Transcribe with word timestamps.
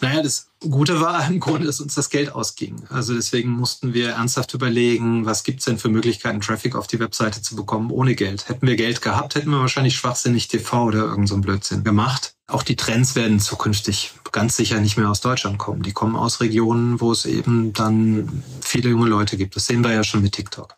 Naja, 0.00 0.22
das 0.22 0.48
Gute 0.60 1.00
war 1.00 1.26
im 1.30 1.40
Grunde, 1.40 1.66
dass 1.66 1.80
uns 1.80 1.94
das 1.94 2.10
Geld 2.10 2.32
ausging. 2.32 2.82
Also 2.88 3.14
deswegen 3.14 3.50
mussten 3.50 3.94
wir 3.94 4.10
ernsthaft 4.10 4.54
überlegen, 4.54 5.26
was 5.26 5.44
gibt's 5.44 5.64
denn 5.64 5.78
für 5.78 5.88
Möglichkeiten, 5.88 6.40
Traffic 6.40 6.74
auf 6.74 6.86
die 6.86 7.00
Webseite 7.00 7.42
zu 7.42 7.56
bekommen 7.56 7.90
ohne 7.90 8.14
Geld. 8.14 8.48
Hätten 8.48 8.66
wir 8.66 8.76
Geld 8.76 9.02
gehabt, 9.02 9.34
hätten 9.34 9.50
wir 9.50 9.60
wahrscheinlich 9.60 9.96
schwachsinnig 9.96 10.48
TV 10.48 10.84
oder 10.84 11.00
irgend 11.00 11.28
so 11.28 11.38
Blödsinn 11.38 11.84
gemacht. 11.84 12.34
Auch 12.46 12.62
die 12.62 12.76
Trends 12.76 13.14
werden 13.14 13.40
zukünftig 13.40 14.14
ganz 14.32 14.56
sicher 14.56 14.80
nicht 14.80 14.96
mehr 14.96 15.10
aus 15.10 15.20
Deutschland 15.20 15.58
kommen. 15.58 15.82
Die 15.82 15.92
kommen 15.92 16.16
aus 16.16 16.40
Regionen, 16.40 17.00
wo 17.00 17.12
es 17.12 17.26
eben 17.26 17.72
dann 17.74 18.42
viele 18.62 18.90
junge 18.90 19.08
Leute 19.08 19.36
gibt. 19.36 19.54
Das 19.56 19.66
sehen 19.66 19.84
wir 19.84 19.92
ja 19.92 20.02
schon 20.02 20.22
mit 20.22 20.32
TikTok. 20.32 20.74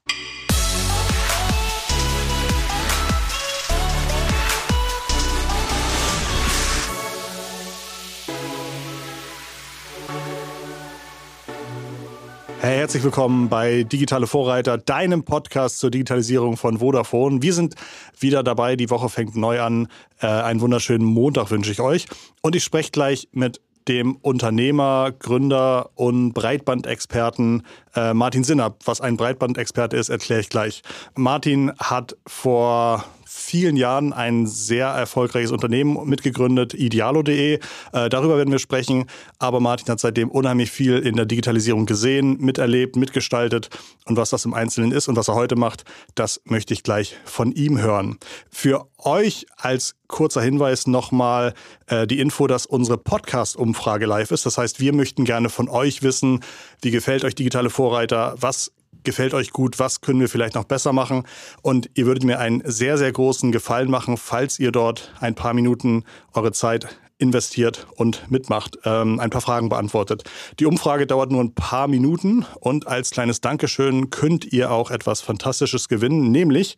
Hey, 12.63 12.77
herzlich 12.77 13.03
willkommen 13.03 13.49
bei 13.49 13.85
Digitale 13.85 14.27
Vorreiter, 14.27 14.77
deinem 14.77 15.25
Podcast 15.25 15.79
zur 15.79 15.91
Digitalisierung 15.91 16.59
von 16.59 16.77
Vodafone. 16.77 17.41
Wir 17.41 17.55
sind 17.55 17.75
wieder 18.19 18.43
dabei, 18.43 18.77
die 18.77 18.91
Woche 18.91 19.09
fängt 19.09 19.35
neu 19.35 19.63
an. 19.63 19.89
Äh, 20.21 20.27
einen 20.27 20.61
wunderschönen 20.61 21.07
Montag 21.07 21.51
wünsche 21.51 21.73
ich 21.73 21.81
euch. 21.81 22.07
Und 22.43 22.55
ich 22.55 22.63
spreche 22.63 22.91
gleich 22.91 23.29
mit 23.33 23.63
dem 23.89 24.17
Unternehmer, 24.17 25.11
Gründer 25.19 25.89
und 25.95 26.35
Breitbandexperten 26.35 27.63
äh, 27.95 28.15
Martin 28.15 28.45
Sinnab. 28.45 28.79
Was 28.85 29.01
ein 29.01 29.17
Breitbandexperte 29.17 29.97
ist, 29.97 30.09
erkläre 30.09 30.41
ich 30.41 30.49
gleich. 30.49 30.83
Martin 31.15 31.73
hat 31.79 32.17
vor 32.27 33.05
vielen 33.33 33.77
Jahren 33.77 34.13
ein 34.13 34.47
sehr 34.49 34.89
erfolgreiches 34.89 35.53
Unternehmen 35.53 36.09
mitgegründet, 36.09 36.75
idealo.de. 36.75 37.61
Äh, 37.93 38.09
darüber 38.09 38.37
werden 38.37 38.51
wir 38.51 38.59
sprechen. 38.59 39.07
Aber 39.39 39.61
Martin 39.61 39.87
hat 39.89 40.01
seitdem 40.01 40.31
unheimlich 40.31 40.73
viel 40.73 40.99
in 40.99 41.15
der 41.15 41.27
Digitalisierung 41.27 41.87
gesehen, 41.87 42.39
miterlebt, 42.41 42.97
mitgestaltet. 42.97 43.71
Und 44.05 44.17
was 44.17 44.31
das 44.31 44.45
im 44.47 44.53
Einzelnen 44.53 44.91
ist 44.91 45.07
und 45.07 45.15
was 45.15 45.29
er 45.29 45.37
heute 45.37 45.55
macht, 45.55 45.85
das 46.17 46.41
möchte 46.45 46.75
ich 46.75 46.83
gleich 46.83 47.17
von 47.25 47.53
ihm 47.53 47.81
hören. 47.81 48.19
Für 48.51 48.89
euch 48.99 49.47
als 49.57 49.95
kurzer 50.09 50.43
Hinweis 50.43 50.89
nochmal 50.89 51.55
äh, 51.87 52.07
die 52.07 52.19
Info, 52.19 52.47
dass 52.47 52.67
unsere 52.67 52.99
Podcast-Umfrage 52.99 54.07
live 54.07 54.33
ist. 54.33 54.45
Das 54.45 54.59
heißt, 54.59 54.81
wir 54.81 54.93
möchten 54.93 55.25
gerne 55.25 55.49
von 55.49 55.69
euch 55.69 56.03
wissen, 56.03 56.41
wie 56.83 56.91
gefällt 56.91 57.25
euch 57.25 57.37
digitale 57.37 57.71
Vorreiter? 57.81 58.35
Was 58.39 58.73
gefällt 59.05 59.33
euch 59.33 59.53
gut, 59.53 59.79
was 59.79 60.03
können 60.03 60.21
wir 60.21 60.29
vielleicht 60.29 60.55
noch 60.55 60.65
besser 60.65 60.93
machen. 60.93 61.25
Und 61.63 61.89
ihr 61.95 62.05
würdet 62.05 62.25
mir 62.25 62.39
einen 62.39 62.61
sehr, 62.67 62.99
sehr 62.99 63.11
großen 63.11 63.53
Gefallen 63.53 63.91
machen, 63.91 64.19
falls 64.19 64.59
ihr 64.59 64.71
dort 64.71 65.15
ein 65.19 65.35
paar 65.35 65.55
Minuten 65.55 66.05
eure 66.35 66.53
Zeit 66.53 66.89
investiert 67.17 67.87
und 67.97 68.31
mitmacht, 68.31 68.79
ähm, 68.85 69.19
ein 69.19 69.31
paar 69.31 69.41
Fragen 69.41 69.71
beantwortet. 69.71 70.25
Die 70.59 70.67
Umfrage 70.67 71.07
dauert 71.07 71.33
nur 71.33 71.43
ein 71.43 71.55
paar 71.55 71.89
Minuten 71.89 72.45
und 72.61 72.87
als 72.87 73.13
kleines 73.13 73.41
Dankeschön 73.41 74.11
könnt 74.11 74.53
ihr 74.53 74.71
auch 74.71 74.91
etwas 74.91 75.23
Fantastisches 75.23 75.89
gewinnen, 75.89 76.31
nämlich 76.31 76.77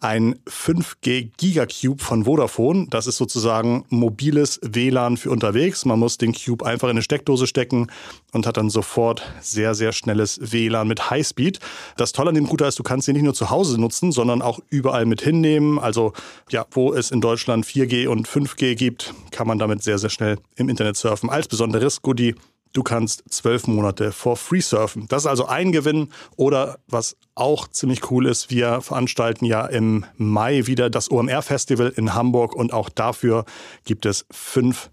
ein 0.00 0.38
5G 0.46 1.30
Gigacube 1.36 2.02
von 2.02 2.24
Vodafone. 2.24 2.86
Das 2.90 3.06
ist 3.06 3.16
sozusagen 3.16 3.84
mobiles 3.88 4.60
WLAN 4.62 5.16
für 5.16 5.30
unterwegs. 5.30 5.84
Man 5.84 5.98
muss 5.98 6.18
den 6.18 6.32
Cube 6.32 6.64
einfach 6.64 6.88
in 6.88 6.92
eine 6.92 7.02
Steckdose 7.02 7.46
stecken 7.46 7.88
und 8.32 8.46
hat 8.46 8.56
dann 8.56 8.70
sofort 8.70 9.22
sehr, 9.40 9.74
sehr 9.74 9.92
schnelles 9.92 10.38
WLAN 10.52 10.88
mit 10.88 11.10
Highspeed. 11.10 11.60
Das 11.96 12.12
Tolle 12.12 12.30
an 12.30 12.34
dem 12.34 12.46
Router 12.46 12.68
ist, 12.68 12.78
du 12.78 12.82
kannst 12.82 13.08
ihn 13.08 13.14
nicht 13.14 13.22
nur 13.22 13.34
zu 13.34 13.50
Hause 13.50 13.80
nutzen, 13.80 14.12
sondern 14.12 14.42
auch 14.42 14.60
überall 14.70 15.06
mit 15.06 15.22
hinnehmen. 15.22 15.78
Also 15.78 16.12
ja, 16.50 16.66
wo 16.70 16.92
es 16.92 17.10
in 17.10 17.20
Deutschland 17.20 17.64
4G 17.66 18.08
und 18.08 18.28
5G 18.28 18.74
gibt, 18.74 19.14
kann 19.30 19.46
man 19.46 19.58
damit 19.58 19.82
sehr, 19.82 19.98
sehr 19.98 20.10
schnell 20.10 20.38
im 20.56 20.68
Internet 20.68 20.96
surfen. 20.96 21.30
Als 21.30 21.48
besonderes 21.48 22.02
Goodie 22.02 22.34
Du 22.76 22.82
kannst 22.82 23.24
zwölf 23.30 23.66
Monate 23.68 24.12
for 24.12 24.36
free 24.36 24.60
surfen. 24.60 25.08
Das 25.08 25.22
ist 25.22 25.26
also 25.26 25.46
ein 25.46 25.72
Gewinn. 25.72 26.10
Oder 26.36 26.78
was 26.86 27.16
auch 27.34 27.68
ziemlich 27.68 28.10
cool 28.10 28.26
ist, 28.26 28.50
wir 28.50 28.82
veranstalten 28.82 29.46
ja 29.46 29.64
im 29.64 30.04
Mai 30.18 30.66
wieder 30.66 30.90
das 30.90 31.10
OMR-Festival 31.10 31.94
in 31.96 32.12
Hamburg 32.12 32.54
und 32.54 32.74
auch 32.74 32.90
dafür 32.90 33.46
gibt 33.86 34.04
es 34.04 34.26
fünf 34.30 34.90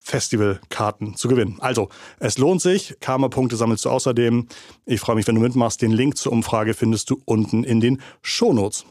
Festivalkarten 0.00 1.14
zu 1.14 1.28
gewinnen. 1.28 1.58
Also, 1.60 1.88
es 2.18 2.36
lohnt 2.36 2.62
sich. 2.62 2.96
Karma-Punkte 2.98 3.54
sammelst 3.54 3.84
du 3.84 3.90
außerdem. 3.90 4.48
Ich 4.84 4.98
freue 4.98 5.14
mich, 5.14 5.28
wenn 5.28 5.36
du 5.36 5.40
mitmachst. 5.40 5.82
Den 5.82 5.92
Link 5.92 6.16
zur 6.16 6.32
Umfrage 6.32 6.74
findest 6.74 7.10
du 7.10 7.22
unten 7.26 7.62
in 7.62 7.78
den 7.78 8.02
Shownotes. 8.22 8.86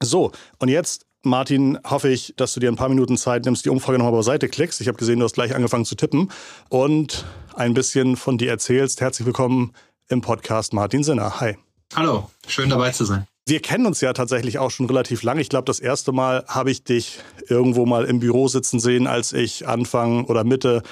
So, 0.00 0.30
und 0.60 0.68
jetzt 0.68 1.04
Martin, 1.24 1.78
hoffe 1.84 2.08
ich, 2.08 2.34
dass 2.36 2.52
du 2.52 2.60
dir 2.60 2.68
ein 2.68 2.76
paar 2.76 2.88
Minuten 2.88 3.16
Zeit 3.16 3.44
nimmst, 3.44 3.64
die 3.64 3.70
Umfrage 3.70 3.98
nochmal 3.98 4.12
beiseite 4.12 4.48
klickst. 4.48 4.80
Ich 4.80 4.88
habe 4.88 4.98
gesehen, 4.98 5.20
du 5.20 5.24
hast 5.24 5.34
gleich 5.34 5.54
angefangen 5.54 5.84
zu 5.84 5.94
tippen 5.94 6.32
und 6.68 7.24
ein 7.54 7.74
bisschen 7.74 8.16
von 8.16 8.38
dir 8.38 8.50
erzählst. 8.50 9.00
Herzlich 9.00 9.26
willkommen 9.26 9.72
im 10.08 10.20
Podcast 10.20 10.72
Martin 10.72 11.04
Sinner. 11.04 11.40
Hi. 11.40 11.56
Hallo, 11.94 12.28
schön 12.48 12.70
dabei 12.70 12.90
zu 12.90 13.04
sein. 13.04 13.26
Wir 13.46 13.60
kennen 13.60 13.86
uns 13.86 14.00
ja 14.00 14.12
tatsächlich 14.12 14.58
auch 14.58 14.70
schon 14.70 14.86
relativ 14.86 15.22
lange. 15.22 15.40
Ich 15.40 15.48
glaube, 15.48 15.64
das 15.64 15.80
erste 15.80 16.12
Mal 16.12 16.44
habe 16.48 16.70
ich 16.70 16.84
dich 16.84 17.18
irgendwo 17.48 17.86
mal 17.86 18.04
im 18.04 18.20
Büro 18.20 18.48
sitzen 18.48 18.80
sehen, 18.80 19.06
als 19.06 19.32
ich 19.32 19.66
Anfang 19.66 20.24
oder 20.26 20.44
Mitte 20.44 20.82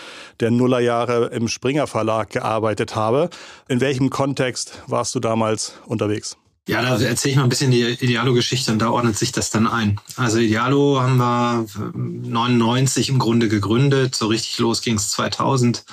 der 0.41 0.51
Nullerjahre 0.51 1.27
im 1.27 1.49
Springer 1.49 1.87
Verlag 1.87 2.31
gearbeitet 2.31 2.95
habe. 2.97 3.31
In 3.69 3.81
welchem 3.81 4.11
Kontext 4.11 4.83
warst 4.87 5.15
du 5.15 5.21
damals 5.21 5.75
unterwegs? 5.87 6.37
Ja, 6.71 6.83
da 6.83 6.97
erzähle 7.01 7.33
ich 7.33 7.37
mal 7.37 7.43
ein 7.43 7.49
bisschen 7.49 7.73
die 7.73 7.83
Idealo-Geschichte 7.83 8.71
und 8.71 8.79
da 8.79 8.91
ordnet 8.91 9.19
sich 9.19 9.33
das 9.33 9.51
dann 9.51 9.67
ein. 9.67 9.99
Also 10.15 10.39
Idealo 10.39 11.01
haben 11.01 11.17
wir 11.17 11.67
99 11.95 13.09
im 13.09 13.19
Grunde 13.19 13.49
gegründet, 13.49 14.15
so 14.15 14.29
richtig 14.29 14.57
los 14.61 14.81
ging 14.81 14.95
es 14.95 15.11
2000. 15.11 15.85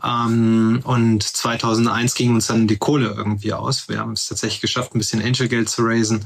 Ähm, 0.00 0.80
und 0.84 1.24
2001 1.24 2.14
ging 2.14 2.36
uns 2.36 2.46
dann 2.46 2.68
die 2.68 2.76
Kohle 2.76 3.12
irgendwie 3.16 3.52
aus. 3.52 3.88
Wir 3.88 3.98
haben 3.98 4.12
es 4.12 4.28
tatsächlich 4.28 4.60
geschafft, 4.60 4.94
ein 4.94 4.98
bisschen 4.98 5.20
Angel-Geld 5.20 5.68
zu 5.68 5.82
raisen. 5.82 6.24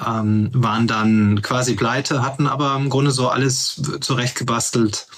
Ähm, 0.00 0.48
waren 0.54 0.86
dann 0.86 1.42
quasi 1.42 1.74
pleite, 1.74 2.22
hatten 2.22 2.46
aber 2.46 2.74
im 2.76 2.88
Grunde 2.88 3.10
so 3.10 3.28
alles 3.28 3.82
zurechtgebastelt, 4.00 5.08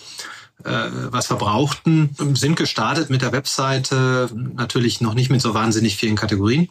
äh, 0.64 0.88
was 1.10 1.30
wir 1.30 1.36
brauchten. 1.36 2.16
Sind 2.34 2.56
gestartet 2.56 3.10
mit 3.10 3.22
der 3.22 3.30
Webseite, 3.30 4.28
natürlich 4.34 5.00
noch 5.00 5.14
nicht 5.14 5.30
mit 5.30 5.40
so 5.40 5.54
wahnsinnig 5.54 5.96
vielen 5.96 6.16
Kategorien 6.16 6.68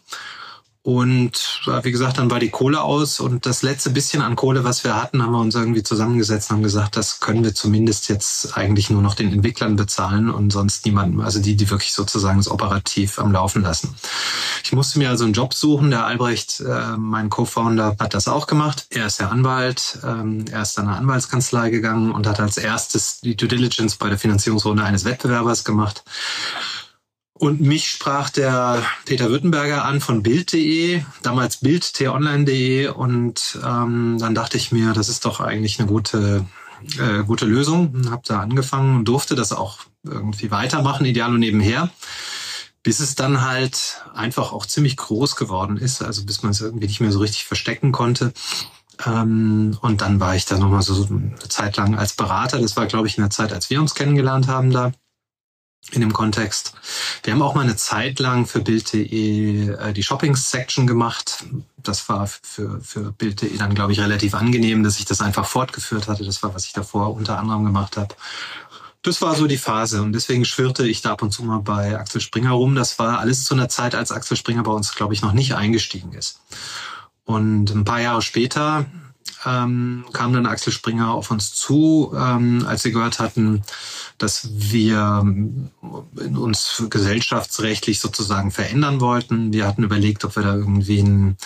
und 0.88 1.68
wie 1.84 1.92
gesagt, 1.92 2.18
dann 2.18 2.32
war 2.32 2.40
die 2.40 2.50
Kohle 2.50 2.82
aus 2.82 3.20
und 3.20 3.46
das 3.46 3.62
letzte 3.62 3.90
bisschen 3.90 4.22
an 4.22 4.38
Kohle, 4.38 4.64
was 4.64 4.86
wir 4.86 4.96
hatten, 4.96 5.22
haben 5.22 5.34
wir 5.34 5.42
uns 5.42 5.54
irgendwie 5.54 5.84
zusammengesetzt 5.84 6.50
und 6.50 6.56
haben 6.56 6.64
gesagt, 6.64 6.96
das 6.96 7.20
können 7.20 7.44
wir 7.44 7.54
zumindest 7.54 8.08
jetzt 8.08 8.58
eigentlich 8.58 8.90
nur 8.90 9.02
noch 9.02 9.14
den 9.14 9.34
Entwicklern 9.34 9.76
bezahlen 9.76 10.30
und 10.30 10.54
sonst 10.54 10.86
niemandem, 10.86 11.20
also 11.20 11.42
die, 11.42 11.58
die 11.58 11.70
wirklich 11.70 11.92
sozusagen 11.92 12.38
das 12.38 12.50
operativ 12.50 13.20
am 13.20 13.34
Laufen 13.34 13.64
lassen. 13.64 13.96
Ich 14.64 14.72
musste 14.72 15.00
mir 15.00 15.10
also 15.10 15.26
einen 15.26 15.34
Job 15.34 15.54
suchen. 15.54 15.92
Der 15.92 16.06
Albrecht, 16.06 16.62
äh, 16.62 16.96
mein 16.96 17.30
Co-Founder, 17.30 17.98
hat 18.00 18.14
das 18.14 18.30
auch 18.30 18.48
gemacht. 18.48 18.86
Er 18.90 19.08
ist 19.08 19.20
ja 19.20 19.28
Anwalt. 19.28 20.00
Ähm, 20.06 20.46
er 20.50 20.62
ist 20.62 20.78
dann 20.78 20.88
eine 20.88 20.96
Anwaltskanzlei 20.96 21.70
gegangen 21.70 22.12
und 22.12 22.28
hat 22.28 22.40
als 22.40 22.58
erstes 22.58 23.20
die 23.20 23.36
Due 23.36 23.50
Diligence 23.50 23.98
bei 23.98 24.08
der 24.08 24.18
Finanzierungsrunde 24.18 24.84
eines 24.84 25.04
Wettbewerbers 25.04 25.66
gemacht. 25.66 26.06
Und 27.40 27.62
mich 27.62 27.90
sprach 27.90 28.32
der 28.32 28.82
Peter 29.06 29.30
Württemberger 29.30 29.86
an 29.86 30.02
von 30.02 30.24
Bild.de, 30.24 31.04
damals 31.22 31.58
Bild, 31.58 31.94
t-online.de. 31.94 32.88
Und 32.88 33.60
ähm, 33.64 34.18
dann 34.20 34.34
dachte 34.34 34.58
ich 34.58 34.72
mir, 34.72 34.94
das 34.94 35.08
ist 35.08 35.24
doch 35.24 35.40
eigentlich 35.40 35.80
eine 35.80 35.88
gute, 35.88 36.46
äh, 36.98 37.24
gute 37.24 37.46
Lösung. 37.46 38.10
Habe 38.10 38.24
da 38.26 38.40
angefangen 38.40 38.98
und 38.98 39.06
durfte 39.06 39.36
das 39.36 39.52
auch 39.52 39.80
irgendwie 40.04 40.50
weitermachen, 40.50 41.06
ideal 41.06 41.32
und 41.32 41.40
nebenher. 41.40 41.92
Bis 42.82 43.00
es 43.00 43.14
dann 43.14 43.42
halt 43.42 44.02
einfach 44.16 44.52
auch 44.52 44.66
ziemlich 44.66 44.98
groß 44.98 45.36
geworden 45.36 45.78
ist, 45.78 46.02
also 46.02 46.26
bis 46.26 46.42
man 46.42 46.52
es 46.52 46.62
irgendwie 46.62 46.88
nicht 46.88 47.02
mehr 47.02 47.12
so 47.12 47.20
richtig 47.20 47.46
verstecken 47.46 47.92
konnte. 47.92 48.34
Ähm, 49.06 49.78
und 49.82 50.02
dann 50.02 50.20
war 50.20 50.36
ich 50.36 50.46
da 50.46 50.58
nochmal 50.58 50.82
so 50.82 51.06
eine 51.06 51.36
Zeit 51.50 51.78
lang 51.78 52.00
als 52.00 52.14
Berater. 52.14 52.60
Das 52.60 52.76
war, 52.78 52.88
glaube 52.88 53.08
ich, 53.08 53.18
in 53.18 53.24
der 53.24 53.30
Zeit, 53.30 53.54
als 53.54 53.70
wir 53.70 53.80
uns 53.80 53.94
kennengelernt 53.94 54.48
haben 54.48 54.72
da 54.72 54.92
in 55.92 56.02
dem 56.02 56.14
Kontext. 56.14 56.74
Wir 57.24 57.34
haben 57.34 57.42
auch 57.42 57.56
mal 57.56 57.62
eine 57.62 57.76
Zeit 57.76 58.20
lang 58.20 58.46
für 58.46 58.60
Bild.de 58.60 59.70
äh, 59.70 59.94
die 59.94 60.04
Shopping-Section 60.04 60.86
gemacht. 60.86 61.46
Das 61.78 62.10
war 62.10 62.28
für, 62.28 62.82
für 62.82 63.12
Bild.de 63.12 63.56
dann, 63.58 63.74
glaube 63.74 63.94
ich, 63.94 64.00
relativ 64.00 64.34
angenehm, 64.34 64.84
dass 64.84 65.00
ich 65.00 65.06
das 65.06 65.22
einfach 65.22 65.48
fortgeführt 65.48 66.08
hatte. 66.08 66.26
Das 66.26 66.44
war, 66.44 66.54
was 66.54 66.66
ich 66.66 66.74
davor 66.74 67.14
unter 67.14 67.40
anderem 67.40 67.64
gemacht 67.64 67.98
habe. 67.98 68.16
Das 69.04 69.22
war 69.22 69.36
so 69.36 69.48
die 69.48 69.58
Phase 69.58 70.02
und 70.02 70.12
deswegen 70.12 70.44
schwirrte 70.44 70.86
ich 70.86 71.02
da 71.02 71.14
ab 71.14 71.22
und 71.22 71.32
zu 71.32 71.44
mal 71.44 71.60
bei 71.60 71.98
Axel 71.98 72.20
Springer 72.20 72.52
rum. 72.52 72.76
Das 72.76 73.00
war 73.00 73.20
alles 73.20 73.46
zu 73.46 73.54
einer 73.54 73.70
Zeit, 73.70 73.96
als 73.96 74.12
Axel 74.12 74.36
Springer 74.36 74.64
bei 74.64 74.72
uns, 74.72 74.94
glaube 74.96 75.14
ich, 75.14 75.22
noch 75.22 75.32
nicht 75.32 75.56
eingestiegen 75.56 76.12
ist. 76.12 76.42
Und 77.24 77.70
ein 77.70 77.86
paar 77.86 78.02
Jahre 78.02 78.22
später 78.22 78.86
ähm, 79.46 80.06
kam 80.14 80.34
dann 80.34 80.46
Axel 80.46 80.74
Springer 80.74 81.12
auf 81.12 81.32
uns 81.32 81.54
zu, 81.54 82.14
ähm, 82.18 82.66
als 82.68 82.84
sie 82.84 82.92
gehört 82.92 83.20
hatten, 83.20 83.62
dass 84.18 84.50
wir 84.52 85.26
uns 86.36 86.84
gesellschaftsrechtlich 86.90 88.00
sozusagen 88.00 88.52
verändern 88.52 89.00
wollten. 89.00 89.54
Wir 89.54 89.68
hatten 89.68 89.84
überlegt, 89.84 90.26
ob 90.26 90.36
wir 90.36 90.44
da 90.44 90.56
irgendwie 90.56 91.00
einen, 91.00 91.38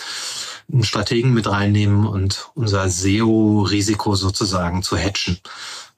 einen 0.72 0.84
Strategen 0.84 1.34
mit 1.34 1.46
reinnehmen 1.46 2.06
und 2.06 2.50
unser 2.54 2.88
SEO-Risiko 2.88 4.14
sozusagen 4.16 4.82
zu 4.82 4.96
hatchen. 4.96 5.38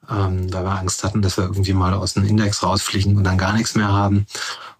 ähm, 0.09 0.53
weil 0.53 0.63
wir 0.63 0.77
Angst 0.79 1.03
hatten, 1.03 1.21
dass 1.21 1.37
wir 1.37 1.45
irgendwie 1.45 1.73
mal 1.73 1.93
aus 1.93 2.13
dem 2.13 2.25
Index 2.25 2.61
rausfliegen 2.63 3.17
und 3.17 3.23
dann 3.23 3.37
gar 3.37 3.53
nichts 3.53 3.75
mehr 3.75 3.87
haben. 3.87 4.27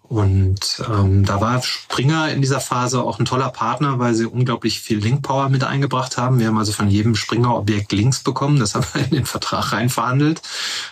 Und 0.08 0.82
ähm, 0.88 1.24
da 1.24 1.40
war 1.40 1.62
Springer 1.62 2.30
in 2.30 2.40
dieser 2.40 2.60
Phase 2.60 3.02
auch 3.02 3.18
ein 3.18 3.24
toller 3.24 3.50
Partner, 3.50 3.98
weil 3.98 4.14
sie 4.14 4.26
unglaublich 4.26 4.80
viel 4.80 4.98
Link-Power 4.98 5.48
mit 5.48 5.64
eingebracht 5.64 6.16
haben. 6.16 6.38
Wir 6.38 6.46
haben 6.46 6.58
also 6.58 6.72
von 6.72 6.88
jedem 6.88 7.16
Springer-Objekt 7.16 7.92
Links 7.92 8.20
bekommen. 8.20 8.60
Das 8.60 8.74
haben 8.74 8.86
wir 8.92 9.04
in 9.04 9.10
den 9.10 9.26
Vertrag 9.26 9.72
reinverhandelt, 9.72 10.42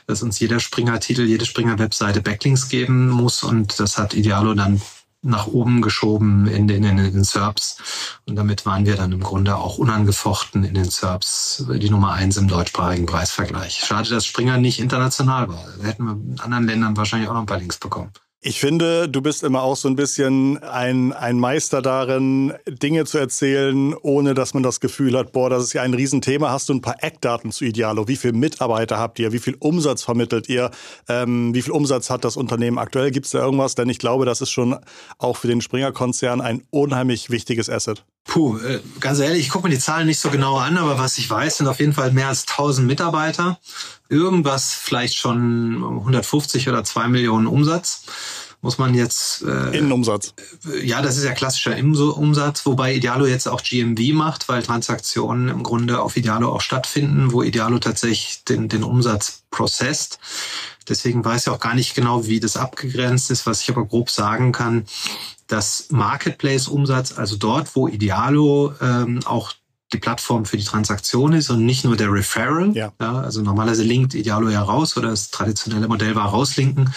dass 0.07 0.23
uns 0.23 0.41
jeder 0.41 0.59
Springer-Titel, 0.59 1.23
jede 1.23 1.47
Springer-Webseite 1.47 2.23
Backlinks 2.23 2.69
geben 2.69 3.09
muss. 3.09 3.45
Und 3.45 3.79
das 3.79 3.99
hat 3.99 4.15
Idealo 4.15 4.55
dann 4.55 4.81
nach 5.25 5.47
oben 5.47 5.81
geschoben 5.81 6.47
in 6.47 6.69
den, 6.69 6.85
in 6.85 6.97
den 6.97 7.25
SERPs. 7.25 7.79
Und 8.27 8.37
damit 8.37 8.67
waren 8.67 8.85
wir 8.85 8.97
dann 8.97 9.13
im 9.13 9.21
Grunde 9.21 9.57
auch 9.57 9.79
unangefochten 9.79 10.65
in 10.65 10.75
den 10.75 10.91
SERPs 10.91 11.65
die 11.69 11.89
Nummer 11.91 12.13
eins 12.13 12.37
im 12.37 12.49
deutschsprachigen 12.49 13.07
Preisvergleich. 13.07 13.83
Schade, 13.87 14.11
dass 14.11 14.27
Springer 14.27 14.59
nicht 14.59 14.81
international 14.81 15.49
war. 15.49 15.65
Da 15.79 15.85
hätten 15.85 16.05
wir 16.05 16.13
in 16.13 16.41
anderen 16.41 16.67
Ländern 16.67 16.97
wahrscheinlich 16.97 17.29
auch 17.29 17.35
noch 17.35 17.41
ein 17.41 17.47
paar 17.47 17.59
Links 17.59 17.79
bekommen. 17.79 18.11
Ich 18.47 18.61
finde, 18.61 19.09
du 19.09 19.23
bist 19.23 19.43
immer 19.43 19.63
auch 19.63 19.75
so 19.75 19.89
ein 19.89 19.97
bisschen 19.97 20.63
ein, 20.63 21.15
ein 21.15 21.39
Meister 21.39 21.81
darin, 21.81 22.53
Dinge 22.69 23.07
zu 23.07 23.17
erzählen, 23.17 23.95
ohne 23.95 24.35
dass 24.35 24.53
man 24.53 24.63
das 24.63 24.81
Gefühl 24.81 25.17
hat, 25.17 25.33
boah, 25.33 25.49
das 25.49 25.63
ist 25.63 25.73
ja 25.73 25.81
ein 25.81 25.95
Riesenthema. 25.95 26.51
Hast 26.51 26.69
du 26.69 26.75
ein 26.75 26.83
paar 26.83 27.03
Eckdaten 27.03 27.53
zu 27.53 27.65
Idealo? 27.65 28.07
Wie 28.07 28.17
viele 28.17 28.35
Mitarbeiter 28.35 28.99
habt 28.99 29.19
ihr? 29.19 29.33
Wie 29.33 29.39
viel 29.39 29.57
Umsatz 29.61 30.03
vermittelt 30.03 30.47
ihr? 30.51 30.71
Ähm, 31.09 31.55
wie 31.55 31.63
viel 31.63 31.73
Umsatz 31.73 32.11
hat 32.11 32.23
das 32.27 32.37
Unternehmen 32.37 32.77
aktuell? 32.77 33.13
Gibt 33.13 33.25
es 33.25 33.33
da 33.33 33.39
irgendwas? 33.39 33.77
Denn 33.77 33.89
ich 33.89 33.99
glaube, 33.99 34.27
das 34.27 34.43
ist 34.43 34.51
schon 34.51 34.77
auch 35.17 35.39
für 35.39 35.49
den 35.49 35.63
Springer-Konzern 35.63 36.43
ein 36.43 36.65
unheimlich 36.69 37.31
wichtiges 37.31 37.71
Asset. 37.71 38.05
Puh, 38.25 38.57
äh, 38.59 38.81
ganz 39.01 39.19
ehrlich, 39.19 39.43
ich 39.43 39.51
gucke 39.51 39.69
mir 39.69 39.75
die 39.75 39.81
Zahlen 39.81 40.07
nicht 40.07 40.19
so 40.19 40.31
genau 40.31 40.57
an, 40.57 40.79
aber 40.79 40.99
was 40.99 41.19
ich 41.19 41.29
weiß, 41.29 41.59
sind 41.59 41.69
auf 41.69 41.79
jeden 41.79 41.93
Fall 41.93 42.13
mehr 42.13 42.29
als 42.29 42.47
1000 42.47 42.87
Mitarbeiter. 42.87 43.59
Irgendwas 44.09 44.73
vielleicht 44.73 45.17
schon 45.17 45.85
150 45.85 46.69
oder 46.69 46.85
2 46.85 47.09
Millionen 47.09 47.47
Umsatz. 47.47 48.05
Muss 48.63 48.79
man 48.79 48.95
jetzt... 48.95 49.43
Äh, 49.43 49.77
Innenumsatz. 49.77 50.33
Äh, 50.73 50.87
ja, 50.87 51.03
das 51.03 51.19
ist 51.19 51.25
ja 51.25 51.33
klassischer 51.33 51.77
Umsatz, 51.79 52.65
wobei 52.65 52.95
Idealo 52.95 53.27
jetzt 53.27 53.47
auch 53.47 53.63
GMV 53.63 54.15
macht, 54.15 54.49
weil 54.49 54.63
Transaktionen 54.63 55.51
im 55.51 55.63
Grunde 55.63 56.01
auf 56.01 56.17
Idealo 56.17 56.51
auch 56.51 56.63
stattfinden, 56.63 57.31
wo 57.31 57.43
Idealo 57.43 57.79
tatsächlich 57.79 58.43
den, 58.45 58.71
den 58.71 58.83
Umsatz 58.83 59.43
processt. 59.51 60.19
Deswegen 60.89 61.23
weiß 61.23 61.43
ich 61.43 61.49
auch 61.51 61.61
gar 61.61 61.75
nicht 61.75 61.95
genau, 61.95 62.27
wie 62.27 62.41
das 62.41 62.57
abgegrenzt 62.57 63.31
ist. 63.31 63.45
Was 63.45 63.61
ich 63.61 63.69
aber 63.69 63.85
grob 63.85 64.09
sagen 64.09 64.53
kann, 64.53 64.87
dass 65.55 65.87
Marketplace-Umsatz, 65.91 67.17
also 67.17 67.37
dort, 67.37 67.77
wo 67.77 67.87
Idealo 67.87 68.75
ähm, 68.81 69.21
auch 69.25 69.53
die 69.93 69.99
Plattform 69.99 70.47
für 70.47 70.57
die 70.57 70.65
Transaktion 70.65 71.33
ist 71.33 71.49
und 71.49 71.65
nicht 71.65 71.85
nur 71.85 71.97
der 71.97 72.13
Referral. 72.13 72.73
Ja. 72.75 72.93
ja. 73.01 73.21
also 73.21 73.41
normalerweise 73.41 73.85
linkt 73.85 74.15
Idealo 74.15 74.49
ja 74.49 74.63
raus 74.63 74.97
oder 74.97 75.11
das 75.11 75.31
traditionelle 75.31 75.87
Modell 75.87 76.17
war 76.17 76.31
rauslinken. 76.31 76.93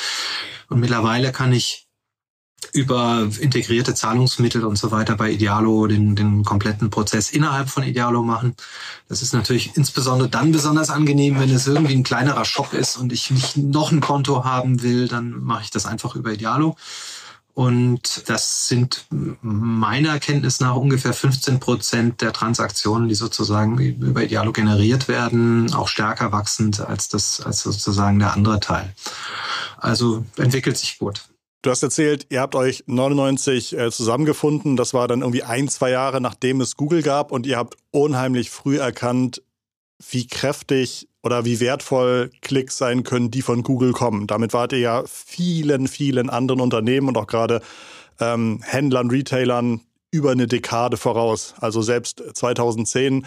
Und 0.70 0.80
mittlerweile 0.80 1.32
kann 1.32 1.54
ich 1.54 1.88
über 2.74 3.30
integrierte 3.40 3.94
Zahlungsmittel 3.94 4.66
und 4.66 4.78
so 4.78 4.90
weiter 4.90 5.16
bei 5.16 5.30
Idealo 5.30 5.86
den, 5.86 6.16
den 6.16 6.44
kompletten 6.44 6.90
Prozess 6.90 7.30
innerhalb 7.30 7.70
von 7.70 7.84
Idealo 7.84 8.24
machen. 8.24 8.56
Das 9.08 9.22
ist 9.22 9.36
natürlich 9.36 9.78
insbesondere 9.78 10.30
dann 10.30 10.52
besonders 10.52 10.90
angenehm, 10.90 11.40
wenn 11.40 11.52
es 11.52 11.68
irgendwie 11.68 11.94
ein 11.94 12.04
kleinerer 12.04 12.44
Shop 12.44 12.74
ist 12.74 12.98
und 12.98 13.14
ich 13.14 13.30
nicht 13.30 13.58
noch 13.58 13.92
ein 13.92 14.02
Konto 14.02 14.44
haben 14.46 14.82
will, 14.82 15.08
dann 15.08 15.44
mache 15.44 15.66
ich 15.66 15.70
das 15.70 15.86
einfach 15.86 16.16
über 16.16 16.32
Idealo. 16.32 16.76
Und 17.58 18.30
das 18.30 18.68
sind 18.68 19.08
meiner 19.10 20.10
Erkenntnis 20.10 20.60
nach 20.60 20.76
ungefähr 20.76 21.12
15 21.12 21.60
Prozent 21.60 22.22
der 22.22 22.32
Transaktionen, 22.32 23.10
die 23.10 23.16
sozusagen 23.16 23.80
über 23.80 24.22
Idealo 24.22 24.52
generiert 24.52 25.08
werden, 25.08 25.74
auch 25.74 25.88
stärker 25.88 26.32
wachsend 26.32 26.80
als 26.82 27.10
das, 27.10 27.42
als 27.42 27.64
sozusagen 27.64 28.20
der 28.20 28.34
andere 28.34 28.60
Teil. 28.60 28.94
Also 29.76 30.24
entwickelt 30.38 30.78
sich 30.78 31.00
gut. 31.00 31.24
Du 31.64 31.72
hast 31.72 31.82
erzählt, 31.82 32.28
ihr 32.30 32.42
habt 32.42 32.54
euch 32.54 32.84
99 32.86 33.76
äh, 33.76 33.90
zusammengefunden. 33.90 34.78
Das 34.78 34.94
war 34.94 35.08
dann 35.08 35.22
irgendwie 35.22 35.42
ein, 35.42 35.68
zwei 35.68 35.90
Jahre, 35.90 36.22
nachdem 36.22 36.62
es 36.62 36.78
Google 36.78 37.02
gab 37.02 37.32
und 37.32 37.48
ihr 37.48 37.58
habt 37.58 37.76
unheimlich 37.90 38.52
früh 38.52 38.78
erkannt, 38.78 39.42
wie 40.12 40.28
kräftig 40.28 41.10
oder 41.28 41.44
wie 41.44 41.60
wertvoll 41.60 42.32
Klicks 42.42 42.78
sein 42.78 43.04
können, 43.04 43.30
die 43.30 43.42
von 43.42 43.62
Google 43.62 43.92
kommen. 43.92 44.28
Damit 44.28 44.54
wart 44.54 44.72
ihr 44.72 44.80
ja 44.80 45.04
vielen, 45.06 45.90
vielen 45.90 46.30
anderen 46.30 46.62
Unternehmen 46.62 47.10
und 47.10 47.18
auch 47.18 47.28
gerade 47.28 47.60
ähm, 48.22 48.62
Händlern, 48.64 49.10
Retailern 49.10 49.82
über 50.10 50.32
eine 50.32 50.48
Dekade 50.48 50.96
voraus. 50.96 51.54
Also 51.60 51.82
selbst 51.82 52.24
2010 52.34 53.26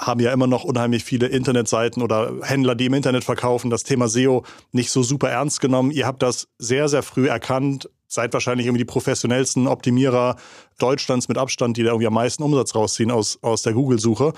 haben 0.00 0.20
ja 0.20 0.32
immer 0.32 0.46
noch 0.46 0.64
unheimlich 0.64 1.04
viele 1.04 1.26
Internetseiten 1.26 2.02
oder 2.02 2.32
Händler, 2.40 2.74
die 2.74 2.86
im 2.86 2.94
Internet 2.94 3.24
verkaufen, 3.24 3.68
das 3.68 3.82
Thema 3.82 4.08
SEO 4.08 4.42
nicht 4.72 4.90
so 4.90 5.02
super 5.02 5.28
ernst 5.28 5.60
genommen. 5.60 5.90
Ihr 5.90 6.06
habt 6.06 6.22
das 6.22 6.48
sehr, 6.56 6.88
sehr 6.88 7.02
früh 7.02 7.28
erkannt, 7.28 7.90
seid 8.14 8.32
wahrscheinlich 8.32 8.66
irgendwie 8.66 8.84
die 8.84 8.90
professionellsten 8.90 9.66
Optimierer 9.66 10.36
Deutschlands 10.78 11.28
mit 11.28 11.38
Abstand, 11.38 11.76
die 11.76 11.82
da 11.82 11.90
irgendwie 11.90 12.06
am 12.06 12.14
meisten 12.14 12.42
Umsatz 12.42 12.74
rausziehen 12.74 13.10
aus, 13.10 13.38
aus 13.42 13.62
der 13.62 13.74
Google-Suche. 13.74 14.32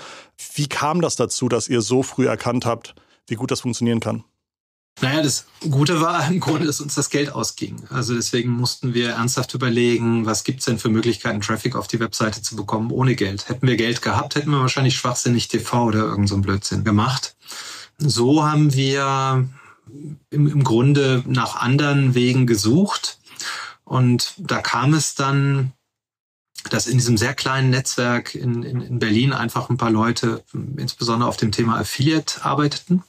Wie 0.55 0.67
kam 0.67 1.01
das 1.01 1.15
dazu, 1.15 1.47
dass 1.47 1.69
ihr 1.69 1.81
so 1.81 2.03
früh 2.03 2.27
erkannt 2.27 2.65
habt, 2.65 2.95
wie 3.27 3.35
gut 3.35 3.51
das 3.51 3.61
funktionieren 3.61 3.99
kann? 3.99 4.23
Naja, 5.01 5.21
das 5.21 5.45
Gute 5.69 6.01
war 6.01 6.27
im 6.31 6.39
Grunde, 6.39 6.65
dass 6.65 6.81
uns 6.81 6.95
das 6.95 7.09
Geld 7.09 7.31
ausging. 7.31 7.83
Also 7.89 8.15
deswegen 8.15 8.51
mussten 8.51 8.93
wir 8.93 9.09
ernsthaft 9.09 9.53
überlegen, 9.53 10.25
was 10.25 10.43
gibt's 10.43 10.65
denn 10.65 10.79
für 10.79 10.89
Möglichkeiten, 10.89 11.41
Traffic 11.41 11.75
auf 11.75 11.87
die 11.87 11.99
Webseite 11.99 12.41
zu 12.41 12.55
bekommen 12.55 12.91
ohne 12.91 13.15
Geld. 13.15 13.47
Hätten 13.49 13.67
wir 13.67 13.77
Geld 13.77 14.01
gehabt, 14.01 14.35
hätten 14.35 14.49
wir 14.49 14.59
wahrscheinlich 14.59 14.95
schwachsinnig 14.95 15.47
TV 15.47 15.85
oder 15.85 15.99
irgend 15.99 16.29
so 16.29 16.37
Blödsinn 16.37 16.83
gemacht. 16.83 17.35
So 17.99 18.43
haben 18.43 18.73
wir 18.73 19.47
im, 20.29 20.47
im 20.47 20.63
Grunde 20.63 21.23
nach 21.27 21.55
anderen 21.55 22.15
Wegen 22.15 22.47
gesucht. 22.47 23.19
Und 23.87 24.33
da 24.37 24.61
kam 24.61 24.93
es 24.93 25.15
dann, 25.15 25.71
dass 26.69 26.87
in 26.87 26.97
diesem 26.97 27.15
sehr 27.17 27.33
kleinen 27.33 27.69
Netzwerk 27.69 28.35
in, 28.35 28.63
in, 28.63 28.81
in 28.81 28.99
Berlin 28.99 29.31
einfach 29.31 29.69
ein 29.69 29.77
paar 29.77 29.91
Leute, 29.91 30.43
insbesondere 30.75 31.29
auf 31.29 31.37
dem 31.37 31.53
Thema 31.53 31.79
Affiliate, 31.79 32.43
arbeiteten. 32.43 33.03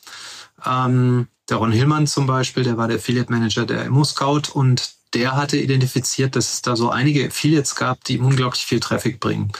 Ähm, 0.64 1.26
der 1.48 1.56
Ron 1.56 1.72
Hillmann 1.72 2.06
zum 2.06 2.26
Beispiel, 2.26 2.62
der 2.62 2.76
war 2.76 2.86
der 2.86 2.98
Affiliate 2.98 3.32
Manager 3.32 3.66
der 3.66 3.86
ImmoScout 3.86 4.52
und 4.52 4.97
der 5.14 5.36
hatte 5.36 5.56
identifiziert, 5.56 6.36
dass 6.36 6.52
es 6.52 6.62
da 6.62 6.76
so 6.76 6.90
einige 6.90 7.26
Affiliates 7.26 7.74
gab, 7.74 8.04
die 8.04 8.14
ihm 8.14 8.26
unglaublich 8.26 8.66
viel 8.66 8.80
Traffic 8.80 9.20
bringen. 9.20 9.52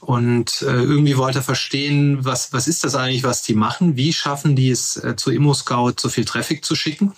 Und 0.00 0.62
äh, 0.62 0.82
irgendwie 0.82 1.16
wollte 1.16 1.38
er 1.38 1.42
verstehen, 1.42 2.24
was, 2.24 2.52
was 2.52 2.68
ist 2.68 2.84
das 2.84 2.94
eigentlich, 2.94 3.24
was 3.24 3.42
die 3.42 3.54
machen? 3.54 3.96
Wie 3.96 4.12
schaffen 4.12 4.56
die 4.56 4.70
es, 4.70 4.96
äh, 4.96 5.16
zu 5.16 5.30
ImmoScout 5.30 5.94
so 5.98 6.08
viel 6.08 6.24
Traffic 6.24 6.64
zu 6.64 6.76
schicken? 6.76 7.12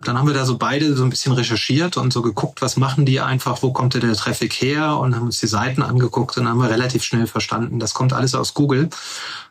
Dann 0.00 0.18
haben 0.18 0.26
wir 0.26 0.34
da 0.34 0.44
so 0.44 0.58
beide 0.58 0.94
so 0.94 1.04
ein 1.04 1.10
bisschen 1.10 1.32
recherchiert 1.32 1.96
und 1.96 2.12
so 2.12 2.20
geguckt, 2.20 2.60
was 2.60 2.76
machen 2.76 3.06
die 3.06 3.20
einfach, 3.20 3.62
wo 3.62 3.72
kommt 3.72 3.94
der 3.94 4.12
Traffic 4.14 4.52
her 4.54 4.98
und 4.98 5.14
haben 5.14 5.24
uns 5.24 5.40
die 5.40 5.46
Seiten 5.46 5.82
angeguckt 5.82 6.36
und 6.36 6.46
haben 6.46 6.58
wir 6.58 6.68
relativ 6.68 7.02
schnell 7.02 7.26
verstanden, 7.26 7.78
das 7.80 7.94
kommt 7.94 8.12
alles 8.12 8.34
aus 8.34 8.52
Google. 8.52 8.90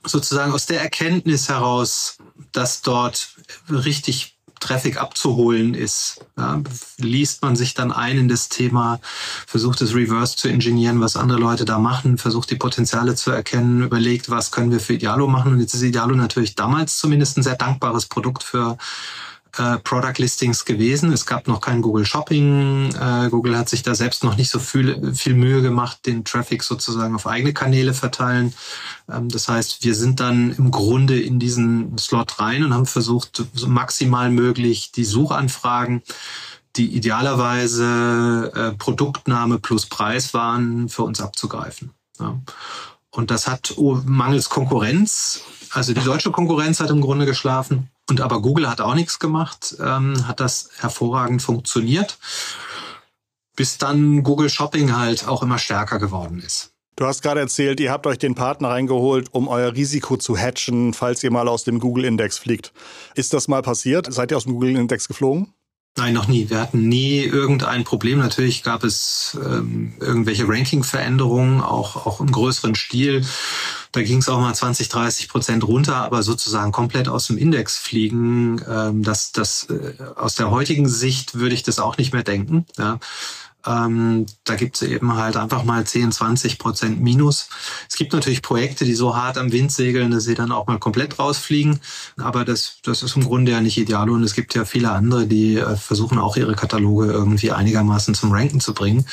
Sozusagen 0.04 0.54
aus 0.54 0.68
der 0.68 0.82
Erkenntnis 0.82 1.50
heraus, 1.50 2.18
dass 2.52 2.82
dort 2.82 3.30
richtig 3.70 4.35
Traffic 4.66 5.00
abzuholen 5.00 5.74
ist. 5.76 6.26
Ja, 6.38 6.62
liest 6.98 7.42
man 7.44 7.56
sich 7.56 7.76
dann 7.76 7.92
ein 7.92 8.18
in 8.18 8.28
das 8.28 8.50
Thema, 8.50 9.00
versucht 9.46 9.82
es 9.82 9.94
reverse 9.94 10.36
zu 10.36 10.48
engineeren, 10.48 11.00
was 11.02 11.16
andere 11.16 11.40
Leute 11.40 11.66
da 11.66 11.78
machen, 11.78 12.18
versucht 12.18 12.50
die 12.50 12.56
Potenziale 12.56 13.16
zu 13.16 13.32
erkennen, 13.32 13.84
überlegt, 13.84 14.30
was 14.30 14.52
können 14.52 14.72
wir 14.72 14.80
für 14.80 14.94
Idealo 14.94 15.28
machen. 15.28 15.54
Und 15.54 15.60
jetzt 15.60 15.76
ist 15.76 15.84
Idealo 15.84 16.16
natürlich 16.16 16.56
damals 16.56 16.98
zumindest 16.98 17.38
ein 17.38 17.44
sehr 17.44 17.56
dankbares 17.56 18.08
Produkt 18.08 18.44
für 18.44 18.78
äh, 19.58 19.78
Product 19.80 20.18
Listings 20.18 20.66
gewesen. 20.66 21.12
Es 21.12 21.26
gab 21.26 21.48
noch 21.48 21.62
kein 21.62 21.82
Google 21.82 22.06
Shopping. 22.06 22.94
Äh, 22.94 23.30
Google 23.30 23.58
hat 23.58 23.70
sich 23.70 23.84
da 23.84 23.96
selbst 23.96 24.24
noch 24.24 24.36
nicht 24.36 24.50
so 24.50 24.60
viel, 24.60 25.14
viel 25.14 25.34
Mühe 25.34 25.62
gemacht, 25.62 26.06
den 26.06 26.26
Traffic 26.26 26.64
sozusagen 26.64 27.16
auf 27.16 27.28
eigene 27.28 27.54
Kanäle 27.54 27.94
verteilen. 27.94 28.54
Ähm, 29.12 29.30
das 29.30 29.48
heißt, 29.48 29.84
wir 29.84 29.96
sind 29.96 30.20
dann 30.20 30.54
im 30.54 30.72
Grunde 30.72 31.20
in 31.20 31.40
diesen 31.40 31.98
Slot 31.98 32.40
rein 32.40 32.64
und 32.64 32.74
haben 32.74 32.86
versucht, 32.86 33.46
so 33.54 33.68
maximal 33.68 34.30
möglich 34.30 34.92
die 34.92 35.06
Suchanfragen 35.06 36.02
die 36.76 36.94
idealerweise 36.94 38.52
äh, 38.54 38.78
Produktname 38.78 39.60
plus 39.60 39.86
Preis 39.86 40.34
waren, 40.34 40.90
für 40.90 41.04
uns 41.04 41.22
abzugreifen. 41.22 41.92
Und 43.12 43.32
das 43.32 43.48
hat 43.48 43.76
mangels 43.78 44.50
Konkurrenz, 44.50 45.42
also 45.72 45.94
die 45.94 46.04
deutsche 46.04 46.32
Konkurrenz 46.32 46.80
hat 46.80 46.90
im 46.90 47.02
Grunde 47.02 47.26
geschlafen, 47.26 47.90
und 48.10 48.22
aber 48.22 48.42
Google 48.42 48.70
hat 48.70 48.82
auch 48.82 48.96
nichts 48.96 49.20
gemacht, 49.20 49.76
ähm, 49.80 50.28
hat 50.28 50.40
das 50.40 50.70
hervorragend 50.78 51.42
funktioniert, 51.42 52.18
bis 53.56 53.78
dann 53.78 54.24
Google 54.24 54.50
Shopping 54.50 54.96
halt 54.96 55.28
auch 55.28 55.42
immer 55.44 55.58
stärker 55.58 56.00
geworden 56.00 56.40
ist. 56.40 56.72
Du 56.98 57.06
hast 57.06 57.22
gerade 57.22 57.42
erzählt, 57.42 57.82
ihr 57.82 57.92
habt 57.92 58.08
euch 58.08 58.18
den 58.18 58.36
Partner 58.36 58.70
reingeholt, 58.70 59.28
um 59.34 59.50
euer 59.50 59.74
Risiko 59.74 60.16
zu 60.16 60.38
hatchen, 60.38 60.94
falls 60.94 61.24
ihr 61.24 61.32
mal 61.32 61.50
aus 61.50 61.66
dem 61.66 61.80
Google-Index 61.80 62.38
fliegt. 62.38 62.72
Ist 63.16 63.34
das 63.34 63.50
mal 63.50 63.62
passiert? 63.62 64.12
Seid 64.14 64.32
ihr 64.32 64.38
aus 64.38 64.46
dem 64.46 64.54
Google-Index 64.54 65.10
geflogen? 65.10 65.54
Nein, 65.98 66.14
noch 66.14 66.28
nie. 66.28 66.50
Wir 66.50 66.60
hatten 66.60 66.88
nie 66.90 67.22
irgendein 67.22 67.86
Problem. 67.86 68.20
Natürlich 68.20 68.64
gab 68.64 68.84
es 68.84 69.38
ähm, 69.46 69.94
irgendwelche 70.00 70.48
Ranking-Veränderungen, 70.48 71.62
auch, 71.62 72.06
auch 72.06 72.20
im 72.20 72.32
größeren 72.32 72.76
Stil 72.76 73.26
Da 73.96 74.04
ging 74.04 74.18
es 74.18 74.28
auch 74.28 74.42
mal 74.42 74.54
20, 74.54 74.90
30 74.90 75.30
Prozent 75.30 75.66
runter, 75.66 75.96
aber 75.96 76.22
sozusagen 76.22 76.74
komplett 76.74 77.08
aus 77.08 77.28
dem 77.28 77.38
Index 77.38 77.78
fliegen, 77.78 78.62
ähm, 78.68 79.04
das, 79.04 79.32
das 79.32 79.70
äh, 79.70 79.94
aus 80.18 80.36
der 80.36 80.52
heutigen 80.52 80.90
Sicht 80.90 81.36
würde 81.36 81.56
ich 81.56 81.64
das 81.64 81.80
auch 81.80 81.98
nicht 81.98 82.12
mehr 82.12 82.24
denken. 82.24 82.66
Ja. 82.78 83.00
Ähm, 83.66 84.26
da 84.44 84.56
gibt 84.56 84.76
es 84.76 84.84
eben 84.84 85.16
halt 85.16 85.38
einfach 85.38 85.64
mal 85.64 85.86
10, 85.86 86.12
20 86.12 86.60
Prozent 86.60 87.02
Minus. 87.02 87.50
Es 87.90 87.96
gibt 87.96 88.14
natürlich 88.14 88.42
Projekte, 88.42 88.86
die 88.86 88.94
so 88.94 89.16
hart 89.16 89.38
am 89.38 89.52
Wind 89.52 89.72
segeln, 89.72 90.12
dass 90.12 90.26
sie 90.26 90.36
dann 90.36 90.52
auch 90.52 90.68
mal 90.68 90.80
komplett 90.80 91.20
rausfliegen. 91.20 91.80
Aber 92.18 92.46
das, 92.46 92.78
das 92.84 93.04
ist 93.04 93.16
im 93.16 93.26
Grunde 93.26 93.52
ja 93.52 93.62
nicht 93.62 93.78
ideal. 93.78 94.10
Und 94.10 94.24
es 94.24 94.34
gibt 94.34 94.54
ja 94.56 94.66
viele 94.66 94.92
andere, 94.92 95.26
die 95.26 95.58
äh, 95.58 95.76
versuchen 95.76 96.20
auch 96.20 96.38
ihre 96.38 96.56
Kataloge 96.56 97.12
irgendwie 97.12 97.52
einigermaßen 97.52 98.14
zum 98.14 98.32
Ranken 98.32 98.60
zu 98.60 98.74
bringen. 98.74 99.06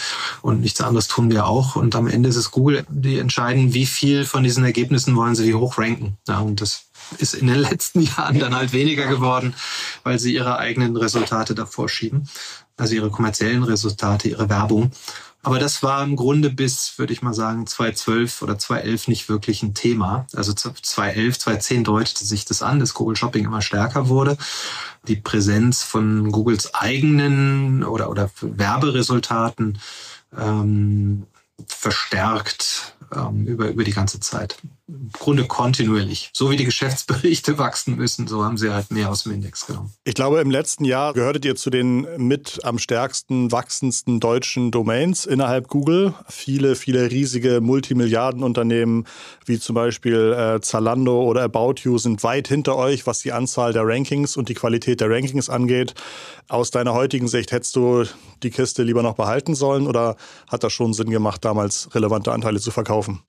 Und 0.42 0.60
nichts 0.60 0.80
anderes 0.80 1.08
tun 1.08 1.30
wir 1.30 1.46
auch. 1.46 1.76
Und 1.76 1.94
am 1.96 2.06
Ende 2.06 2.28
ist 2.28 2.36
es 2.36 2.50
Google, 2.50 2.84
die 2.88 3.18
entscheiden, 3.18 3.74
wie 3.74 3.86
viel 3.86 4.24
von 4.24 4.42
diesen 4.42 4.64
Ergebnissen 4.64 5.16
wollen 5.16 5.34
sie 5.34 5.46
wie 5.46 5.54
hoch 5.54 5.78
ranken. 5.78 6.18
Ja, 6.28 6.40
und 6.40 6.60
das 6.60 6.84
ist 7.18 7.34
in 7.34 7.46
den 7.46 7.58
letzten 7.70 8.02
Jahren 8.02 8.38
dann 8.38 8.54
halt 8.54 8.72
weniger 8.72 9.06
geworden, 9.06 9.54
weil 10.02 10.18
sie 10.18 10.34
ihre 10.34 10.58
eigenen 10.58 10.96
Resultate 10.96 11.54
davor 11.54 11.88
schieben 11.88 12.28
also 12.76 12.94
ihre 12.94 13.10
kommerziellen 13.10 13.62
Resultate, 13.62 14.28
ihre 14.28 14.48
Werbung. 14.48 14.90
Aber 15.44 15.58
das 15.58 15.82
war 15.82 16.04
im 16.04 16.14
Grunde 16.14 16.50
bis, 16.50 16.98
würde 16.98 17.12
ich 17.12 17.20
mal 17.20 17.34
sagen, 17.34 17.66
2012 17.66 18.42
oder 18.42 18.58
2011 18.58 19.08
nicht 19.08 19.28
wirklich 19.28 19.62
ein 19.64 19.74
Thema. 19.74 20.26
Also 20.34 20.52
2011, 20.52 21.38
2010 21.40 21.84
deutete 21.84 22.24
sich 22.24 22.44
das 22.44 22.62
an, 22.62 22.78
dass 22.78 22.94
Google 22.94 23.16
Shopping 23.16 23.44
immer 23.44 23.60
stärker 23.60 24.08
wurde. 24.08 24.38
Die 25.08 25.16
Präsenz 25.16 25.82
von 25.82 26.30
Googles 26.30 26.74
eigenen 26.74 27.82
oder, 27.82 28.08
oder 28.08 28.30
Werberesultaten 28.40 29.78
ähm, 30.38 31.26
verstärkt 31.66 32.94
ähm, 33.12 33.46
über, 33.46 33.68
über 33.68 33.82
die 33.82 33.92
ganze 33.92 34.20
Zeit. 34.20 34.58
Im 34.92 35.10
Grunde 35.12 35.46
kontinuierlich. 35.46 36.30
So 36.34 36.50
wie 36.50 36.56
die 36.56 36.66
Geschäftsberichte 36.66 37.56
wachsen 37.58 37.96
müssen, 37.96 38.26
so 38.26 38.44
haben 38.44 38.58
sie 38.58 38.70
halt 38.70 38.90
mehr 38.90 39.08
aus 39.08 39.22
dem 39.22 39.32
Index 39.32 39.66
genommen. 39.66 39.92
Ich 40.04 40.14
glaube, 40.14 40.40
im 40.40 40.50
letzten 40.50 40.84
Jahr 40.84 41.14
gehörtet 41.14 41.46
ihr 41.46 41.56
zu 41.56 41.70
den 41.70 42.06
mit 42.18 42.60
am 42.62 42.78
stärksten 42.78 43.50
wachsendsten 43.50 44.20
deutschen 44.20 44.70
Domains 44.70 45.24
innerhalb 45.24 45.68
Google. 45.68 46.14
Viele, 46.28 46.76
viele 46.76 47.10
riesige 47.10 47.60
Multimilliardenunternehmen 47.62 49.06
wie 49.46 49.58
zum 49.58 49.74
Beispiel 49.74 50.32
äh, 50.32 50.60
Zalando 50.60 51.22
oder 51.22 51.42
About 51.42 51.76
You 51.82 51.96
sind 51.96 52.22
weit 52.22 52.48
hinter 52.48 52.76
euch, 52.76 53.06
was 53.06 53.20
die 53.20 53.32
Anzahl 53.32 53.72
der 53.72 53.86
Rankings 53.86 54.36
und 54.36 54.48
die 54.48 54.54
Qualität 54.54 55.00
der 55.00 55.08
Rankings 55.08 55.48
angeht. 55.48 55.94
Aus 56.48 56.70
deiner 56.70 56.92
heutigen 56.92 57.28
Sicht 57.28 57.52
hättest 57.52 57.76
du 57.76 58.04
die 58.42 58.50
Kiste 58.50 58.82
lieber 58.82 59.02
noch 59.02 59.14
behalten 59.14 59.54
sollen 59.54 59.86
oder 59.86 60.16
hat 60.48 60.64
das 60.64 60.72
schon 60.72 60.92
Sinn 60.92 61.10
gemacht, 61.10 61.44
damals 61.44 61.88
relevante 61.94 62.32
Anteile 62.32 62.60
zu 62.60 62.70
verkaufen? 62.70 63.22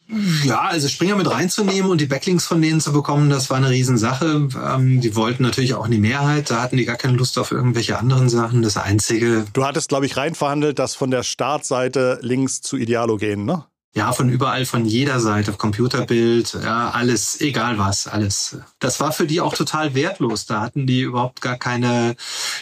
Ja, 0.44 0.62
also 0.62 0.88
Springer 0.88 1.16
mit 1.16 1.30
reinzunehmen 1.54 1.92
und 1.92 2.02
die 2.02 2.06
Backlinks 2.06 2.46
von 2.46 2.62
denen 2.62 2.80
zu 2.80 2.92
bekommen, 2.92 3.30
das 3.30 3.50
war 3.50 3.58
eine 3.58 3.70
Riesensache. 3.70 4.48
Ähm, 4.76 5.02
die 5.02 5.16
wollten 5.16 5.44
natürlich 5.44 5.74
auch 5.74 5.86
in 5.86 5.92
die 5.92 6.00
Mehrheit, 6.00 6.50
da 6.50 6.62
hatten 6.62 6.78
die 6.78 6.86
gar 6.86 6.96
keine 6.96 7.16
Lust 7.16 7.38
auf 7.38 7.52
irgendwelche 7.52 7.98
anderen 7.98 8.30
Sachen. 8.30 8.62
Das 8.62 8.78
Einzige. 8.78 9.46
Du 9.54 9.66
hattest, 9.66 9.90
glaube 9.90 10.06
ich, 10.06 10.18
reinverhandelt, 10.18 10.80
dass 10.80 10.96
von 10.96 11.12
der 11.12 11.24
Startseite 11.24 12.20
links 12.22 12.62
zu 12.62 12.78
Idealo 12.78 13.18
gehen, 13.18 13.46
ne? 13.46 13.66
Ja, 13.96 14.12
von 14.12 14.30
überall, 14.30 14.66
von 14.66 14.86
jeder 14.86 15.20
Seite, 15.20 15.54
Computerbild, 15.54 16.58
ja, 16.64 16.90
alles, 16.90 17.40
egal 17.42 17.78
was, 17.78 18.08
alles. 18.08 18.58
Das 18.80 19.00
war 19.00 19.12
für 19.12 19.28
die 19.28 19.40
auch 19.40 19.54
total 19.54 19.94
wertlos. 19.94 20.48
Da 20.48 20.62
hatten 20.62 20.88
die 20.88 21.02
überhaupt 21.02 21.42
gar 21.42 21.58
keine, 21.58 22.16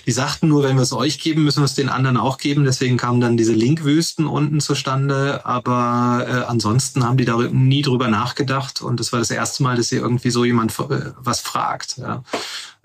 die 0.05 0.11
sagten 0.11 0.49
nur, 0.49 0.63
wenn 0.63 0.75
wir 0.75 0.83
es 0.83 0.91
euch 0.91 1.19
geben, 1.21 1.45
müssen 1.45 1.61
wir 1.61 1.65
es 1.65 1.73
den 1.73 1.87
anderen 1.87 2.17
auch 2.17 2.37
geben. 2.37 2.65
Deswegen 2.65 2.97
kamen 2.97 3.21
dann 3.21 3.37
diese 3.37 3.53
Linkwüsten 3.53 4.27
unten 4.27 4.59
zustande. 4.59 5.45
Aber 5.45 6.25
äh, 6.27 6.49
ansonsten 6.49 7.05
haben 7.05 7.15
die 7.15 7.23
da 7.23 7.37
nie 7.37 7.81
drüber 7.81 8.09
nachgedacht. 8.09 8.81
Und 8.81 8.99
das 8.99 9.13
war 9.13 9.19
das 9.19 9.31
erste 9.31 9.63
Mal, 9.63 9.77
dass 9.77 9.87
hier 9.87 10.01
irgendwie 10.01 10.31
so 10.31 10.43
jemand 10.43 10.77
äh, 10.79 11.13
was 11.15 11.39
fragt. 11.39 11.97
Ja. 11.97 12.23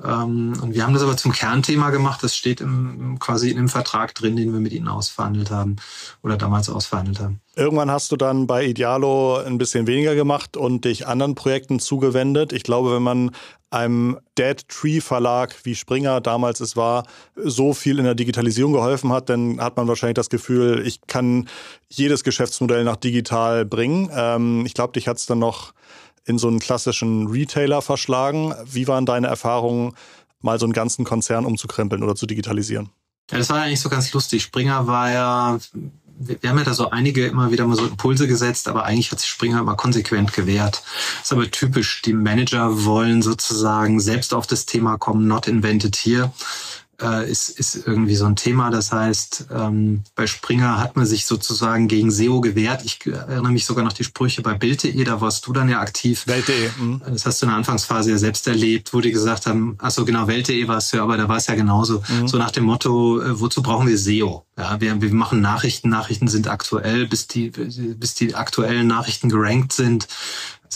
Ähm, 0.05 0.53
und 0.61 0.75
wir 0.75 0.85
haben 0.85 0.93
das 0.93 1.03
aber 1.03 1.17
zum 1.17 1.33
Kernthema 1.33 1.91
gemacht. 1.91 2.23
Das 2.23 2.37
steht 2.37 2.61
im, 2.61 3.19
quasi 3.19 3.51
in 3.51 3.57
dem 3.57 3.69
Vertrag 3.69 4.15
drin, 4.15 4.37
den 4.37 4.53
wir 4.53 4.61
mit 4.61 4.73
ihnen 4.73 4.89
ausverhandelt 4.89 5.51
haben 5.51 5.77
oder 6.23 6.37
damals 6.37 6.69
ausverhandelt 6.69 7.21
haben. 7.21 7.41
Irgendwann 7.55 7.91
hast 7.91 8.13
du 8.13 8.17
dann 8.17 8.47
bei 8.47 8.67
Idealo 8.67 9.39
ein 9.39 9.57
bisschen 9.57 9.87
weniger 9.87 10.15
gemacht 10.15 10.59
und 10.59 10.85
dich 10.85 11.07
anderen 11.07 11.35
Projekten 11.35 11.81
zugewendet. 11.81 12.53
Ich 12.53 12.63
glaube, 12.63 12.95
wenn 12.95 13.03
man 13.03 13.31
einem 13.71 14.19
Dead 14.39 14.69
Tree 14.69 15.01
Verlag 15.01 15.55
wie 15.65 15.75
Springer 15.75 16.21
damals 16.21 16.61
es 16.61 16.77
war, 16.77 17.05
so 17.35 17.73
viel 17.73 17.99
in 17.99 18.05
der 18.05 18.15
Digitalisierung 18.15 18.73
geholfen 18.73 19.13
hat, 19.13 19.29
dann 19.29 19.61
hat 19.61 19.77
man 19.77 19.89
wahrscheinlich 19.89 20.15
das 20.15 20.29
Gefühl, 20.29 20.87
ich 20.87 21.01
kann 21.07 21.49
jedes 21.89 22.23
Geschäftsmodell 22.23 22.85
nach 22.85 22.97
digital 22.97 23.65
bringen. 23.65 24.11
Ähm, 24.13 24.65
ich 24.67 24.75
glaube, 24.75 24.93
dich 24.93 25.09
hat 25.09 25.17
es 25.17 25.27
dann 25.27 25.39
noch 25.39 25.73
in 26.27 26.39
so 26.39 26.49
einen 26.49 26.59
klassischen 26.59 27.29
Retailer 27.29 27.81
verschlagen. 27.81 28.55
Wie 28.65 28.89
waren 28.89 29.07
deine 29.07 29.29
Erfahrungen, 29.29 29.95
mal 30.43 30.59
so 30.59 30.67
einen 30.67 30.73
ganzen 30.73 31.05
Konzern 31.05 31.47
umzukrempeln 31.47 32.03
oder 32.03 32.15
zu 32.15 32.27
digitalisieren? 32.27 32.91
Ja, 33.31 33.39
das 33.39 33.49
war 33.49 33.63
eigentlich 33.63 33.81
so 33.81 33.89
ganz 33.89 34.13
lustig. 34.13 34.43
Springer 34.43 34.87
war 34.87 35.11
ja, 35.11 35.59
wir 36.19 36.51
haben 36.51 36.59
ja 36.59 36.65
da 36.65 36.75
so 36.75 36.91
einige 36.91 37.27
immer 37.27 37.51
wieder 37.51 37.67
mal 37.67 37.77
so 37.77 37.87
Impulse 37.87 38.29
gesetzt, 38.29 38.69
aber 38.69 38.85
eigentlich 38.85 39.11
hat 39.11 39.21
sich 39.21 39.29
Springer 39.29 39.61
immer 39.61 39.75
konsequent 39.75 40.33
gewehrt. 40.33 40.83
Das 41.19 41.27
ist 41.27 41.33
aber 41.33 41.51
typisch. 41.51 42.03
Die 42.03 42.13
Manager 42.13 42.85
wollen 42.85 43.23
sozusagen 43.23 43.99
selbst 44.01 44.35
auf 44.35 44.47
das 44.47 44.67
Thema 44.67 44.99
kommen, 44.99 45.27
not 45.27 45.49
invented 45.49 45.97
here 45.97 46.33
äh, 47.01 47.31
ist, 47.31 47.49
ist 47.49 47.87
irgendwie 47.87 48.17
so 48.17 48.27
ein 48.27 48.37
Thema. 48.37 48.71
Das 48.71 48.93
heißt, 48.93 49.47
ähm, 49.51 50.03
bei 50.15 50.27
Springer 50.27 50.81
hat 50.81 50.97
man 50.97 51.07
sich 51.07 51.27
sozusagen 51.27 51.89
gegen 51.89 52.11
SEO 52.11 52.41
gewehrt. 52.41 52.85
Ich 52.85 53.05
erinnere 53.07 53.53
mich 53.53 53.67
sogar 53.67 53.85
noch 53.85 53.93
die 53.93 54.05
Sprüche 54.05 54.43
bei 54.43 54.55
Bild.de, 54.55 55.05
da 55.05 55.21
warst 55.21 55.47
du 55.47 55.53
dann 55.53 55.69
ja 55.69 55.81
aktiv. 55.81 56.27
Welt.de. 56.27 56.71
Mhm. 56.79 57.03
Das 57.07 57.27
hast 57.27 57.43
du 57.43 57.47
in 57.47 57.51
der 57.51 57.59
Anfangsphase 57.59 58.11
ja 58.11 58.19
selbst 58.19 58.47
erlebt, 58.47 58.93
wo 58.93 59.01
die 59.01 59.13
gesagt 59.13 59.47
haben, 59.47 59.77
ach 59.79 59.91
so 59.91 60.05
genau, 60.05 60.27
Welt.de 60.27 60.69
warst 60.69 60.93
du, 60.93 61.01
aber 61.01 61.17
da 61.17 61.29
war 61.29 61.37
es 61.37 61.47
ja 61.47 61.55
genauso. 61.55 62.03
Mhm. 62.09 62.29
So 62.29 62.39
nach 62.39 62.51
dem 62.51 62.65
Motto, 62.65 63.21
äh, 63.21 63.41
wozu 63.41 63.63
brauchen 63.63 63.89
wir 63.89 63.99
SEO? 63.99 64.45
Ja, 64.59 64.81
wir, 64.81 65.01
wir 65.03 65.13
machen 65.13 65.41
Nachrichten, 65.41 65.91
Nachrichten 65.91 66.29
sind 66.29 66.49
aktuell, 66.49 67.07
bis 67.07 67.27
die, 67.27 67.51
bis 67.51 68.15
die 68.15 68.35
aktuellen 68.35 68.87
Nachrichten 68.87 69.29
gerankt 69.29 69.73
sind 69.73 70.09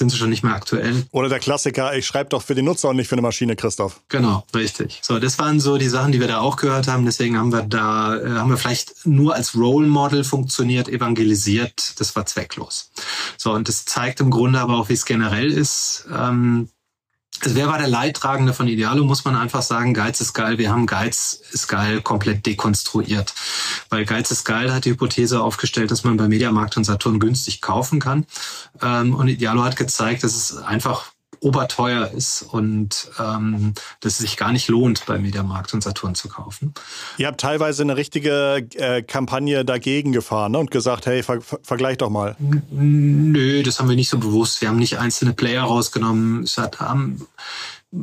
sind 0.01 0.09
sie 0.09 0.17
schon 0.17 0.31
nicht 0.31 0.43
mehr 0.43 0.55
aktuell. 0.55 1.05
Oder 1.11 1.29
der 1.29 1.41
Klassiker, 1.41 1.95
ich 1.95 2.07
schreibe 2.07 2.31
doch 2.31 2.41
für 2.41 2.55
den 2.55 2.65
Nutzer 2.65 2.89
und 2.89 2.97
nicht 2.97 3.09
für 3.09 3.17
eine 3.17 3.23
Maschine, 3.23 3.55
Christoph. 3.55 4.01
Genau, 4.09 4.45
richtig. 4.55 4.99
So, 5.03 5.19
das 5.19 5.39
waren 5.39 5.61
so 5.61 5.77
die 5.77 5.91
Sachen, 5.91 6.11
die 6.11 6.21
wir 6.21 6.27
da 6.27 6.41
auch 6.41 6.57
gehört 6.57 6.89
haben. 6.89 7.05
Deswegen 7.05 7.37
haben 7.37 7.53
wir 7.53 7.63
da, 7.63 8.17
äh, 8.17 8.31
haben 8.31 8.49
wir 8.49 8.57
vielleicht 8.57 9.07
nur 9.07 9.35
als 9.35 9.55
Role 9.55 9.87
Model 9.87 10.25
funktioniert, 10.25 10.89
evangelisiert. 10.89 12.01
Das 12.01 12.17
war 12.17 12.25
zwecklos. 12.25 12.91
So, 13.37 13.53
und 13.53 13.69
das 13.69 13.85
zeigt 13.85 14.21
im 14.21 14.31
Grunde 14.31 14.59
aber 14.61 14.79
auch, 14.79 14.89
wie 14.89 14.95
es 14.95 15.05
generell 15.05 15.53
ist. 15.53 16.07
Ähm, 16.11 16.71
also 17.43 17.57
wer 17.57 17.69
war 17.69 17.79
der 17.79 17.89
Leidtragende 17.89 18.53
von 18.53 18.69
Idealo, 18.69 19.05
muss 19.05 19.25
man 19.25 19.37
einfach 19.37 19.63
sagen, 19.63 19.95
Geiz 19.95 20.21
ist 20.21 20.35
geil. 20.35 20.59
Wir 20.59 20.71
haben 20.71 20.87
Geiz 20.87 21.41
ist 21.53 21.69
geil 21.69 22.03
komplett 22.03 22.45
dekonstruiert. 22.47 23.35
Weil 23.89 24.05
Geiz 24.05 24.31
ist 24.31 24.45
geil 24.45 24.73
hat 24.73 24.85
die 24.85 24.91
Hypothese 24.91 25.41
aufgestellt, 25.41 25.91
dass 25.91 26.05
man 26.05 26.17
bei 26.17 26.29
Mediamarkt 26.29 26.77
und 26.77 26.85
Saturn 26.85 27.19
günstig 27.19 27.61
kaufen 27.61 28.01
kann. 28.01 28.27
Ähm, 28.83 29.15
und 29.15 29.29
Idealo 29.29 29.65
hat 29.65 29.77
gezeigt, 29.77 30.25
dass 30.25 30.35
es 30.35 30.57
einfach 30.57 31.13
oberteuer 31.41 32.11
ist 32.11 32.43
und 32.43 33.11
ähm, 33.19 33.75
dass 34.01 34.15
es 34.15 34.19
sich 34.19 34.37
gar 34.37 34.53
nicht 34.53 34.69
lohnt, 34.69 35.07
bei 35.07 35.19
Mediamarkt 35.19 35.73
und 35.75 35.83
Saturn 35.83 36.15
zu 36.15 36.29
kaufen. 36.29 36.75
Ihr 37.17 37.27
habt 37.27 37.41
teilweise 37.41 37.83
eine 37.83 37.97
richtige 37.97 38.67
äh, 38.75 39.03
Kampagne 39.03 39.65
dagegen 39.65 40.13
gefahren 40.13 40.53
ne? 40.53 40.59
und 40.59 40.71
gesagt, 40.71 41.07
hey, 41.07 41.23
ver 41.23 41.41
vergleich 41.63 41.99
doch 41.99 42.11
mal. 42.11 42.37
Nö, 42.71 43.63
das 43.63 43.81
haben 43.81 43.89
wir 43.89 43.97
nicht 43.97 44.11
so 44.11 44.19
bewusst. 44.19 44.61
Wir 44.61 44.69
haben 44.69 44.79
nicht 44.79 44.99
einzelne 44.99 45.33
Player 45.33 45.63
rausgenommen. 45.63 46.45
Es 46.45 46.59
hat, 46.59 46.81
haben, 46.81 47.27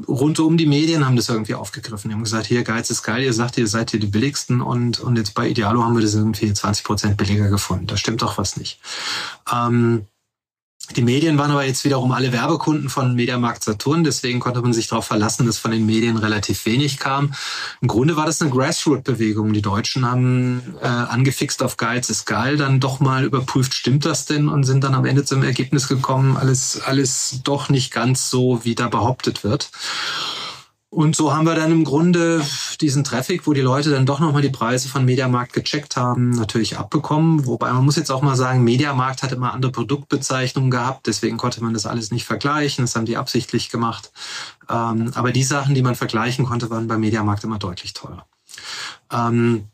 rund 0.08 0.40
um 0.40 0.58
die 0.58 0.66
Medien 0.66 1.06
haben 1.06 1.16
das 1.16 1.30
irgendwie 1.30 1.54
aufgegriffen. 1.54 2.10
Die 2.10 2.16
haben 2.16 2.24
gesagt, 2.24 2.48
hier, 2.48 2.64
Geiz 2.64 2.90
ist 2.90 3.04
geil, 3.04 3.24
ihr 3.24 3.34
sagt, 3.34 3.58
ihr 3.58 3.68
seid 3.68 3.92
hier 3.92 4.00
die 4.00 4.08
billigsten 4.08 4.62
und, 4.62 5.00
und 5.00 5.16
jetzt 5.16 5.34
bei 5.34 5.48
Idealo 5.48 5.84
haben 5.84 5.96
wir 5.96 6.02
das 6.02 6.16
irgendwie 6.16 6.52
20 6.52 6.84
Prozent 6.84 7.18
billiger 7.18 7.50
gefunden. 7.50 7.88
Da 7.88 7.98
stimmt 7.98 8.22
doch 8.22 8.38
was 8.38 8.58
nicht. 8.58 8.80
Ähm, 9.52 10.08
die 10.96 11.02
Medien 11.02 11.38
waren 11.38 11.52
aber 11.52 11.66
jetzt 11.66 11.84
wiederum 11.84 12.12
alle 12.12 12.32
Werbekunden 12.32 12.90
von 12.90 13.16
Mediamarkt 13.16 13.64
Saturn, 13.64 14.04
deswegen 14.04 14.40
konnte 14.40 14.62
man 14.62 14.74
sich 14.74 14.88
darauf 14.88 15.06
verlassen, 15.06 15.46
dass 15.46 15.58
von 15.58 15.72
den 15.72 15.86
Medien 15.86 16.18
relativ 16.18 16.66
wenig 16.66 16.98
kam. 16.98 17.34
Im 17.82 17.88
Grunde 17.88 18.16
war 18.16 18.26
das 18.26 18.42
eine 18.42 18.52
Grassroot-Bewegung. 18.52 19.54
Die 19.54 19.62
Deutschen 19.62 20.10
haben 20.10 20.76
äh, 20.82 20.88
angefixt 20.88 21.62
auf 21.62 21.78
Geiz 21.78 22.10
ist 22.10 22.26
geil, 22.26 22.58
dann 22.58 22.80
doch 22.80 23.00
mal 23.00 23.26
überprüft, 23.26 23.74
stimmt 23.74 24.06
das 24.06 24.26
denn 24.26 24.48
und 24.48 24.64
sind 24.64 24.84
dann 24.84 24.96
am 24.96 25.06
Ende 25.06 25.26
zum 25.26 25.44
Ergebnis 25.44 25.88
gekommen, 25.88 26.38
alles, 26.38 26.82
alles 26.82 27.42
doch 27.44 27.70
nicht 27.70 27.92
ganz 27.92 28.30
so, 28.30 28.64
wie 28.64 28.76
da 28.76 28.88
behauptet 28.88 29.44
wird. 29.44 29.70
Und 30.90 31.18
so 31.18 31.36
haben 31.36 31.46
wir 31.46 31.54
dann 31.54 31.72
im 31.72 31.84
Grunde 31.84 32.42
diesen 32.80 33.04
Traffic, 33.04 33.46
wo 33.46 33.52
die 33.52 33.62
Leute 33.62 33.92
dann 33.92 34.06
doch 34.06 34.22
nochmal 34.22 34.42
die 34.42 34.50
Preise 34.50 34.88
von 34.88 35.04
Mediamarkt 35.04 35.52
gecheckt 35.52 35.98
haben, 35.98 36.30
natürlich 36.30 36.78
abbekommen. 36.78 37.46
Wobei 37.46 37.74
man 37.74 37.84
muss 37.84 37.98
jetzt 37.98 38.10
auch 38.10 38.22
mal 38.22 38.38
sagen, 38.38 38.64
Mediamarkt 38.64 39.22
hat 39.22 39.34
immer 39.34 39.54
andere 39.54 39.74
Produktbezeichnungen 39.74 40.72
gehabt, 40.72 41.08
deswegen 41.08 41.36
konnte 41.36 41.62
man 41.62 41.74
das 41.74 41.86
alles 41.86 42.12
nicht 42.12 42.26
vergleichen. 42.26 42.86
Das 42.86 42.96
haben 42.96 43.06
die 43.06 43.18
absichtlich 43.18 43.70
gemacht. 43.70 44.12
Ähm, 44.70 45.12
aber 45.14 45.34
die 45.34 45.44
Sachen, 45.44 45.76
die 45.76 45.82
man 45.82 45.96
vergleichen 45.96 46.46
konnte, 46.46 46.70
waren 46.70 46.88
bei 46.88 46.98
Mediamarkt 46.98 47.44
immer 47.44 47.60
deutlich 47.60 47.94
teurer. 47.94 48.26
Ähm, 49.12 49.68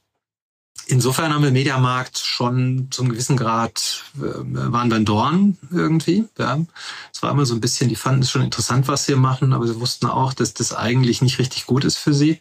insofern 0.85 1.33
haben 1.33 1.43
wir 1.43 1.51
Mediamarkt 1.51 2.17
schon 2.17 2.87
zum 2.91 3.09
gewissen 3.09 3.37
Grad, 3.37 4.03
äh, 4.17 4.21
waren 4.21 4.89
dann 4.89 5.05
Dorn 5.05 5.57
irgendwie. 5.71 6.25
Ja. 6.37 6.59
Es 7.13 7.21
war 7.23 7.31
immer 7.31 7.45
so 7.45 7.53
ein 7.53 7.61
bisschen, 7.61 7.89
die 7.89 7.95
fanden 7.95 8.21
es 8.21 8.31
schon 8.31 8.41
interessant, 8.41 8.87
was 8.87 9.05
sie 9.05 9.15
machen, 9.15 9.53
aber 9.53 9.67
sie 9.67 9.79
wussten 9.79 10.07
auch, 10.07 10.33
dass 10.33 10.53
das 10.53 10.73
eigentlich 10.73 11.21
nicht 11.21 11.39
richtig 11.39 11.65
gut 11.65 11.85
ist 11.85 11.97
für 11.97 12.13
sie. 12.13 12.39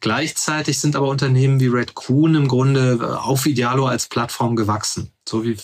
Gleichzeitig 0.00 0.78
sind 0.78 0.96
aber 0.96 1.08
Unternehmen 1.08 1.60
wie 1.60 1.68
Red 1.68 1.94
Coon 1.94 2.34
im 2.34 2.48
Grunde 2.48 2.98
äh, 3.00 3.04
auf 3.04 3.46
Idealo 3.46 3.86
als 3.86 4.06
Plattform 4.06 4.56
gewachsen. 4.56 5.10
So 5.28 5.44
wie 5.44 5.56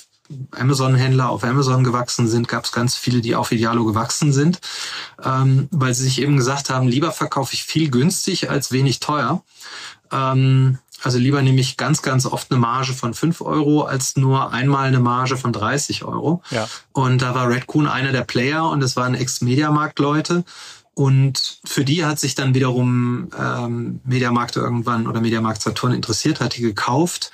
Amazon-Händler 0.51 1.31
auf 1.31 1.45
Amazon 1.45 1.85
gewachsen 1.85 2.29
sind, 2.29 2.49
gab 2.49 2.65
es 2.65 2.73
ganz 2.73 2.97
viele, 2.97 3.21
die 3.21 3.35
auf 3.35 3.51
Idealo 3.51 3.85
gewachsen 3.85 4.33
sind, 4.33 4.61
ähm, 5.23 5.69
weil 5.71 5.95
sie 5.95 6.05
sich 6.05 6.21
eben 6.21 6.37
gesagt 6.37 6.71
haben, 6.71 6.87
lieber 6.87 7.13
verkaufe 7.13 7.55
ich 7.55 7.65
viel 7.65 7.91
günstig 7.91 8.51
als 8.51 8.71
wenig 8.71 9.01
teuer. 9.01 9.43
Ähm, 10.13 10.79
also 11.03 11.19
lieber 11.19 11.43
nehme 11.43 11.61
ich 11.61 11.77
ganz, 11.77 12.03
ganz 12.03 12.27
oft 12.27 12.51
eine 12.51 12.61
Marge 12.61 12.93
von 12.93 13.15
5 13.15 13.41
Euro 13.41 13.83
als 13.83 14.17
nur 14.17 14.53
einmal 14.53 14.89
eine 14.89 15.01
Marge 15.01 15.37
von 15.37 15.53
30 15.53 16.05
Euro. 16.05 16.43
Ja. 16.51 16.69
Und 16.93 17.23
da 17.23 17.35
war 17.35 17.49
Redcoon 17.49 17.87
einer 17.87 18.13
der 18.13 18.25
Player 18.25 18.69
und 18.69 18.83
es 18.83 18.97
waren 18.97 19.15
Ex-Mediamarkt-Leute. 19.15 20.45
Und 20.95 21.61
für 21.65 21.85
die 21.85 22.05
hat 22.05 22.19
sich 22.19 22.35
dann 22.35 22.55
wiederum 22.55 23.29
ähm, 23.39 24.01
Mediamarkt 24.05 24.57
irgendwann 24.57 25.07
oder 25.07 25.21
Mediamarkt 25.21 25.63
Saturn 25.63 25.93
interessiert, 25.93 26.41
hat 26.41 26.57
die 26.57 26.63
gekauft 26.63 27.31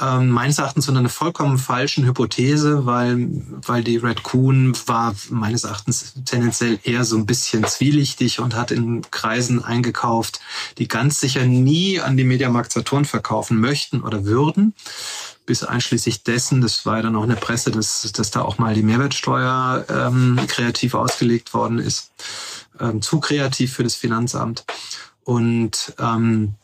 ähm, 0.00 0.28
meines 0.28 0.58
Erachtens 0.58 0.88
unter 0.88 1.00
einer 1.00 1.08
vollkommen 1.08 1.58
falschen 1.58 2.04
Hypothese, 2.04 2.86
weil, 2.86 3.28
weil 3.66 3.82
die 3.82 3.96
Red 3.96 4.22
Coon 4.22 4.76
war 4.86 5.14
meines 5.30 5.64
Erachtens 5.64 6.14
tendenziell 6.24 6.78
eher 6.82 7.04
so 7.04 7.16
ein 7.16 7.26
bisschen 7.26 7.64
zwielichtig 7.64 8.40
und 8.40 8.54
hat 8.54 8.70
in 8.70 9.02
Kreisen 9.10 9.64
eingekauft, 9.64 10.40
die 10.78 10.88
ganz 10.88 11.20
sicher 11.20 11.44
nie 11.44 12.00
an 12.00 12.16
die 12.16 12.24
Mediamarkt 12.24 12.72
Saturn 12.72 13.04
verkaufen 13.04 13.60
möchten 13.60 14.02
oder 14.02 14.24
würden. 14.24 14.74
Bis 15.46 15.64
einschließlich 15.64 16.24
dessen, 16.24 16.60
das 16.60 16.84
war 16.84 16.96
ja 16.96 17.02
dann 17.02 17.16
auch 17.16 17.22
in 17.22 17.30
der 17.30 17.36
Presse, 17.36 17.70
dass, 17.70 18.12
dass 18.12 18.30
da 18.30 18.42
auch 18.42 18.58
mal 18.58 18.74
die 18.74 18.82
Mehrwertsteuer 18.82 19.86
ähm, 19.88 20.38
kreativ 20.46 20.94
ausgelegt 20.94 21.54
worden 21.54 21.78
ist. 21.78 22.12
Ähm, 22.78 23.02
zu 23.02 23.18
kreativ 23.18 23.72
für 23.72 23.82
das 23.82 23.94
Finanzamt. 23.94 24.64
Und 25.24 25.94
ähm, 25.98 26.54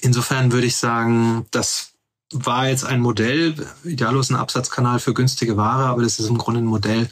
insofern 0.00 0.52
würde 0.52 0.66
ich 0.66 0.76
sagen, 0.76 1.46
dass 1.50 1.93
war 2.34 2.68
jetzt 2.68 2.84
ein 2.84 3.00
Modell, 3.00 3.54
Idealo 3.84 4.20
ist 4.20 4.30
ein 4.30 4.36
Absatzkanal 4.36 4.98
für 4.98 5.14
günstige 5.14 5.56
Ware, 5.56 5.84
aber 5.84 6.02
das 6.02 6.18
ist 6.18 6.28
im 6.28 6.38
Grunde 6.38 6.60
ein 6.60 6.66
Modell, 6.66 7.08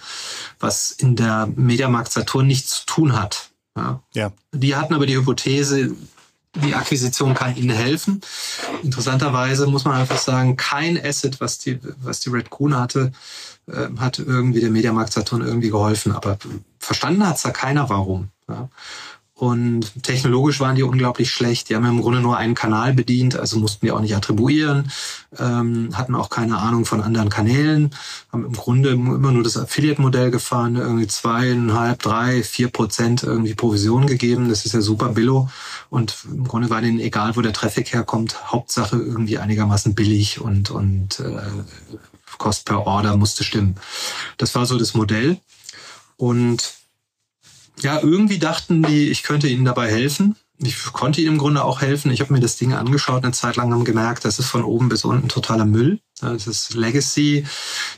was 0.58 0.90
in 0.90 1.16
der 1.16 1.48
Mediamarkt 1.54 2.12
Saturn 2.12 2.46
nichts 2.46 2.80
zu 2.80 2.86
tun 2.86 3.12
hat. 3.18 3.50
Ja. 3.76 4.02
ja. 4.14 4.32
Die 4.52 4.76
hatten 4.76 4.94
aber 4.94 5.06
die 5.06 5.16
Hypothese, 5.16 5.94
die 6.54 6.74
Akquisition 6.74 7.34
kann 7.34 7.56
ihnen 7.56 7.70
helfen. 7.70 8.20
Interessanterweise 8.82 9.66
muss 9.66 9.84
man 9.84 9.94
einfach 9.94 10.18
sagen, 10.18 10.56
kein 10.56 11.02
Asset, 11.02 11.40
was 11.40 11.58
die, 11.58 11.78
was 12.02 12.20
die 12.20 12.30
Red 12.30 12.50
Kuhn 12.50 12.76
hatte, 12.76 13.12
äh, 13.66 13.88
hat 13.98 14.18
irgendwie 14.18 14.60
der 14.60 14.70
Mediamarkt 14.70 15.12
Saturn 15.12 15.40
irgendwie 15.40 15.70
geholfen. 15.70 16.12
Aber 16.12 16.36
verstanden 16.78 17.26
hat's 17.26 17.42
da 17.42 17.50
keiner, 17.50 17.88
warum. 17.88 18.28
Ja. 18.48 18.68
Und 19.34 20.04
technologisch 20.04 20.60
waren 20.60 20.76
die 20.76 20.82
unglaublich 20.82 21.30
schlecht. 21.30 21.68
Die 21.68 21.74
haben 21.74 21.86
im 21.86 22.00
Grunde 22.00 22.20
nur 22.20 22.36
einen 22.36 22.54
Kanal 22.54 22.92
bedient, 22.92 23.34
also 23.34 23.58
mussten 23.58 23.84
die 23.84 23.90
auch 23.90 24.00
nicht 24.00 24.14
attribuieren, 24.14 24.92
ähm, 25.38 25.88
hatten 25.94 26.14
auch 26.14 26.28
keine 26.28 26.58
Ahnung 26.58 26.84
von 26.84 27.00
anderen 27.00 27.28
Kanälen, 27.30 27.90
haben 28.30 28.44
im 28.44 28.52
Grunde 28.52 28.90
immer 28.90 29.32
nur 29.32 29.42
das 29.42 29.56
Affiliate-Modell 29.56 30.30
gefahren, 30.30 30.76
irgendwie 30.76 31.06
zweieinhalb, 31.06 32.00
drei, 32.02 32.42
vier 32.42 32.68
Prozent 32.68 33.22
irgendwie 33.22 33.54
Provision 33.54 34.06
gegeben. 34.06 34.48
Das 34.48 34.66
ist 34.66 34.74
ja 34.74 34.82
super 34.82 35.08
billo. 35.08 35.48
Und 35.88 36.14
im 36.30 36.46
Grunde 36.46 36.70
war 36.70 36.82
denen 36.82 37.00
egal, 37.00 37.34
wo 37.34 37.40
der 37.40 37.54
Traffic 37.54 37.92
herkommt, 37.92 38.52
Hauptsache 38.52 38.96
irgendwie 38.96 39.38
einigermaßen 39.38 39.94
billig 39.94 40.40
und, 40.40 40.70
und 40.70 41.20
äh, 41.20 41.40
Cost 42.38 42.66
per 42.66 42.86
Order 42.86 43.16
musste 43.16 43.44
stimmen. 43.44 43.76
Das 44.36 44.54
war 44.54 44.66
so 44.66 44.78
das 44.78 44.94
Modell. 44.94 45.38
Und 46.16 46.81
ja, 47.80 48.00
irgendwie 48.00 48.38
dachten 48.38 48.82
die, 48.82 49.10
ich 49.10 49.22
könnte 49.22 49.48
ihnen 49.48 49.64
dabei 49.64 49.90
helfen. 49.90 50.36
Ich 50.58 50.84
konnte 50.92 51.20
ihnen 51.20 51.32
im 51.32 51.38
Grunde 51.38 51.64
auch 51.64 51.80
helfen. 51.80 52.12
Ich 52.12 52.20
habe 52.20 52.32
mir 52.32 52.40
das 52.40 52.56
Ding 52.56 52.72
angeschaut, 52.72 53.24
eine 53.24 53.32
Zeit 53.32 53.56
lang 53.56 53.72
haben 53.72 53.84
gemerkt, 53.84 54.24
das 54.24 54.38
ist 54.38 54.46
von 54.46 54.62
oben 54.62 54.88
bis 54.88 55.04
unten 55.04 55.28
totaler 55.28 55.64
Müll. 55.64 56.00
Das 56.20 56.46
ist 56.46 56.74
Legacy, 56.74 57.44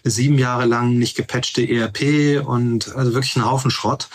sieben 0.02 0.38
Jahre 0.38 0.64
lang 0.64 0.98
nicht 0.98 1.14
gepatchte 1.14 1.62
ERP 1.62 2.46
und 2.46 2.94
also 2.94 3.12
wirklich 3.12 3.36
ein 3.36 3.44
Haufen 3.44 3.70
Schrott. 3.70 4.08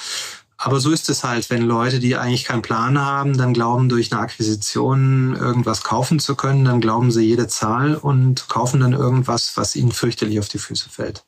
Aber 0.62 0.81
so 0.81 0.91
ist 0.91 1.10
es 1.10 1.23
halt, 1.23 1.49
wenn 1.49 1.62
Leute, 1.62 1.99
die 1.99 2.17
eigentlich 2.17 2.43
keinen 2.43 2.62
Plan 2.62 2.99
haben, 2.99 3.38
dann 3.38 3.53
glauben, 3.53 3.88
durch 3.88 4.12
eine 4.12 4.19
Akquisition 4.19 5.33
irgendwas 5.36 5.83
kaufen 5.83 6.19
zu 6.19 6.36
können, 6.36 6.65
dann 6.65 6.81
glauben 6.81 7.12
sie 7.12 7.23
jede 7.23 7.47
Zahl 7.47 7.95
und 7.95 8.49
kaufen 8.49 8.81
dann 8.81 8.91
irgendwas, 8.91 9.53
was 9.55 9.77
ihnen 9.77 9.93
fürchterlich 9.93 10.38
auf 10.38 10.49
die 10.49 10.57
Füße 10.57 10.89
fällt. 10.89 11.23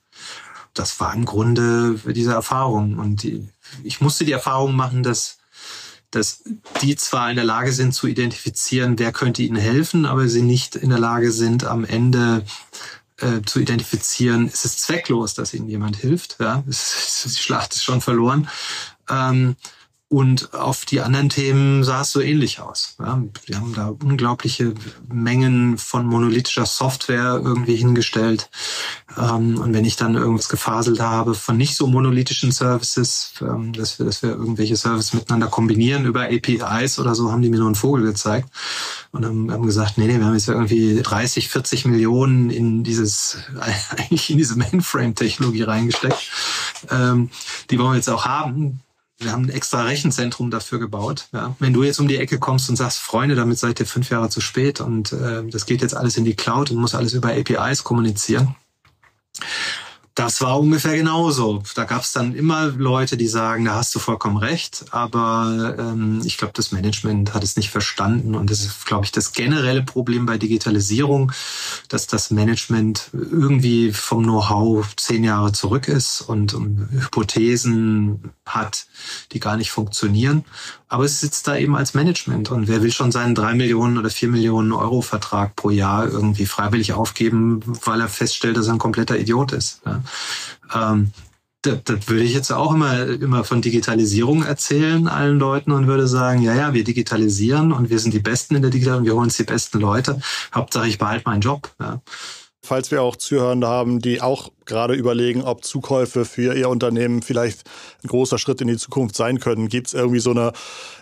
Das 0.73 0.99
war 0.99 1.13
im 1.13 1.23
Grunde 1.23 1.95
diese 2.13 2.33
Erfahrung. 2.33 2.97
Und 2.97 3.23
die, 3.23 3.47
ich 3.83 4.01
musste 4.01 4.25
die 4.25 4.31
Erfahrung 4.31 4.75
machen, 4.75 5.03
dass, 5.03 5.37
dass 6.11 6.43
die 6.81 6.95
zwar 6.95 7.29
in 7.29 7.35
der 7.35 7.45
Lage 7.45 7.71
sind 7.71 7.93
zu 7.93 8.07
identifizieren, 8.07 8.99
wer 8.99 9.11
könnte 9.11 9.43
ihnen 9.43 9.57
helfen, 9.57 10.05
aber 10.05 10.27
sie 10.27 10.41
nicht 10.41 10.75
in 10.75 10.89
der 10.89 10.99
Lage 10.99 11.31
sind, 11.31 11.63
am 11.63 11.85
Ende 11.85 12.43
äh, 13.17 13.41
zu 13.45 13.59
identifizieren, 13.59 14.47
ist 14.47 14.65
es 14.65 14.77
zwecklos, 14.77 15.33
dass 15.33 15.53
ihnen 15.53 15.69
jemand 15.69 15.95
hilft. 15.97 16.37
Ja, 16.39 16.63
die 16.65 16.73
Schlacht 16.73 17.73
ist 17.73 17.83
schon 17.83 18.01
verloren. 18.01 18.47
Ähm, 19.09 19.55
und 20.11 20.53
auf 20.53 20.83
die 20.83 20.99
anderen 20.99 21.29
Themen 21.29 21.85
sah 21.85 22.01
es 22.01 22.11
so 22.11 22.19
ähnlich 22.19 22.59
aus. 22.59 22.95
Ja, 22.99 23.23
wir 23.45 23.55
haben 23.55 23.73
da 23.73 23.87
unglaubliche 23.87 24.73
Mengen 25.07 25.77
von 25.77 26.05
monolithischer 26.05 26.65
Software 26.65 27.39
irgendwie 27.41 27.77
hingestellt. 27.77 28.49
Ähm, 29.17 29.57
und 29.57 29.73
wenn 29.73 29.85
ich 29.85 29.95
dann 29.95 30.15
irgendwas 30.15 30.49
gefaselt 30.49 30.99
habe 30.99 31.33
von 31.33 31.55
nicht 31.55 31.77
so 31.77 31.87
monolithischen 31.87 32.51
Services, 32.51 33.35
ähm, 33.39 33.71
dass, 33.71 33.99
wir, 33.99 34.05
dass 34.05 34.21
wir 34.21 34.31
irgendwelche 34.31 34.75
Services 34.75 35.13
miteinander 35.13 35.47
kombinieren 35.47 36.03
über 36.03 36.23
APIs 36.23 36.99
oder 36.99 37.15
so, 37.15 37.31
haben 37.31 37.41
die 37.41 37.49
mir 37.49 37.59
nur 37.59 37.67
einen 37.67 37.75
Vogel 37.75 38.03
gezeigt 38.03 38.49
und 39.11 39.25
haben, 39.25 39.49
haben 39.49 39.65
gesagt, 39.65 39.97
nee, 39.97 40.07
nee, 40.07 40.19
wir 40.19 40.25
haben 40.25 40.33
jetzt 40.33 40.49
irgendwie 40.49 41.01
30, 41.01 41.47
40 41.47 41.85
Millionen 41.85 42.49
in 42.49 42.83
dieses, 42.83 43.37
eigentlich 43.97 44.29
in 44.29 44.37
diese 44.37 44.57
Mainframe-Technologie 44.57 45.63
reingesteckt. 45.63 46.29
Ähm, 46.89 47.29
die 47.69 47.79
wollen 47.79 47.91
wir 47.91 47.95
jetzt 47.95 48.09
auch 48.09 48.25
haben 48.25 48.81
wir 49.21 49.31
haben 49.31 49.45
ein 49.45 49.49
extra 49.49 49.83
Rechenzentrum 49.83 50.51
dafür 50.51 50.79
gebaut. 50.79 51.27
Ja. 51.31 51.55
Wenn 51.59 51.73
du 51.73 51.83
jetzt 51.83 51.99
um 51.99 52.07
die 52.07 52.17
Ecke 52.17 52.39
kommst 52.39 52.69
und 52.69 52.75
sagst, 52.75 52.99
Freunde, 52.99 53.35
damit 53.35 53.57
seid 53.59 53.79
ihr 53.79 53.85
fünf 53.85 54.09
Jahre 54.09 54.29
zu 54.29 54.41
spät 54.41 54.81
und 54.81 55.13
äh, 55.13 55.43
das 55.47 55.65
geht 55.65 55.81
jetzt 55.81 55.95
alles 55.95 56.17
in 56.17 56.25
die 56.25 56.35
Cloud 56.35 56.71
und 56.71 56.77
muss 56.77 56.95
alles 56.95 57.13
über 57.13 57.29
APIs 57.29 57.83
kommunizieren, 57.83 58.55
das 60.15 60.41
war 60.41 60.59
ungefähr 60.59 60.97
genauso. 60.97 61.63
Da 61.75 61.85
gab 61.85 62.01
es 62.01 62.11
dann 62.11 62.35
immer 62.35 62.67
Leute, 62.67 63.15
die 63.15 63.27
sagen, 63.27 63.65
da 63.65 63.75
hast 63.75 63.95
du 63.95 63.99
vollkommen 63.99 64.37
recht, 64.37 64.85
aber 64.91 65.75
ähm, 65.79 66.21
ich 66.25 66.37
glaube, 66.37 66.53
das 66.53 66.71
Management 66.71 67.33
hat 67.33 67.43
es 67.43 67.55
nicht 67.55 67.69
verstanden 67.69 68.35
und 68.35 68.49
das 68.49 68.61
ist, 68.61 68.85
glaube 68.85 69.05
ich, 69.05 69.11
das 69.11 69.31
generelle 69.31 69.83
Problem 69.83 70.25
bei 70.25 70.37
Digitalisierung, 70.37 71.31
dass 71.87 72.07
das 72.07 72.29
Management 72.29 73.09
irgendwie 73.13 73.93
vom 73.93 74.23
Know-how 74.23 74.85
zehn 74.97 75.23
Jahre 75.23 75.53
zurück 75.53 75.87
ist 75.87 76.21
und 76.21 76.53
um, 76.53 76.89
Hypothesen 76.91 78.31
hat, 78.45 78.87
die 79.31 79.39
gar 79.39 79.55
nicht 79.55 79.71
funktionieren. 79.71 80.43
Aber 80.91 81.05
es 81.05 81.21
sitzt 81.21 81.47
da 81.47 81.55
eben 81.55 81.77
als 81.77 81.93
Management 81.93 82.51
und 82.51 82.67
wer 82.67 82.83
will 82.83 82.91
schon 82.91 83.13
seinen 83.13 83.33
drei 83.33 83.53
Millionen 83.53 83.97
oder 83.97 84.09
vier 84.09 84.27
Millionen 84.27 84.73
Euro 84.73 85.01
Vertrag 85.01 85.55
pro 85.55 85.69
Jahr 85.69 86.09
irgendwie 86.09 86.45
freiwillig 86.45 86.91
aufgeben, 86.91 87.61
weil 87.85 88.01
er 88.01 88.09
feststellt, 88.09 88.57
dass 88.57 88.67
er 88.67 88.73
ein 88.73 88.77
kompletter 88.77 89.17
Idiot 89.17 89.53
ist. 89.53 89.81
Ja. 89.85 90.03
Ähm, 90.75 91.13
das, 91.61 91.77
das 91.85 92.09
würde 92.09 92.23
ich 92.23 92.33
jetzt 92.33 92.51
auch 92.51 92.73
immer, 92.73 93.07
immer 93.07 93.45
von 93.45 93.61
Digitalisierung 93.61 94.43
erzählen 94.43 95.07
allen 95.07 95.39
Leuten 95.39 95.71
und 95.71 95.87
würde 95.87 96.09
sagen, 96.09 96.41
ja, 96.41 96.53
ja, 96.55 96.73
wir 96.73 96.83
digitalisieren 96.83 97.71
und 97.71 97.89
wir 97.89 97.99
sind 97.99 98.13
die 98.13 98.19
Besten 98.19 98.55
in 98.55 98.61
der 98.61 98.71
Digitalisierung, 98.71 99.05
wir 99.05 99.13
holen 99.13 99.27
uns 99.27 99.37
die 99.37 99.43
besten 99.43 99.79
Leute. 99.79 100.19
Hauptsache, 100.53 100.89
ich 100.89 100.97
behalte 100.97 101.23
meinen 101.29 101.39
Job. 101.39 101.73
Ja. 101.79 102.01
Falls 102.63 102.91
wir 102.91 103.01
auch 103.01 103.15
Zuhörende 103.15 103.67
haben, 103.67 103.99
die 103.99 104.21
auch 104.21 104.51
gerade 104.65 104.93
überlegen, 104.93 105.43
ob 105.43 105.63
Zukäufe 105.63 106.25
für 106.25 106.53
ihr 106.55 106.69
Unternehmen 106.69 107.23
vielleicht 107.23 107.63
ein 108.03 108.07
großer 108.07 108.37
Schritt 108.37 108.61
in 108.61 108.67
die 108.67 108.77
Zukunft 108.77 109.15
sein 109.15 109.39
können, 109.39 109.67
gibt 109.67 109.87
es 109.87 109.93
irgendwie 109.95 110.19
so 110.19 110.29
eine, 110.29 110.53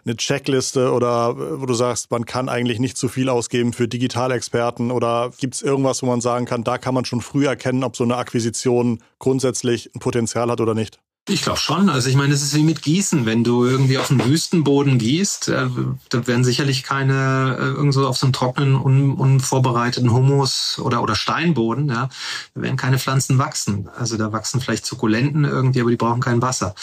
eine 0.05 0.15
Checkliste 0.15 0.93
oder 0.93 1.59
wo 1.59 1.65
du 1.65 1.73
sagst, 1.73 2.11
man 2.11 2.25
kann 2.25 2.47
eigentlich 2.47 2.79
nicht 2.79 2.97
zu 2.97 3.09
viel 3.09 3.27
ausgeben 3.27 3.73
für 3.73 3.89
Digitalexperten 3.89 4.89
oder 4.89 5.31
gibt 5.37 5.55
es 5.55 5.61
irgendwas, 5.61 6.01
wo 6.01 6.05
man 6.05 6.21
sagen 6.21 6.45
kann, 6.45 6.63
da 6.63 6.77
kann 6.77 6.93
man 6.93 7.03
schon 7.03 7.19
früh 7.19 7.45
erkennen, 7.45 7.83
ob 7.83 7.97
so 7.97 8.05
eine 8.05 8.15
Akquisition 8.15 9.03
grundsätzlich 9.19 9.91
ein 9.93 9.99
Potenzial 9.99 10.49
hat 10.49 10.61
oder 10.61 10.73
nicht? 10.73 10.99
Ich 11.29 11.43
glaube 11.43 11.59
schon. 11.59 11.89
Also 11.89 12.09
ich 12.09 12.15
meine, 12.15 12.33
es 12.33 12.41
ist 12.41 12.55
wie 12.55 12.63
mit 12.63 12.81
Gießen. 12.81 13.27
Wenn 13.27 13.43
du 13.43 13.63
irgendwie 13.63 13.99
auf 13.99 14.09
einen 14.09 14.25
Wüstenboden 14.25 14.97
gießt, 14.97 15.49
äh, 15.49 15.67
da 16.09 16.27
werden 16.27 16.43
sicherlich 16.43 16.81
keine 16.81 17.55
äh, 17.59 17.63
irgendwo 17.65 18.05
auf 18.05 18.17
so 18.17 18.25
einem 18.25 18.33
trockenen, 18.33 18.75
un, 18.75 19.13
unvorbereiteten 19.13 20.11
Humus 20.11 20.79
oder 20.79 21.03
oder 21.03 21.13
Steinboden, 21.13 21.87
ja, 21.89 22.09
da 22.55 22.61
werden 22.61 22.77
keine 22.77 22.97
Pflanzen 22.97 23.37
wachsen. 23.37 23.89
Also 23.95 24.17
da 24.17 24.31
wachsen 24.31 24.59
vielleicht 24.59 24.87
Sukkulenten 24.87 25.45
irgendwie, 25.45 25.81
aber 25.81 25.91
die 25.91 25.97
brauchen 25.97 26.21
kein 26.21 26.41
Wasser 26.41 26.73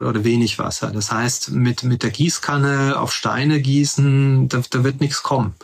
oder 0.00 0.24
wenig 0.24 0.58
Wasser. 0.58 0.90
Das 0.90 1.12
heißt, 1.12 1.52
mit 1.52 1.84
mit 1.84 2.02
der 2.02 2.10
Gießkanne 2.10 2.98
auf 2.98 3.12
Steine 3.12 3.60
gießen, 3.60 4.48
da, 4.48 4.62
da 4.68 4.82
wird 4.82 5.00
nichts 5.00 5.22
kommen. 5.22 5.54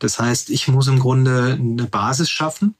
Das 0.00 0.18
heißt, 0.18 0.50
ich 0.50 0.66
muss 0.66 0.88
im 0.88 0.98
Grunde 0.98 1.56
eine 1.60 1.84
Basis 1.84 2.28
schaffen 2.28 2.74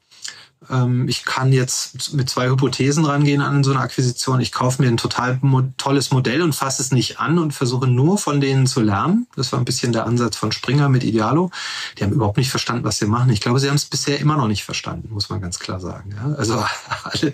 ich 1.07 1.25
kann 1.25 1.53
jetzt 1.53 2.13
mit 2.13 2.29
zwei 2.29 2.49
Hypothesen 2.49 3.05
rangehen 3.05 3.41
an 3.41 3.63
so 3.63 3.71
eine 3.71 3.79
Akquisition. 3.79 4.39
Ich 4.39 4.51
kaufe 4.51 4.81
mir 4.81 4.87
ein 4.87 4.97
total 4.97 5.39
tolles 5.77 6.11
Modell 6.11 6.41
und 6.41 6.53
fasse 6.53 6.81
es 6.81 6.91
nicht 6.91 7.19
an 7.19 7.37
und 7.37 7.53
versuche 7.53 7.87
nur 7.87 8.17
von 8.17 8.41
denen 8.41 8.65
zu 8.67 8.81
lernen. 8.81 9.27
Das 9.35 9.51
war 9.51 9.59
ein 9.59 9.65
bisschen 9.65 9.93
der 9.93 10.05
Ansatz 10.05 10.37
von 10.37 10.51
Springer 10.51 10.89
mit 10.89 11.03
Idealo. 11.03 11.51
Die 11.97 12.03
haben 12.03 12.11
überhaupt 12.11 12.37
nicht 12.37 12.49
verstanden, 12.49 12.83
was 12.83 12.97
sie 12.97 13.05
machen. 13.05 13.29
Ich 13.29 13.41
glaube, 13.41 13.59
sie 13.59 13.69
haben 13.69 13.75
es 13.75 13.85
bisher 13.85 14.19
immer 14.19 14.37
noch 14.37 14.47
nicht 14.47 14.63
verstanden, 14.63 15.09
muss 15.11 15.29
man 15.29 15.41
ganz 15.41 15.59
klar 15.59 15.79
sagen. 15.79 16.15
Also 16.37 16.55
alle, 17.03 17.33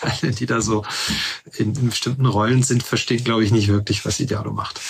alle 0.00 0.32
die 0.32 0.46
da 0.46 0.60
so 0.60 0.84
in, 1.56 1.74
in 1.74 1.88
bestimmten 1.88 2.26
Rollen 2.26 2.62
sind, 2.62 2.82
verstehen, 2.82 3.24
glaube 3.24 3.44
ich, 3.44 3.50
nicht 3.50 3.68
wirklich, 3.68 4.04
was 4.04 4.20
Idealo 4.20 4.52
macht. 4.52 4.80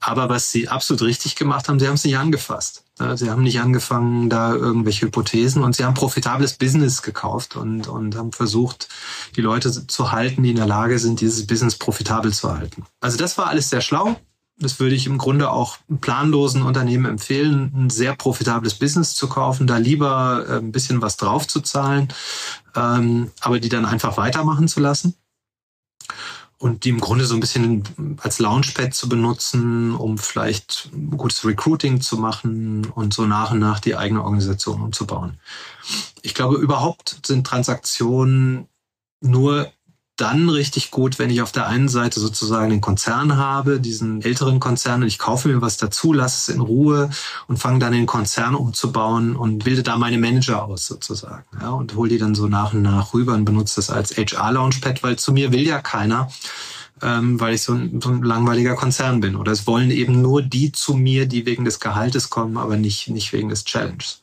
Aber 0.00 0.28
was 0.28 0.50
sie 0.50 0.68
absolut 0.68 1.02
richtig 1.02 1.34
gemacht 1.34 1.68
haben, 1.68 1.80
sie 1.80 1.88
haben 1.88 1.94
es 1.94 2.04
nicht 2.04 2.18
angefasst. 2.18 2.83
Sie 3.16 3.28
haben 3.28 3.42
nicht 3.42 3.60
angefangen, 3.60 4.30
da 4.30 4.54
irgendwelche 4.54 5.06
Hypothesen 5.06 5.64
und 5.64 5.74
sie 5.74 5.84
haben 5.84 5.94
profitables 5.94 6.54
Business 6.54 7.02
gekauft 7.02 7.56
und, 7.56 7.88
und 7.88 8.14
haben 8.14 8.30
versucht, 8.30 8.88
die 9.34 9.40
Leute 9.40 9.88
zu 9.88 10.12
halten, 10.12 10.44
die 10.44 10.50
in 10.50 10.56
der 10.56 10.68
Lage 10.68 11.00
sind, 11.00 11.20
dieses 11.20 11.44
Business 11.44 11.76
profitabel 11.76 12.32
zu 12.32 12.56
halten. 12.56 12.84
Also 13.00 13.18
das 13.18 13.36
war 13.36 13.48
alles 13.48 13.68
sehr 13.68 13.80
schlau. 13.80 14.16
Das 14.56 14.78
würde 14.78 14.94
ich 14.94 15.08
im 15.08 15.18
Grunde 15.18 15.50
auch 15.50 15.78
planlosen 16.00 16.62
Unternehmen 16.62 17.06
empfehlen, 17.06 17.72
ein 17.74 17.90
sehr 17.90 18.14
profitables 18.14 18.74
Business 18.74 19.16
zu 19.16 19.28
kaufen, 19.28 19.66
da 19.66 19.78
lieber 19.78 20.46
äh, 20.48 20.58
ein 20.58 20.70
bisschen 20.70 21.02
was 21.02 21.16
drauf 21.16 21.48
zu 21.48 21.60
zahlen, 21.60 22.12
ähm, 22.76 23.32
aber 23.40 23.58
die 23.58 23.68
dann 23.68 23.84
einfach 23.84 24.16
weitermachen 24.16 24.68
zu 24.68 24.78
lassen 24.78 25.16
und 26.64 26.84
die 26.84 26.88
im 26.88 27.00
Grunde 27.00 27.26
so 27.26 27.34
ein 27.34 27.40
bisschen 27.40 28.16
als 28.22 28.38
Launchpad 28.38 28.94
zu 28.94 29.06
benutzen, 29.06 29.94
um 29.94 30.16
vielleicht 30.16 30.88
gutes 31.14 31.44
Recruiting 31.44 32.00
zu 32.00 32.16
machen 32.16 32.86
und 32.86 33.12
so 33.12 33.26
nach 33.26 33.50
und 33.50 33.58
nach 33.58 33.80
die 33.80 33.96
eigene 33.96 34.24
Organisation 34.24 34.80
umzubauen. 34.80 35.38
Ich 36.22 36.32
glaube, 36.32 36.56
überhaupt 36.56 37.20
sind 37.26 37.46
Transaktionen 37.46 38.66
nur 39.20 39.70
dann 40.16 40.48
richtig 40.48 40.92
gut, 40.92 41.18
wenn 41.18 41.30
ich 41.30 41.42
auf 41.42 41.50
der 41.50 41.66
einen 41.66 41.88
Seite 41.88 42.20
sozusagen 42.20 42.70
den 42.70 42.80
Konzern 42.80 43.36
habe, 43.36 43.80
diesen 43.80 44.22
älteren 44.22 44.60
Konzern, 44.60 45.02
und 45.02 45.08
ich 45.08 45.18
kaufe 45.18 45.48
mir 45.48 45.60
was 45.60 45.76
dazu, 45.76 46.12
lasse 46.12 46.52
es 46.52 46.54
in 46.54 46.60
Ruhe 46.60 47.10
und 47.48 47.56
fange 47.56 47.80
dann 47.80 47.92
den 47.92 48.06
Konzern 48.06 48.54
umzubauen 48.54 49.34
und 49.34 49.64
bilde 49.64 49.82
da 49.82 49.96
meine 49.96 50.18
Manager 50.18 50.64
aus 50.64 50.86
sozusagen. 50.86 51.44
Ja, 51.60 51.70
und 51.70 51.96
hole 51.96 52.10
die 52.10 52.18
dann 52.18 52.36
so 52.36 52.46
nach 52.46 52.74
und 52.74 52.82
nach 52.82 53.12
rüber 53.12 53.34
und 53.34 53.44
benutze 53.44 53.76
das 53.76 53.90
als 53.90 54.16
HR-Launchpad, 54.16 55.02
weil 55.02 55.16
zu 55.16 55.32
mir 55.32 55.50
will 55.50 55.66
ja 55.66 55.80
keiner, 55.80 56.30
ähm, 57.02 57.40
weil 57.40 57.54
ich 57.54 57.62
so 57.62 57.72
ein, 57.72 58.00
so 58.00 58.10
ein 58.10 58.22
langweiliger 58.22 58.76
Konzern 58.76 59.20
bin. 59.20 59.34
Oder 59.34 59.50
es 59.50 59.66
wollen 59.66 59.90
eben 59.90 60.22
nur 60.22 60.42
die 60.42 60.70
zu 60.70 60.94
mir, 60.94 61.26
die 61.26 61.44
wegen 61.44 61.64
des 61.64 61.80
Gehaltes 61.80 62.30
kommen, 62.30 62.56
aber 62.56 62.76
nicht, 62.76 63.08
nicht 63.08 63.32
wegen 63.32 63.48
des 63.48 63.64
Challenges. 63.64 64.20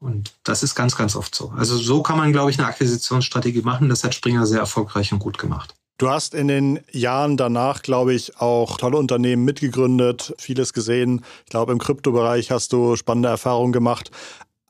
Und 0.00 0.32
das 0.44 0.62
ist 0.62 0.74
ganz, 0.74 0.96
ganz 0.96 1.16
oft 1.16 1.34
so. 1.34 1.52
Also 1.56 1.76
so 1.76 2.02
kann 2.02 2.16
man, 2.16 2.32
glaube 2.32 2.50
ich, 2.50 2.58
eine 2.58 2.68
Akquisitionsstrategie 2.68 3.62
machen. 3.62 3.88
Das 3.88 4.04
hat 4.04 4.14
Springer 4.14 4.46
sehr 4.46 4.60
erfolgreich 4.60 5.12
und 5.12 5.18
gut 5.18 5.38
gemacht. 5.38 5.74
Du 5.98 6.08
hast 6.08 6.32
in 6.32 6.46
den 6.46 6.78
Jahren 6.92 7.36
danach, 7.36 7.82
glaube 7.82 8.14
ich, 8.14 8.40
auch 8.40 8.76
tolle 8.76 8.96
Unternehmen 8.96 9.44
mitgegründet, 9.44 10.32
vieles 10.38 10.72
gesehen. 10.72 11.24
Ich 11.44 11.50
glaube, 11.50 11.72
im 11.72 11.78
Kryptobereich 11.78 12.52
hast 12.52 12.72
du 12.72 12.94
spannende 12.94 13.28
Erfahrungen 13.28 13.72
gemacht. 13.72 14.12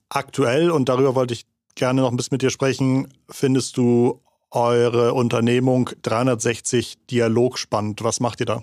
Aktuell, 0.09 0.71
und 0.71 0.89
darüber 0.89 1.15
wollte 1.15 1.35
ich 1.35 1.45
gerne 1.75 2.01
noch 2.01 2.11
ein 2.11 2.17
bisschen 2.17 2.37
mit 2.37 2.43
dir 2.43 2.49
sprechen, 2.49 3.13
findest 3.29 3.77
du 3.77 4.23
eure 4.51 5.13
Unternehmung 5.13 5.91
360 6.01 7.07
Dialog 7.11 7.59
spannend? 7.59 8.03
Was 8.03 8.21
macht 8.21 8.41
ihr 8.41 8.47
da? 8.47 8.63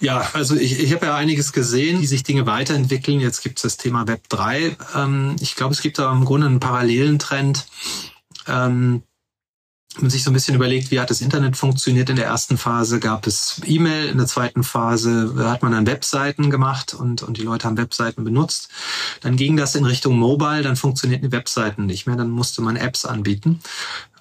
Ja, 0.00 0.30
also 0.32 0.54
ich, 0.54 0.78
ich 0.78 0.92
habe 0.92 1.06
ja 1.06 1.16
einiges 1.16 1.52
gesehen, 1.52 2.00
wie 2.00 2.06
sich 2.06 2.22
Dinge 2.22 2.46
weiterentwickeln. 2.46 3.20
Jetzt 3.20 3.42
gibt 3.42 3.58
es 3.58 3.62
das 3.62 3.76
Thema 3.78 4.06
Web 4.06 4.28
3. 4.28 4.76
Ähm, 4.94 5.36
ich 5.40 5.56
glaube, 5.56 5.74
es 5.74 5.82
gibt 5.82 5.98
da 5.98 6.12
im 6.12 6.24
Grunde 6.24 6.46
einen 6.46 6.60
parallelen 6.60 7.18
Trend. 7.18 7.66
Ähm, 8.46 9.02
man 10.02 10.10
sich 10.10 10.24
so 10.24 10.30
ein 10.30 10.34
bisschen 10.34 10.54
überlegt, 10.54 10.90
wie 10.90 11.00
hat 11.00 11.10
das 11.10 11.20
Internet 11.20 11.56
funktioniert 11.56 12.10
in 12.10 12.16
der 12.16 12.26
ersten 12.26 12.58
Phase, 12.58 13.00
gab 13.00 13.26
es 13.26 13.60
E-Mail, 13.64 14.08
in 14.08 14.18
der 14.18 14.26
zweiten 14.26 14.64
Phase 14.64 15.34
hat 15.48 15.62
man 15.62 15.72
dann 15.72 15.86
Webseiten 15.86 16.50
gemacht 16.50 16.94
und, 16.94 17.22
und 17.22 17.36
die 17.36 17.42
Leute 17.42 17.66
haben 17.66 17.76
Webseiten 17.76 18.24
benutzt. 18.24 18.70
Dann 19.20 19.36
ging 19.36 19.56
das 19.56 19.74
in 19.74 19.84
Richtung 19.84 20.18
Mobile, 20.18 20.62
dann 20.62 20.76
funktionierten 20.76 21.30
die 21.30 21.36
Webseiten 21.36 21.86
nicht 21.86 22.06
mehr, 22.06 22.16
dann 22.16 22.30
musste 22.30 22.62
man 22.62 22.76
Apps 22.76 23.04
anbieten. 23.04 23.60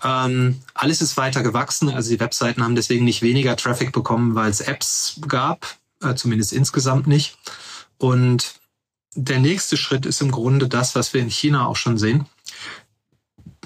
Ähm, 0.04 0.62
alles 0.74 1.02
ist 1.02 1.18
weiter 1.18 1.44
gewachsen, 1.44 1.90
also 1.90 2.10
die 2.10 2.20
Webseiten 2.20 2.64
haben 2.64 2.76
deswegen 2.76 3.06
nicht 3.06 3.22
weniger 3.22 3.56
Traffic 3.56 3.92
bekommen, 3.92 4.36
weil 4.36 4.50
es 4.50 4.62
Apps 4.62 5.20
gab, 5.28 5.78
äh, 6.04 6.14
zumindest 6.16 6.54
insgesamt 6.54 7.08
nicht. 7.08 7.38
Und 7.98 8.56
der 9.16 9.40
nächste 9.40 9.78
Schritt 9.78 10.06
ist 10.06 10.22
im 10.22 10.32
Grunde 10.32 10.68
das, 10.68 10.94
was 10.94 11.14
wir 11.14 11.22
in 11.22 11.30
China 11.30 11.66
auch 11.66 11.76
schon 11.76 11.98
sehen. 11.98 12.28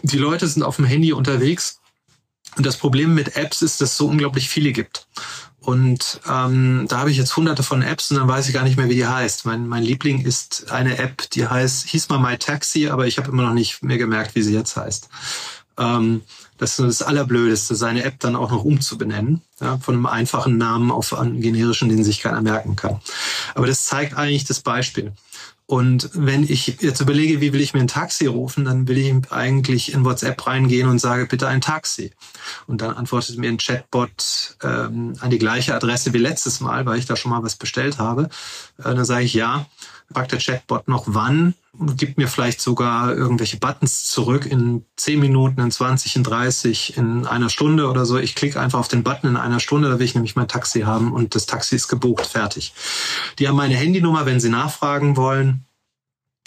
Die 0.04 0.18
Leute 0.18 0.48
sind 0.48 0.64
auf 0.64 0.78
dem 0.78 0.86
Handy 0.86 1.12
unterwegs 1.14 1.81
und 2.58 2.66
das 2.66 2.78
Problem 2.78 3.14
mit 3.14 3.36
Apps 3.38 3.62
ist, 3.62 3.82
dass 3.82 3.92
es 3.92 3.98
so 3.98 4.08
unglaublich 4.08 4.50
viele 4.50 4.72
gibt. 4.72 5.08
Und 5.62 6.20
ähm, 6.28 6.88
da 6.90 6.98
habe 6.98 7.12
ich 7.12 7.18
jetzt 7.18 7.38
hunderte 7.38 7.62
von 7.62 7.84
Apps 7.84 8.10
und 8.10 8.18
dann 8.18 8.28
weiß 8.28 8.48
ich 8.48 8.54
gar 8.54 8.64
nicht 8.64 8.78
mehr, 8.78 8.90
wie 8.90 8.96
die 8.96 9.06
heißt. 9.06 9.46
Mein, 9.46 9.68
mein 9.68 9.84
Liebling 9.84 10.26
ist 10.26 10.72
eine 10.72 10.98
App, 10.98 11.30
die 11.30 11.48
heißt, 11.48 11.88
hieß 11.88 12.10
mal 12.10 12.18
My 12.18 12.38
Taxi, 12.38 12.88
aber 12.88 13.06
ich 13.06 13.20
habe 13.20 13.30
immer 13.30 13.44
noch 13.44 13.54
nicht 13.54 13.84
mehr 13.84 14.00
gemerkt, 14.00 14.34
wie 14.34 14.42
sie 14.42 14.54
jetzt 14.54 14.76
heißt. 14.76 15.10
Ähm, 15.78 16.24
das 16.58 16.80
ist 16.80 17.02
das 17.02 17.08
Allerblödeste, 17.08 17.76
seine 17.76 18.04
App 18.04 18.20
dann 18.20 18.36
auch 18.36 18.52
noch 18.52 18.64
umzubenennen. 18.64 19.42
Ja, 19.60 19.78
von 19.78 19.96
einem 19.96 20.06
einfachen 20.08 20.58
Namen 20.58 20.92
auf 20.92 21.14
einen 21.14 21.42
generischen, 21.42 21.90
den 21.90 22.04
sich 22.04 22.22
keiner 22.22 22.42
merken 22.42 22.76
kann. 22.76 23.00
Aber 23.54 23.68
das 23.68 23.86
zeigt 23.86 24.16
eigentlich 24.16 24.46
das 24.46 24.62
Beispiel. 24.62 25.12
Und 25.66 26.10
wenn 26.14 26.44
ich 26.44 26.68
jetzt 26.82 27.00
überlege, 27.00 27.40
wie 27.40 27.54
will 27.54 27.62
ich 27.62 27.74
mir 27.74 27.80
ein 27.80 27.88
Taxi 27.88 28.26
rufen, 28.26 28.66
dann 28.66 28.90
will 28.90 28.98
ich 28.98 29.32
eigentlich 29.32 29.94
in 29.94 30.04
WhatsApp 30.04 30.46
reingehen 30.46 30.90
und 30.90 31.00
sage, 31.00 31.26
bitte 31.28 31.48
ein 31.48 31.62
Taxi. 31.62 32.12
Und 32.68 32.82
dann 32.82 32.94
antwortet 32.94 33.38
mir 33.38 33.50
ein 33.50 33.58
Chatbot 33.58 34.58
ähm, 34.64 35.14
an 35.22 35.30
die 35.30 35.38
gleiche 35.38 35.74
Adresse 35.74 36.14
wie 36.14 36.18
letztes 36.18 36.60
Mal, 36.60 36.86
weil 36.86 37.00
ich 37.00 37.06
da 37.06 37.16
schon 37.16 37.32
mal 37.32 37.44
was 37.44 37.56
bestellt 37.56 38.00
habe. 38.00 38.24
Äh, 38.80 38.96
dann 38.96 39.06
sage 39.06 39.24
ich 39.24 39.34
ja, 39.34 39.66
fragt 40.14 40.32
der 40.32 40.40
Chatbot 40.40 40.88
noch 40.88 41.06
wann, 41.08 41.54
gibt 41.96 42.18
mir 42.18 42.28
vielleicht 42.28 42.62
sogar 42.62 43.16
irgendwelche 43.16 43.58
Buttons 43.58 44.06
zurück 44.06 44.46
in 44.46 44.86
10 44.98 45.20
Minuten, 45.20 45.62
in 45.62 45.72
20, 45.72 46.18
in 46.18 46.24
30, 46.24 46.98
in 46.98 47.26
einer 47.26 47.50
Stunde 47.50 47.90
oder 47.90 48.06
so. 48.06 48.18
Ich 48.18 48.36
klicke 48.36 48.60
einfach 48.60 48.80
auf 48.80 48.88
den 48.88 49.04
Button 49.04 49.28
in 49.28 49.38
einer 49.38 49.60
Stunde, 49.60 49.90
da 49.90 49.98
will 49.98 50.06
ich 50.06 50.16
nämlich 50.16 50.36
mein 50.36 50.48
Taxi 50.48 50.82
haben 50.82 51.14
und 51.14 51.36
das 51.36 51.46
Taxi 51.46 51.76
ist 51.76 51.88
gebucht, 51.88 52.26
fertig. 52.26 52.74
Die 53.40 53.48
haben 53.48 53.56
meine 53.56 53.76
Handynummer, 53.76 54.26
wenn 54.26 54.40
sie 54.40 54.50
nachfragen 54.50 55.16
wollen. 55.16 55.66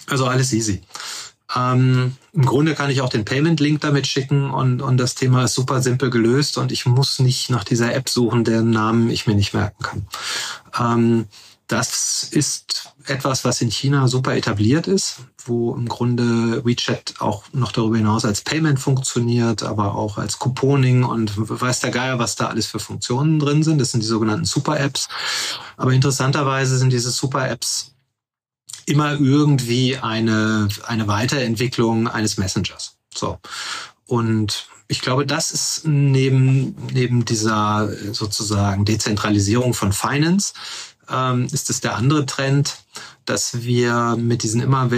Also 0.06 0.26
alles 0.26 0.52
easy. 0.52 0.82
Ähm, 1.56 2.16
Im 2.32 2.44
Grunde 2.44 2.74
kann 2.74 2.90
ich 2.90 3.00
auch 3.00 3.08
den 3.08 3.24
Payment-Link 3.24 3.80
damit 3.80 4.06
schicken 4.06 4.50
und, 4.50 4.82
und 4.82 4.96
das 4.96 5.14
Thema 5.14 5.44
ist 5.44 5.54
super 5.54 5.80
simpel 5.80 6.10
gelöst 6.10 6.58
und 6.58 6.72
ich 6.72 6.84
muss 6.84 7.18
nicht 7.18 7.48
nach 7.50 7.64
dieser 7.64 7.94
App 7.94 8.08
suchen, 8.08 8.44
deren 8.44 8.70
Namen 8.70 9.08
ich 9.10 9.26
mir 9.26 9.34
nicht 9.34 9.54
merken 9.54 9.82
kann. 9.82 10.06
Ähm, 10.78 11.26
das 11.66 12.24
ist 12.30 12.92
etwas, 13.06 13.44
was 13.44 13.60
in 13.60 13.70
China 13.70 14.06
super 14.08 14.36
etabliert 14.36 14.86
ist, 14.86 15.20
wo 15.44 15.74
im 15.74 15.88
Grunde 15.88 16.64
WeChat 16.64 17.14
auch 17.20 17.44
noch 17.52 17.72
darüber 17.72 17.96
hinaus 17.96 18.24
als 18.24 18.42
Payment 18.42 18.78
funktioniert, 18.78 19.62
aber 19.62 19.94
auch 19.94 20.18
als 20.18 20.38
Couponing 20.38 21.04
und 21.04 21.32
weiß 21.36 21.80
der 21.80 21.90
Geier, 21.90 22.18
was 22.18 22.36
da 22.36 22.48
alles 22.48 22.66
für 22.66 22.78
Funktionen 22.78 23.38
drin 23.38 23.62
sind. 23.62 23.80
Das 23.80 23.92
sind 23.92 24.02
die 24.02 24.06
sogenannten 24.06 24.44
Super-Apps. 24.44 25.08
Aber 25.76 25.92
interessanterweise 25.92 26.76
sind 26.76 26.92
diese 26.92 27.10
Super-Apps 27.10 27.94
immer 28.86 29.12
irgendwie 29.12 29.96
eine, 29.96 30.68
eine 30.86 31.08
Weiterentwicklung 31.08 32.08
eines 32.08 32.36
Messengers. 32.36 32.96
So. 33.14 33.38
Und 34.06 34.68
ich 34.88 35.00
glaube, 35.00 35.26
das 35.26 35.50
ist 35.50 35.82
neben, 35.86 36.76
neben 36.92 37.24
dieser 37.24 37.88
sozusagen 38.12 38.84
Dezentralisierung 38.84 39.72
von 39.72 39.92
Finance, 39.92 40.52
ähm, 41.10 41.46
ist 41.52 41.70
es 41.70 41.80
der 41.80 41.96
andere 41.96 42.26
Trend, 42.26 42.78
dass 43.24 43.62
wir 43.62 44.16
mit 44.18 44.42
diesen 44.42 44.60
immer 44.60 44.90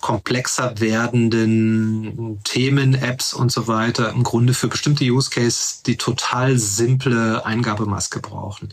komplexer 0.00 0.78
werdenden 0.78 2.40
Themen, 2.44 2.94
Apps 2.94 3.32
und 3.32 3.50
so 3.50 3.66
weiter 3.66 4.10
im 4.10 4.22
Grunde 4.22 4.54
für 4.54 4.68
bestimmte 4.68 5.04
Use 5.04 5.30
Cases 5.30 5.82
die 5.82 5.96
total 5.96 6.58
simple 6.58 7.44
Eingabemaske 7.44 8.20
brauchen. 8.20 8.68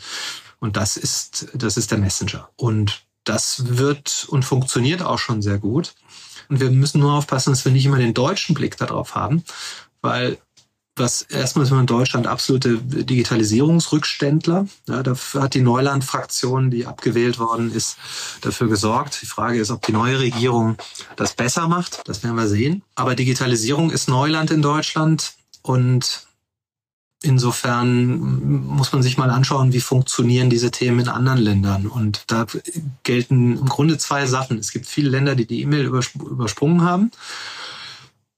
Und 0.60 0.76
das 0.76 0.98
ist, 0.98 1.48
das 1.54 1.78
ist 1.78 1.92
der 1.92 1.98
Messenger. 1.98 2.50
Und 2.58 3.06
das 3.24 3.78
wird 3.78 4.26
und 4.30 4.44
funktioniert 4.44 5.02
auch 5.02 5.20
schon 5.20 5.42
sehr 5.42 5.60
gut. 5.60 5.94
Und 6.50 6.60
wir 6.60 6.72
müssen 6.72 7.00
nur 7.00 7.14
aufpassen, 7.14 7.52
dass 7.52 7.64
wir 7.64 7.72
nicht 7.72 7.86
immer 7.86 7.98
den 7.98 8.14
deutschen 8.14 8.56
Blick 8.56 8.76
darauf 8.76 9.16
haben, 9.16 9.44
weil 10.02 10.38
was 11.00 11.24
erstmal 11.24 11.66
sind 11.66 11.78
wir 11.78 11.82
in 11.82 11.88
Deutschland 11.88 12.28
absolute 12.28 12.78
Digitalisierungsrückständler. 12.78 14.68
Ja, 14.88 15.04
dafür 15.04 15.44
hat 15.44 15.54
die 15.54 15.62
Neuland-Fraktion, 15.62 16.70
die 16.70 16.86
abgewählt 16.86 17.40
worden 17.40 17.72
ist, 17.72 17.98
dafür 18.42 18.68
gesorgt. 18.68 19.22
Die 19.22 19.26
Frage 19.26 19.60
ist, 19.60 19.72
ob 19.72 19.86
die 19.86 19.92
neue 19.92 20.20
Regierung 20.20 20.78
das 21.16 21.34
besser 21.34 21.68
macht. 21.68 22.02
Das 22.06 22.24
werden 22.24 22.36
wir 22.36 22.48
sehen. 22.48 22.84
Aber 22.96 23.16
Digitalisierung 23.16 23.92
ist 23.92 24.10
Neuland 24.10 24.52
in 24.52 24.62
Deutschland 24.62 25.34
und 25.62 26.26
Insofern 27.22 28.66
muss 28.66 28.94
man 28.94 29.04
sich 29.04 29.18
mal 29.18 29.30
anschauen, 29.30 29.74
wie 29.74 29.82
funktionieren 29.82 30.50
diese 30.50 30.72
Themen 30.72 31.02
in 31.02 31.10
anderen 31.10 31.40
Ländern. 31.40 31.88
Und 31.88 32.24
da 32.28 32.46
gelten 33.04 33.58
im 33.58 33.66
Grunde 33.66 33.98
zwei 33.98 34.26
Sachen. 34.26 34.58
Es 34.58 34.72
gibt 34.72 34.88
viele 34.88 35.10
Länder, 35.10 35.36
die 35.36 35.46
die 35.46 35.62
E-Mail 35.62 35.84
übersprungen 35.86 36.84
haben 36.84 37.12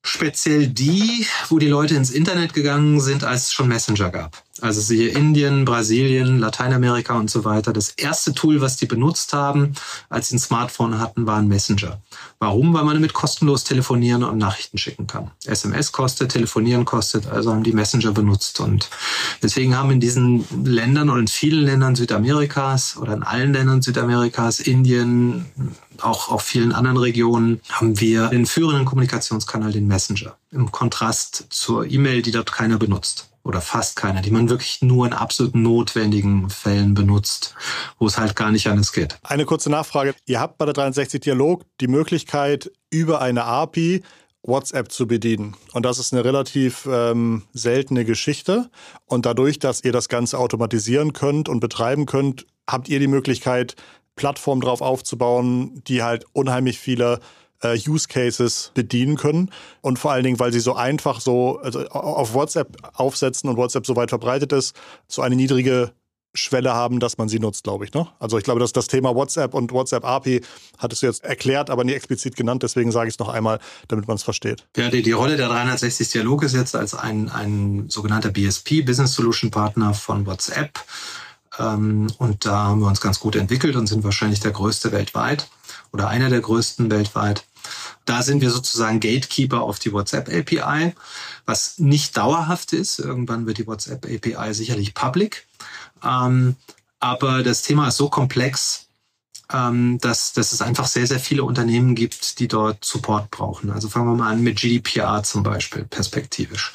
speziell 0.03 0.67
die, 0.67 1.25
wo 1.49 1.59
die 1.59 1.67
Leute 1.67 1.95
ins 1.95 2.09
Internet 2.09 2.53
gegangen 2.53 2.99
sind, 2.99 3.23
als 3.23 3.43
es 3.43 3.53
schon 3.53 3.67
Messenger 3.67 4.09
gab. 4.09 4.43
Also 4.59 4.81
siehe 4.81 5.09
Indien, 5.09 5.65
Brasilien, 5.65 6.39
Lateinamerika 6.39 7.17
und 7.17 7.29
so 7.29 7.45
weiter. 7.45 7.73
Das 7.73 7.89
erste 7.89 8.33
Tool, 8.33 8.61
was 8.61 8.77
die 8.77 8.85
benutzt 8.85 9.33
haben, 9.33 9.73
als 10.09 10.29
sie 10.29 10.35
ein 10.35 10.39
Smartphone 10.39 10.99
hatten, 10.99 11.25
war 11.25 11.37
ein 11.37 11.47
Messenger. 11.47 12.01
Warum? 12.41 12.73
Weil 12.73 12.85
man 12.85 12.95
damit 12.95 13.13
kostenlos 13.13 13.63
telefonieren 13.65 14.23
und 14.23 14.39
Nachrichten 14.39 14.79
schicken 14.79 15.05
kann. 15.05 15.29
SMS 15.45 15.91
kostet, 15.91 16.31
telefonieren 16.31 16.85
kostet, 16.85 17.27
also 17.27 17.53
haben 17.53 17.63
die 17.63 17.71
Messenger 17.71 18.13
benutzt. 18.13 18.59
Und 18.59 18.89
deswegen 19.43 19.77
haben 19.77 19.91
in 19.91 19.99
diesen 19.99 20.43
Ländern 20.65 21.11
und 21.11 21.19
in 21.19 21.27
vielen 21.27 21.63
Ländern 21.63 21.95
Südamerikas 21.95 22.97
oder 22.97 23.13
in 23.13 23.21
allen 23.21 23.53
Ländern 23.53 23.83
Südamerikas, 23.83 24.59
Indien, 24.59 25.45
auch 26.01 26.29
auf 26.29 26.41
vielen 26.41 26.71
anderen 26.71 26.97
Regionen, 26.97 27.61
haben 27.69 27.99
wir 27.99 28.29
den 28.29 28.47
führenden 28.47 28.85
Kommunikationskanal, 28.85 29.71
den 29.71 29.85
Messenger. 29.85 30.35
Im 30.49 30.71
Kontrast 30.71 31.45
zur 31.51 31.85
E-Mail, 31.85 32.23
die 32.23 32.31
dort 32.31 32.51
keiner 32.51 32.79
benutzt 32.79 33.31
oder 33.43 33.61
fast 33.61 33.95
keiner, 33.95 34.21
die 34.21 34.31
man 34.31 34.49
wirklich 34.49 34.81
nur 34.81 35.05
in 35.07 35.13
absolut 35.13 35.55
notwendigen 35.55 36.49
Fällen 36.49 36.93
benutzt, 36.93 37.55
wo 37.97 38.05
es 38.05 38.17
halt 38.17 38.35
gar 38.35 38.51
nicht 38.51 38.67
anders 38.67 38.93
geht. 38.93 39.17
Eine 39.23 39.45
kurze 39.45 39.69
Nachfrage. 39.69 40.13
Ihr 40.25 40.39
habt 40.39 40.57
bei 40.57 40.65
der 40.65 40.73
360 40.73 41.21
Dialog 41.21 41.65
die 41.79 41.87
Möglichkeit, 41.87 42.30
über 42.89 43.21
eine 43.21 43.45
API 43.45 44.03
WhatsApp 44.43 44.91
zu 44.91 45.07
bedienen. 45.07 45.55
Und 45.73 45.85
das 45.85 45.99
ist 45.99 46.13
eine 46.13 46.25
relativ 46.25 46.87
ähm, 46.91 47.43
seltene 47.53 48.05
Geschichte. 48.05 48.69
Und 49.05 49.25
dadurch, 49.25 49.59
dass 49.59 49.83
ihr 49.83 49.91
das 49.91 50.09
Ganze 50.09 50.39
automatisieren 50.39 51.13
könnt 51.13 51.47
und 51.47 51.59
betreiben 51.59 52.05
könnt, 52.05 52.47
habt 52.67 52.89
ihr 52.89 52.99
die 52.99 53.07
Möglichkeit, 53.07 53.75
Plattformen 54.15 54.61
drauf 54.61 54.81
aufzubauen, 54.81 55.81
die 55.87 56.03
halt 56.03 56.25
unheimlich 56.33 56.79
viele 56.79 57.19
äh, 57.61 57.77
Use 57.87 58.07
Cases 58.07 58.71
bedienen 58.73 59.15
können. 59.15 59.51
Und 59.81 59.99
vor 59.99 60.11
allen 60.11 60.23
Dingen, 60.23 60.39
weil 60.39 60.51
sie 60.51 60.59
so 60.59 60.73
einfach 60.73 61.21
so 61.21 61.59
also 61.59 61.87
auf 61.89 62.33
WhatsApp 62.33 62.77
aufsetzen 62.93 63.49
und 63.49 63.57
WhatsApp 63.57 63.85
so 63.85 63.95
weit 63.95 64.09
verbreitet 64.09 64.51
ist, 64.53 64.75
so 65.07 65.21
eine 65.21 65.35
niedrige 65.35 65.93
Schwelle 66.33 66.73
haben, 66.73 66.99
dass 66.99 67.17
man 67.17 67.27
sie 67.27 67.39
nutzt, 67.39 67.63
glaube 67.63 67.85
ich. 67.85 67.93
Ne? 67.93 68.07
Also 68.19 68.37
ich 68.37 68.43
glaube, 68.43 68.59
dass 68.59 68.71
das 68.71 68.87
Thema 68.87 69.15
WhatsApp 69.15 69.53
und 69.53 69.71
WhatsApp 69.71 70.05
API 70.05 70.41
hattest 70.77 71.01
du 71.01 71.07
jetzt 71.07 71.23
erklärt, 71.23 71.69
aber 71.69 71.83
nie 71.83 71.93
explizit 71.93 72.35
genannt. 72.35 72.63
Deswegen 72.63 72.91
sage 72.91 73.09
ich 73.09 73.15
es 73.15 73.19
noch 73.19 73.29
einmal, 73.29 73.59
damit 73.87 74.07
man 74.07 74.15
es 74.15 74.23
versteht. 74.23 74.65
Ja, 74.77 74.89
die, 74.89 75.01
die 75.01 75.11
Rolle 75.11 75.35
der 75.37 75.49
360 75.49 76.09
Dialog 76.09 76.43
ist 76.43 76.53
jetzt 76.53 76.75
als 76.75 76.93
ein, 76.93 77.29
ein 77.29 77.89
sogenannter 77.89 78.29
BSP, 78.29 78.81
Business 78.81 79.13
Solution 79.13 79.51
Partner 79.51 79.93
von 79.93 80.25
WhatsApp. 80.25 80.79
Ähm, 81.59 82.07
und 82.17 82.45
da 82.45 82.65
haben 82.65 82.79
wir 82.79 82.87
uns 82.87 83.01
ganz 83.01 83.19
gut 83.19 83.35
entwickelt 83.35 83.75
und 83.75 83.87
sind 83.87 84.03
wahrscheinlich 84.03 84.39
der 84.39 84.51
größte 84.51 84.91
weltweit 84.91 85.49
oder 85.91 86.07
einer 86.07 86.29
der 86.29 86.41
größten 86.41 86.89
weltweit. 86.89 87.45
Da 88.05 88.21
sind 88.23 88.41
wir 88.41 88.49
sozusagen 88.49 88.99
Gatekeeper 88.99 89.61
auf 89.61 89.79
die 89.79 89.93
WhatsApp 89.93 90.29
API, 90.29 90.93
was 91.45 91.77
nicht 91.79 92.17
dauerhaft 92.17 92.73
ist. 92.73 92.99
Irgendwann 92.99 93.45
wird 93.45 93.57
die 93.57 93.67
WhatsApp 93.67 94.05
API 94.05 94.53
sicherlich 94.53 94.93
public. 94.93 95.47
Ähm, 96.03 96.55
aber 96.99 97.43
das 97.43 97.61
Thema 97.61 97.87
ist 97.87 97.97
so 97.97 98.09
komplex, 98.09 98.87
ähm, 99.51 99.97
dass, 99.99 100.33
dass 100.33 100.53
es 100.53 100.61
einfach 100.61 100.87
sehr, 100.87 101.07
sehr 101.07 101.19
viele 101.19 101.43
Unternehmen 101.43 101.95
gibt, 101.95 102.39
die 102.39 102.47
dort 102.47 102.85
Support 102.85 103.31
brauchen. 103.31 103.71
Also 103.71 103.89
fangen 103.89 104.07
wir 104.07 104.15
mal 104.15 104.31
an 104.31 104.43
mit 104.43 104.59
GDPR 104.59 105.23
zum 105.23 105.43
Beispiel, 105.43 105.83
perspektivisch 105.83 106.73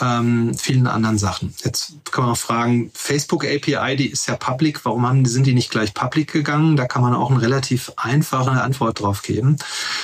ähm, 0.00 0.54
vielen 0.54 0.86
anderen 0.86 1.18
Sachen. 1.18 1.54
Jetzt 1.64 1.94
kann 2.10 2.24
man 2.24 2.32
auch 2.32 2.38
fragen, 2.38 2.90
Facebook 2.94 3.44
API, 3.44 3.96
die 3.96 4.08
ist 4.08 4.26
ja 4.26 4.36
public, 4.36 4.84
warum 4.84 5.06
haben, 5.06 5.24
sind 5.26 5.46
die 5.46 5.54
nicht 5.54 5.70
gleich 5.70 5.94
public 5.94 6.32
gegangen? 6.32 6.76
Da 6.76 6.86
kann 6.86 7.02
man 7.02 7.14
auch 7.14 7.30
eine 7.30 7.40
relativ 7.40 7.92
einfache 7.96 8.50
Antwort 8.50 9.00
drauf 9.00 9.22
geben. 9.22 9.56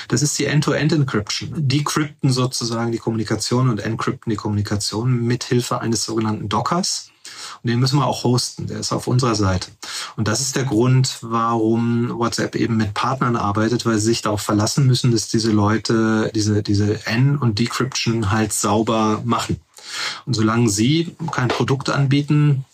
Das 0.09 0.23
ist 0.23 0.39
die 0.39 0.47
End-to-End-Encryption. 0.47 1.51
Decrypten 1.55 2.31
sozusagen 2.31 2.93
die 2.93 2.99
Kommunikation 2.99 3.69
und 3.69 3.81
encrypten 3.81 4.31
die 4.31 4.37
Kommunikation 4.37 5.27
mit 5.27 5.45
Hilfe 5.45 5.81
eines 5.81 6.05
sogenannten 6.05 6.49
Dockers. 6.49 7.09
Und 7.63 7.71
den 7.71 7.79
müssen 7.79 7.99
wir 7.99 8.07
auch 8.07 8.25
hosten. 8.25 8.67
Der 8.67 8.81
ist 8.81 8.93
auf 8.93 9.07
unserer 9.07 9.35
Seite. 9.35 9.71
Und 10.17 10.29
das 10.29 10.41
ist 10.41 10.57
der 10.57 10.65
Grund, 10.65 11.19
warum 11.21 12.11
WhatsApp 12.19 12.57
eben 12.57 12.77
mit 12.77 12.95
Partnern 12.95 13.37
arbeitet, 13.37 13.87
weil 13.87 13.99
sie 13.99 14.07
sich 14.07 14.23
darauf 14.23 14.43
verlassen 14.43 14.87
müssen, 14.87 15.13
dass 15.13 15.29
diese 15.29 15.51
Leute 15.51 16.31
diese, 16.35 16.63
diese 16.63 17.07
N- 17.07 17.37
und 17.37 17.59
Decryption 17.59 18.31
halt 18.31 18.53
sauber 18.53 19.23
machen. 19.25 19.61
Und 20.27 20.35
solange 20.35 20.69
Sie 20.69 21.15
kein 21.31 21.49
Produkt 21.49 21.91
anbieten, 21.91 22.65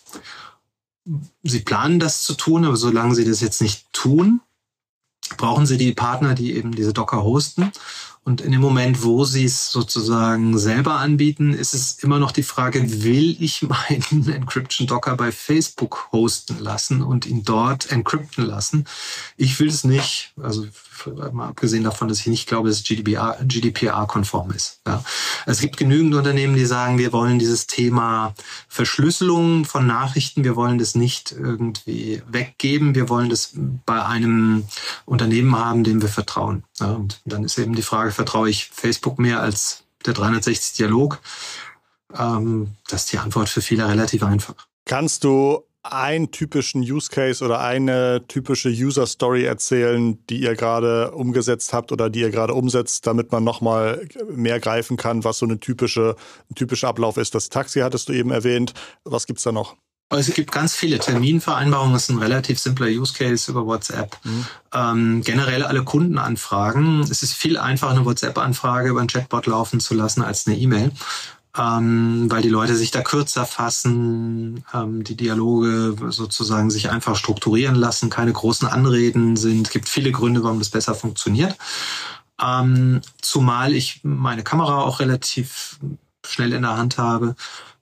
Sie 1.43 1.61
planen 1.61 1.99
das 1.99 2.23
zu 2.23 2.35
tun, 2.35 2.65
aber 2.65 2.77
solange 2.77 3.15
Sie 3.15 3.25
das 3.25 3.41
jetzt 3.41 3.63
nicht 3.63 3.87
tun, 3.93 4.41
brauchen 5.37 5.67
Sie 5.67 5.79
die 5.79 5.93
Partner, 5.93 6.35
die 6.35 6.55
eben 6.55 6.73
diese 6.73 6.93
Docker 6.93 7.23
hosten. 7.23 7.73
Und 8.29 8.43
in 8.43 8.53
dem 8.53 8.61
Moment, 8.61 9.03
wo 9.05 9.25
Sie 9.25 9.47
es 9.47 9.73
sozusagen 9.73 10.59
selber 10.59 10.97
anbieten, 10.97 11.55
ist 11.55 11.73
es 11.73 11.93
immer 12.03 12.19
noch 12.19 12.31
die 12.31 12.43
Frage, 12.43 13.03
will 13.03 13.35
ich 13.41 13.63
meinen 13.89 14.29
Encryption 14.29 14.87
Docker 14.87 15.17
bei 15.17 15.33
Facebook 15.33 16.13
hosten 16.13 16.59
lassen 16.59 17.01
und 17.01 17.25
ihn 17.25 17.43
dort 17.43 17.91
encrypten 17.91 18.45
lassen? 18.45 18.85
Ich 19.39 19.59
will 19.59 19.69
es 19.69 19.83
nicht. 19.83 20.35
Also 20.43 20.67
mal 21.33 21.49
abgesehen 21.49 21.85
davon, 21.85 22.09
dass 22.09 22.21
ich 22.21 22.27
nicht 22.27 22.49
glaube, 22.49 22.69
dass 22.69 22.83
GDPR-konform 22.83 24.51
ist. 24.51 24.81
Ja. 24.87 25.03
Es 25.47 25.61
gibt 25.61 25.77
genügend 25.77 26.15
Unternehmen, 26.15 26.55
die 26.55 26.67
sagen, 26.67 26.99
wir 26.99 27.13
wollen 27.13 27.39
dieses 27.39 27.67
Thema 27.67 28.35
Verschlüsselung 28.69 29.65
von 29.65 29.87
Nachrichten, 29.87 30.45
wir 30.45 30.57
wollen 30.57 30.79
das 30.79 30.95
nicht 30.95 31.33
irgendwie 31.33 32.23
weggeben, 32.29 32.95
wir 32.95 33.09
wollen 33.09 33.31
das 33.31 33.53
bei 33.87 34.05
einem 34.05 34.65
Unternehmen 35.07 35.57
haben, 35.57 35.85
dem 35.85 36.03
wir 36.03 36.09
vertrauen. 36.09 36.65
Ja. 36.81 36.93
Und 36.93 37.21
dann 37.25 37.45
ist 37.45 37.59
eben 37.59 37.75
die 37.75 37.83
Frage, 37.83 38.13
vertraue 38.13 38.49
ich 38.49 38.67
Facebook 38.67 39.19
mehr 39.19 39.41
als 39.41 39.85
der 40.07 40.15
360 40.15 40.77
Dialog? 40.77 41.21
Ähm, 42.17 42.75
das 42.89 43.05
ist 43.05 43.13
die 43.13 43.19
Antwort 43.19 43.49
für 43.49 43.63
viele 43.63 43.89
relativ 43.89 44.23
einfach. 44.23 44.55
Kannst 44.85 45.25
du 45.25 45.65
einen 45.83 46.31
typischen 46.31 46.83
Use 46.83 47.09
Case 47.11 47.45
oder 47.45 47.61
eine 47.61 48.27
typische 48.27 48.69
User 48.69 49.07
Story 49.07 49.45
erzählen, 49.45 50.19
die 50.27 50.41
ihr 50.41 50.55
gerade 50.55 51.13
umgesetzt 51.13 51.73
habt 51.73 51.93
oder 51.93 52.11
die 52.11 52.21
ihr 52.21 52.31
gerade 52.31 52.55
umsetzt, 52.55 53.07
damit 53.07 53.33
man 53.33 53.45
nochmal 53.45 54.07
mehr 54.31 54.61
greifen 54.61 54.97
kann, 54.97 55.25
was 55.25 55.39
so 55.39 55.47
eine 55.47 55.61
typische, 55.61 56.17
ein 56.51 56.55
typischer 56.55 56.89
Ablauf 56.89 57.17
ist. 57.17 57.35
Das 57.35 57.49
Taxi 57.49 57.81
hattest 57.81 58.09
du 58.09 58.13
eben 58.13 58.31
erwähnt. 58.31 58.75
Was 59.05 59.27
gibt's 59.27 59.45
da 59.45 59.53
noch? 59.53 59.77
Also 60.11 60.31
es 60.31 60.35
gibt 60.35 60.53
ganz 60.53 60.75
viele 60.75 60.99
Terminvereinbarungen. 60.99 61.93
Das 61.93 62.05
ist 62.05 62.11
ein 62.11 62.19
relativ 62.19 62.59
simpler 62.59 62.87
Use 62.87 63.13
Case 63.13 63.51
über 63.51 63.67
WhatsApp. 63.67 64.17
Mhm. 64.25 64.47
Ähm, 64.73 65.23
generell 65.23 65.65
alle 65.65 65.85
Kundenanfragen. 65.85 67.01
Es 67.01 67.23
ist 67.23 67.35
viel 67.35 67.59
einfacher, 67.59 67.93
eine 67.93 68.05
WhatsApp-Anfrage 68.05 68.89
über 68.89 69.01
ein 69.01 69.09
Chatbot 69.09 69.47
laufen 69.47 69.81
zu 69.81 69.95
lassen 69.95 70.23
als 70.23 70.47
eine 70.47 70.57
E-Mail 70.57 70.93
ähm, 71.59 72.27
weil 72.31 72.43
die 72.43 72.49
Leute 72.49 72.77
sich 72.77 72.91
da 72.91 73.03
kürzer 73.03 73.45
fassen, 73.45 74.65
ähm, 74.73 75.03
die 75.03 75.17
Dialoge 75.17 75.97
sozusagen 76.11 76.71
sich 76.71 76.91
einfach 76.91 77.17
strukturieren 77.17 77.75
lassen, 77.75 78.11
keine 78.11 78.33
großen 78.33 78.69
Anreden 78.69 79.37
sind. 79.37 79.67
Es 79.67 79.73
gibt 79.73 79.89
viele 79.89 80.13
Gründe, 80.13 80.43
warum 80.45 80.59
das 80.61 80.71
besser 80.71 80.95
funktioniert. 80.95 81.57
Ähm, 82.41 83.01
zumal 83.21 83.75
ich 83.75 84.01
meine 84.05 84.45
Kamera 84.45 84.83
auch 84.83 85.01
relativ 85.01 85.79
schnell 86.25 86.53
in 86.53 86.63
der 86.63 86.77
Hand 86.77 86.99
habe. 86.99 87.35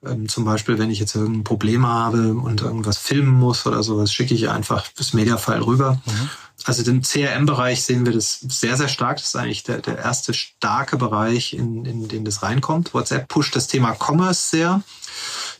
Ähm, 0.04 0.28
zum 0.28 0.44
Beispiel, 0.44 0.78
wenn 0.78 0.90
ich 0.90 0.98
jetzt 0.98 1.14
irgendein 1.14 1.44
Problem 1.44 1.87
habe 1.87 2.35
und 2.35 2.62
irgendwas 2.62 2.98
filmen 2.98 3.32
muss 3.32 3.66
oder 3.66 3.82
sowas, 3.82 4.12
schicke 4.12 4.35
ich 4.35 4.48
einfach 4.48 4.87
das 4.96 5.12
Mediafile 5.12 5.66
rüber. 5.66 6.00
Mhm. 6.04 6.30
Also 6.64 6.90
im 6.90 7.02
CRM-Bereich 7.02 7.85
sehen 7.85 8.06
wir 8.06 8.12
das 8.12 8.40
sehr, 8.40 8.76
sehr 8.76 8.88
stark. 8.88 9.18
Das 9.18 9.26
ist 9.26 9.37
eigentlich 9.37 9.62
der, 9.62 9.78
der 9.78 9.98
erste 9.98 10.35
starke 10.35 10.96
Bereich, 10.96 11.52
in, 11.52 11.85
in 11.85 12.09
den 12.09 12.24
das 12.24 12.42
reinkommt. 12.42 12.92
WhatsApp 12.92 13.28
pusht 13.28 13.54
das 13.54 13.68
Thema 13.68 13.94
Commerce 13.94 14.50
sehr. 14.50 14.82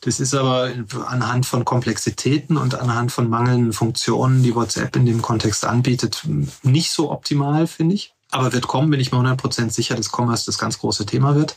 Das 0.01 0.21
ist 0.21 0.35
aber 0.35 0.73
anhand 1.07 1.47
von 1.47 1.65
Komplexitäten 1.65 2.57
und 2.57 2.75
anhand 2.75 3.13
von 3.13 3.29
mangelnden 3.29 3.73
Funktionen, 3.73 4.43
die 4.43 4.55
WhatsApp 4.55 4.97
in 4.97 5.07
dem 5.07 5.23
Kontext 5.23 5.65
anbietet, 5.65 6.23
nicht 6.63 6.91
so 6.91 7.11
optimal, 7.11 7.67
finde 7.67 7.95
ich. 7.95 8.13
Aber 8.31 8.53
wird 8.53 8.67
kommen, 8.67 8.91
bin 8.91 9.01
ich 9.01 9.13
mir 9.13 9.19
100% 9.19 9.71
sicher, 9.71 9.95
dass 9.95 10.11
Commerce 10.13 10.47
das 10.47 10.59
ganz 10.59 10.79
große 10.79 11.07
Thema 11.07 11.37
wird. 11.37 11.57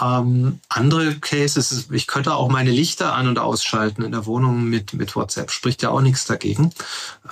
Ähm, 0.00 0.60
andere 0.68 1.14
Cases, 1.16 1.88
ich 1.90 2.06
könnte 2.06 2.34
auch 2.34 2.48
meine 2.48 2.70
Lichter 2.70 3.14
an- 3.14 3.28
und 3.28 3.38
ausschalten 3.38 4.02
in 4.02 4.10
der 4.10 4.26
Wohnung 4.26 4.64
mit, 4.64 4.92
mit 4.92 5.14
WhatsApp. 5.14 5.52
Spricht 5.52 5.82
ja 5.82 5.90
auch 5.90 6.00
nichts 6.00 6.24
dagegen. 6.26 6.70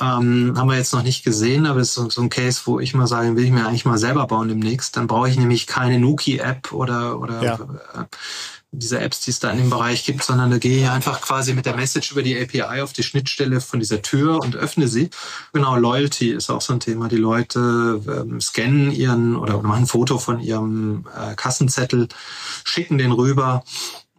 Ähm, 0.00 0.54
haben 0.56 0.68
wir 0.68 0.76
jetzt 0.76 0.92
noch 0.92 1.02
nicht 1.02 1.24
gesehen, 1.24 1.66
aber 1.66 1.80
es 1.80 1.88
ist 1.88 1.94
so, 1.94 2.08
so, 2.08 2.22
ein 2.22 2.30
Case, 2.30 2.62
wo 2.66 2.78
ich 2.78 2.94
mal 2.94 3.08
sagen, 3.08 3.36
will 3.36 3.44
ich 3.44 3.50
mir 3.50 3.66
eigentlich 3.66 3.84
mal 3.84 3.98
selber 3.98 4.26
bauen 4.28 4.48
demnächst. 4.48 4.96
Dann 4.96 5.08
brauche 5.08 5.28
ich 5.28 5.36
nämlich 5.36 5.66
keine 5.66 5.98
Nuki-App 5.98 6.72
oder, 6.72 7.18
oder 7.18 7.42
ja. 7.42 7.58
Äh, 8.72 8.76
diese 8.76 9.00
Apps, 9.00 9.20
die 9.20 9.30
es 9.30 9.40
da 9.40 9.50
in 9.50 9.58
dem 9.58 9.70
Bereich 9.70 10.04
gibt, 10.04 10.22
sondern 10.22 10.50
da 10.50 10.58
gehe 10.58 10.82
ich 10.82 10.88
einfach 10.88 11.20
quasi 11.20 11.54
mit 11.54 11.66
der 11.66 11.76
Message 11.76 12.12
über 12.12 12.22
die 12.22 12.40
API 12.40 12.80
auf 12.80 12.92
die 12.92 13.02
Schnittstelle 13.02 13.60
von 13.60 13.80
dieser 13.80 14.02
Tür 14.02 14.40
und 14.40 14.56
öffne 14.56 14.88
sie. 14.88 15.10
Genau, 15.52 15.76
Loyalty 15.76 16.30
ist 16.30 16.50
auch 16.50 16.60
so 16.60 16.72
ein 16.72 16.80
Thema. 16.80 17.08
Die 17.08 17.16
Leute 17.16 18.00
ähm, 18.06 18.40
scannen 18.40 18.92
ihren 18.92 19.36
oder 19.36 19.62
machen 19.62 19.82
ein 19.82 19.86
Foto 19.86 20.18
von 20.18 20.40
ihrem 20.40 21.06
äh, 21.16 21.34
Kassenzettel, 21.34 22.08
schicken 22.64 22.98
den 22.98 23.12
rüber 23.12 23.64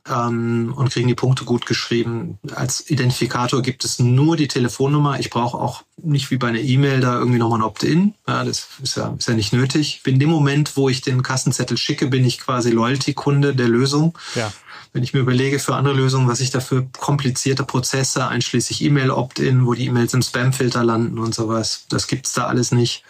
ähm, 0.10 0.74
und 0.76 0.92
kriegen 0.92 1.08
die 1.08 1.16
Punkte 1.16 1.46
gut 1.46 1.66
geschrieben. 1.66 2.40
Als 2.56 2.90
Identifikator 2.90 3.62
gibt 3.62 3.86
es 3.86 4.00
nur 4.00 4.36
die 4.36 4.48
Telefonnummer. 4.48 5.20
Ich 5.20 5.30
brauche 5.30 5.58
auch 5.58 5.84
nicht 5.98 6.32
wie 6.32 6.38
bei 6.38 6.50
einer 6.50 6.60
E-Mail 6.60 7.00
da 7.00 7.18
irgendwie 7.18 7.40
nochmal 7.40 7.60
ein 7.60 7.64
Opt-in. 7.64 8.14
Ja, 8.28 8.44
das 8.44 8.68
ist 8.82 8.98
ja, 8.98 9.14
ist 9.18 9.28
ja 9.28 9.34
nicht 9.34 9.54
nötig. 9.54 10.02
In 10.06 10.20
dem 10.20 10.30
Moment, 10.30 10.76
wo 10.76 10.90
ich 10.90 11.02
den 11.02 11.24
Kassenzettel 11.24 11.78
schicke, 11.78 12.08
bin 12.08 12.26
ich 12.26 12.40
quasi 12.40 12.72
Loyalty-Kunde 12.72 13.56
der 13.56 13.70
Lösung. 13.70 14.18
Ja. 14.36 14.52
Wenn 14.92 15.04
ich 15.04 15.14
mir 15.14 15.22
überlege 15.22 15.58
für 15.58 15.76
andere 15.76 15.96
Lösungen, 15.96 16.28
was 16.28 16.40
ich 16.40 16.52
da 16.52 16.60
für 16.60 16.86
komplizierte 17.00 17.64
Prozesse, 17.64 18.28
einschließlich 18.28 18.84
E-Mail-Opt-in, 18.84 19.66
wo 19.66 19.74
die 19.74 19.88
E-Mails 19.88 20.14
im 20.14 20.22
Spam-Filter 20.22 20.84
landen 20.84 21.18
und 21.18 21.34
sowas, 21.34 21.86
das 21.90 22.08
gibt's 22.08 22.34
da 22.34 22.46
alles 22.46 22.72
nicht. 22.72 23.04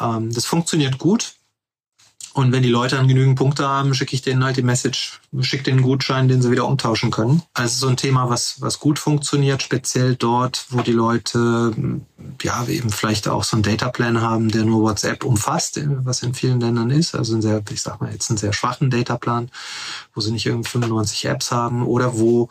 Ähm, 0.00 0.32
das 0.32 0.44
funktioniert 0.44 0.98
gut. 0.98 1.37
Und 2.38 2.52
wenn 2.52 2.62
die 2.62 2.68
Leute 2.68 2.94
dann 2.94 3.08
genügend 3.08 3.36
Punkte 3.36 3.66
haben, 3.66 3.94
schicke 3.94 4.14
ich 4.14 4.22
denen 4.22 4.44
halt 4.44 4.56
die 4.56 4.62
Message, 4.62 5.18
schicke 5.40 5.64
den 5.64 5.82
Gutschein, 5.82 6.28
den 6.28 6.40
sie 6.40 6.52
wieder 6.52 6.68
umtauschen 6.68 7.10
können. 7.10 7.42
Also 7.52 7.86
so 7.86 7.88
ein 7.88 7.96
Thema, 7.96 8.30
was, 8.30 8.60
was 8.60 8.78
gut 8.78 9.00
funktioniert, 9.00 9.60
speziell 9.60 10.14
dort, 10.14 10.66
wo 10.70 10.80
die 10.82 10.92
Leute 10.92 11.74
ja 12.40 12.64
eben 12.68 12.90
vielleicht 12.90 13.26
auch 13.26 13.42
so 13.42 13.56
einen 13.56 13.64
Dataplan 13.64 14.20
haben, 14.20 14.52
der 14.52 14.64
nur 14.64 14.82
WhatsApp 14.82 15.24
umfasst, 15.24 15.80
was 16.04 16.22
in 16.22 16.32
vielen 16.32 16.60
Ländern 16.60 16.90
ist. 16.90 17.16
Also 17.16 17.34
ein 17.34 17.42
sehr, 17.42 17.60
ich 17.72 17.82
sag 17.82 18.00
mal 18.00 18.12
jetzt 18.12 18.30
einen 18.30 18.38
sehr 18.38 18.52
schwachen 18.52 18.88
Dataplan, 18.88 19.50
wo 20.14 20.20
sie 20.20 20.30
nicht 20.30 20.46
irgendwie 20.46 20.68
95 20.68 21.24
Apps 21.24 21.50
haben 21.50 21.84
oder 21.84 22.18
wo 22.18 22.50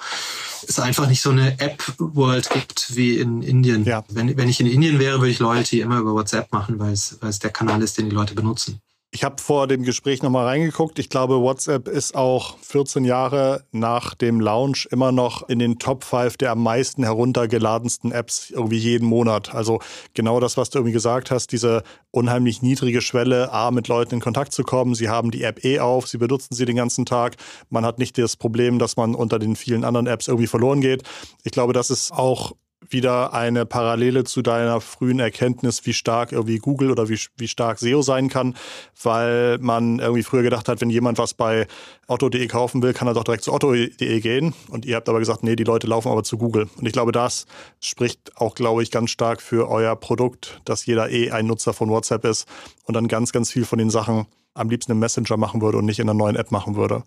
es 0.67 0.81
einfach 0.81 1.07
nicht 1.07 1.21
so 1.21 1.29
eine 1.29 1.61
App-World 1.61 2.49
gibt 2.49 2.93
wie 2.97 3.19
in 3.19 3.41
Indien. 3.41 3.85
Ja. 3.85 4.03
Wenn, 4.09 4.35
wenn 4.35 4.49
ich 4.49 4.59
in 4.59 4.67
Indien 4.67 4.99
wäre, 4.99 5.19
würde 5.19 5.31
ich 5.31 5.39
Loyalty 5.39 5.79
immer 5.79 5.99
über 5.99 6.13
WhatsApp 6.13 6.51
machen, 6.51 6.77
weil 6.77 6.91
es, 6.91 7.19
weil 7.21 7.29
es 7.29 7.39
der 7.39 7.51
Kanal 7.51 7.81
ist, 7.81 7.97
den 7.97 8.09
die 8.09 8.15
Leute 8.15 8.35
benutzen. 8.35 8.81
Ich 9.11 9.23
habe 9.23 9.41
vor 9.41 9.67
dem 9.67 9.83
Gespräch 9.83 10.21
nochmal 10.21 10.45
reingeguckt. 10.45 10.99
Ich 10.99 11.09
glaube, 11.09 11.39
WhatsApp 11.39 11.87
ist 11.87 12.13
auch 12.13 12.57
14 12.59 13.05
Jahre 13.05 13.63
nach 13.71 14.13
dem 14.13 14.41
Launch 14.41 14.85
immer 14.91 15.13
noch 15.13 15.47
in 15.47 15.59
den 15.59 15.79
Top 15.79 16.03
5 16.03 16.35
der 16.35 16.51
am 16.51 16.61
meisten 16.61 17.03
heruntergeladensten 17.03 18.11
Apps 18.11 18.49
irgendwie 18.49 18.77
jeden 18.77 19.07
Monat. 19.07 19.55
Also 19.55 19.79
genau 20.13 20.41
das, 20.41 20.57
was 20.57 20.71
du 20.71 20.79
irgendwie 20.79 20.91
gesagt 20.91 21.31
hast, 21.31 21.53
diese 21.53 21.83
unheimlich 22.11 22.61
niedrige 22.61 23.01
Schwelle, 23.01 23.53
A, 23.53 23.71
mit 23.71 23.87
Leuten 23.87 24.15
in 24.15 24.19
Kontakt 24.19 24.51
zu 24.51 24.63
kommen. 24.63 24.93
Sie 24.93 25.07
haben 25.07 25.31
die 25.31 25.43
App 25.43 25.63
eh 25.63 25.79
auf, 25.79 26.07
sie 26.07 26.17
benutzen 26.17 26.53
sie 26.53 26.65
den 26.65 26.75
ganzen 26.75 27.05
Tag. 27.05 27.37
Man 27.69 27.85
hat 27.85 27.99
nicht 27.99 28.17
das 28.17 28.35
Problem, 28.35 28.77
dass 28.77 28.97
man 28.97 29.15
unter 29.15 29.39
den 29.39 29.55
vielen 29.55 29.85
anderen 29.85 30.07
Apps 30.07 30.27
irgendwie 30.27 30.47
verloren 30.47 30.81
geht. 30.81 31.03
Ich 31.43 31.53
glaube, 31.53 31.71
das 31.71 31.89
ist 31.91 32.11
auch 32.11 32.51
wieder 32.89 33.33
eine 33.33 33.65
Parallele 33.65 34.23
zu 34.23 34.41
deiner 34.41 34.81
frühen 34.81 35.19
Erkenntnis, 35.19 35.85
wie 35.85 35.93
stark 35.93 36.31
irgendwie 36.31 36.57
Google 36.57 36.91
oder 36.91 37.09
wie, 37.09 37.19
wie 37.37 37.47
stark 37.47 37.79
SEO 37.79 38.01
sein 38.01 38.29
kann, 38.29 38.55
weil 39.01 39.57
man 39.59 39.99
irgendwie 39.99 40.23
früher 40.23 40.43
gedacht 40.43 40.69
hat, 40.69 40.79
wenn 40.81 40.89
jemand 40.89 41.17
was 41.17 41.33
bei 41.33 41.67
otto.de 42.07 42.47
kaufen 42.47 42.81
will, 42.81 42.93
kann 42.93 43.07
er 43.07 43.13
doch 43.13 43.23
direkt 43.23 43.43
zu 43.43 43.53
otto.de 43.53 44.19
gehen. 44.19 44.53
Und 44.69 44.85
ihr 44.85 44.95
habt 44.95 45.09
aber 45.09 45.19
gesagt, 45.19 45.43
nee, 45.43 45.55
die 45.55 45.63
Leute 45.63 45.87
laufen 45.87 46.11
aber 46.11 46.23
zu 46.23 46.37
Google. 46.37 46.69
Und 46.77 46.85
ich 46.85 46.93
glaube, 46.93 47.11
das 47.11 47.45
spricht 47.79 48.37
auch, 48.37 48.55
glaube 48.55 48.83
ich, 48.83 48.91
ganz 48.91 49.09
stark 49.09 49.41
für 49.41 49.69
euer 49.69 49.95
Produkt, 49.95 50.61
dass 50.65 50.85
jeder 50.85 51.09
eh 51.09 51.31
ein 51.31 51.47
Nutzer 51.47 51.73
von 51.73 51.89
WhatsApp 51.89 52.25
ist 52.25 52.47
und 52.85 52.93
dann 52.93 53.07
ganz, 53.07 53.31
ganz 53.31 53.51
viel 53.51 53.65
von 53.65 53.79
den 53.79 53.89
Sachen 53.89 54.27
am 54.57 54.69
liebsten 54.69 54.91
im 54.91 54.99
Messenger 54.99 55.37
machen 55.37 55.61
würde 55.61 55.77
und 55.77 55.85
nicht 55.85 55.99
in 55.99 56.09
einer 56.09 56.17
neuen 56.17 56.35
App 56.35 56.51
machen 56.51 56.75
würde. 56.75 57.03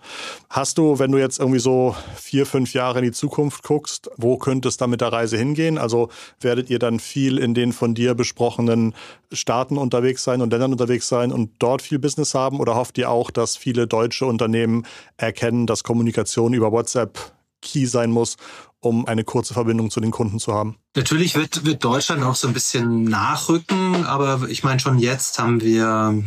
Hast 0.48 0.78
du, 0.78 0.98
wenn 0.98 1.12
du 1.12 1.18
jetzt 1.18 1.38
irgendwie 1.38 1.60
so 1.60 1.94
vier, 2.16 2.46
fünf 2.46 2.74
Jahre 2.74 2.98
in 3.00 3.04
die 3.06 3.12
Zukunft 3.12 3.62
guckst, 3.62 4.10
wo 4.16 4.38
könnte 4.38 4.68
es 4.68 4.76
da 4.76 4.86
mit 4.86 5.00
der 5.00 5.12
Reise 5.12 5.36
hingehen? 5.36 5.78
Also 5.78 6.08
werdet 6.40 6.70
ihr 6.70 6.78
dann 6.78 7.00
viel 7.00 7.38
in 7.38 7.54
den 7.54 7.72
von 7.72 7.94
dir 7.94 8.14
besprochenen 8.14 8.94
Staaten 9.32 9.76
unterwegs 9.76 10.24
sein 10.24 10.40
und 10.40 10.50
Ländern 10.50 10.72
unterwegs 10.72 11.08
sein 11.08 11.32
und 11.32 11.50
dort 11.58 11.82
viel 11.82 11.98
Business 11.98 12.34
haben? 12.34 12.60
Oder 12.60 12.76
hofft 12.76 12.98
ihr 12.98 13.10
auch, 13.10 13.30
dass 13.30 13.56
viele 13.56 13.86
deutsche 13.86 14.26
Unternehmen 14.26 14.86
erkennen, 15.16 15.66
dass 15.66 15.84
Kommunikation 15.84 16.54
über 16.54 16.72
WhatsApp 16.72 17.32
Key 17.62 17.86
sein 17.86 18.10
muss, 18.10 18.36
um 18.80 19.06
eine 19.06 19.24
kurze 19.24 19.54
Verbindung 19.54 19.90
zu 19.90 20.00
den 20.00 20.10
Kunden 20.10 20.38
zu 20.38 20.54
haben. 20.54 20.76
Natürlich 20.96 21.34
wird, 21.34 21.64
wird 21.64 21.84
Deutschland 21.84 22.22
auch 22.24 22.34
so 22.34 22.48
ein 22.48 22.54
bisschen 22.54 23.04
nachrücken, 23.04 24.06
aber 24.06 24.48
ich 24.48 24.64
meine, 24.64 24.80
schon 24.80 24.98
jetzt 24.98 25.38
haben 25.38 25.60
wir 25.60 26.24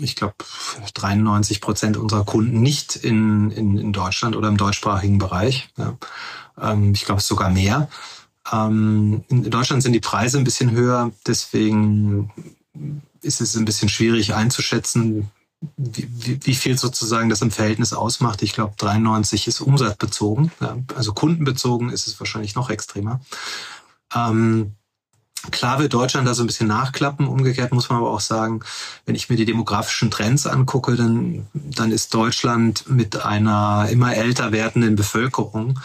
ich 0.00 0.16
glaube, 0.16 0.34
93 0.94 1.60
Prozent 1.60 1.96
unserer 1.96 2.24
Kunden 2.24 2.60
nicht 2.60 2.96
in, 2.96 3.50
in, 3.50 3.78
in 3.78 3.92
Deutschland 3.92 4.36
oder 4.36 4.48
im 4.48 4.56
deutschsprachigen 4.56 5.18
Bereich. 5.18 5.68
Ja. 5.76 5.96
Ähm, 6.60 6.92
ich 6.92 7.04
glaube, 7.04 7.20
sogar 7.20 7.50
mehr. 7.50 7.88
Ähm, 8.52 9.24
in 9.28 9.50
Deutschland 9.50 9.82
sind 9.82 9.92
die 9.92 10.00
Preise 10.00 10.38
ein 10.38 10.44
bisschen 10.44 10.70
höher, 10.70 11.10
deswegen 11.26 12.30
ist 13.22 13.40
es 13.40 13.56
ein 13.56 13.64
bisschen 13.64 13.88
schwierig 13.88 14.34
einzuschätzen, 14.34 15.30
wie, 15.76 16.08
wie, 16.10 16.38
wie 16.44 16.54
viel 16.54 16.78
sozusagen 16.78 17.28
das 17.28 17.42
im 17.42 17.50
Verhältnis 17.50 17.92
ausmacht. 17.92 18.42
Ich 18.42 18.52
glaube, 18.52 18.74
93 18.76 19.48
ist 19.48 19.60
umsatzbezogen. 19.60 20.52
Ja. 20.60 20.76
Also 20.94 21.12
kundenbezogen 21.12 21.90
ist 21.90 22.06
es 22.06 22.20
wahrscheinlich 22.20 22.54
noch 22.54 22.70
extremer. 22.70 23.20
Ähm, 24.14 24.74
Klar 25.50 25.78
wird 25.78 25.94
Deutschland 25.94 26.26
da 26.26 26.34
so 26.34 26.42
ein 26.42 26.46
bisschen 26.46 26.68
nachklappen. 26.68 27.26
Umgekehrt 27.26 27.72
muss 27.72 27.88
man 27.88 27.98
aber 27.98 28.10
auch 28.10 28.20
sagen, 28.20 28.60
wenn 29.04 29.14
ich 29.14 29.28
mir 29.28 29.36
die 29.36 29.44
demografischen 29.44 30.10
Trends 30.10 30.46
angucke, 30.46 30.96
dann, 30.96 31.46
dann 31.54 31.92
ist 31.92 32.12
Deutschland 32.14 32.88
mit 32.88 33.24
einer 33.24 33.88
immer 33.90 34.14
älter 34.14 34.52
werdenden 34.52 34.96
Bevölkerung 34.96 35.78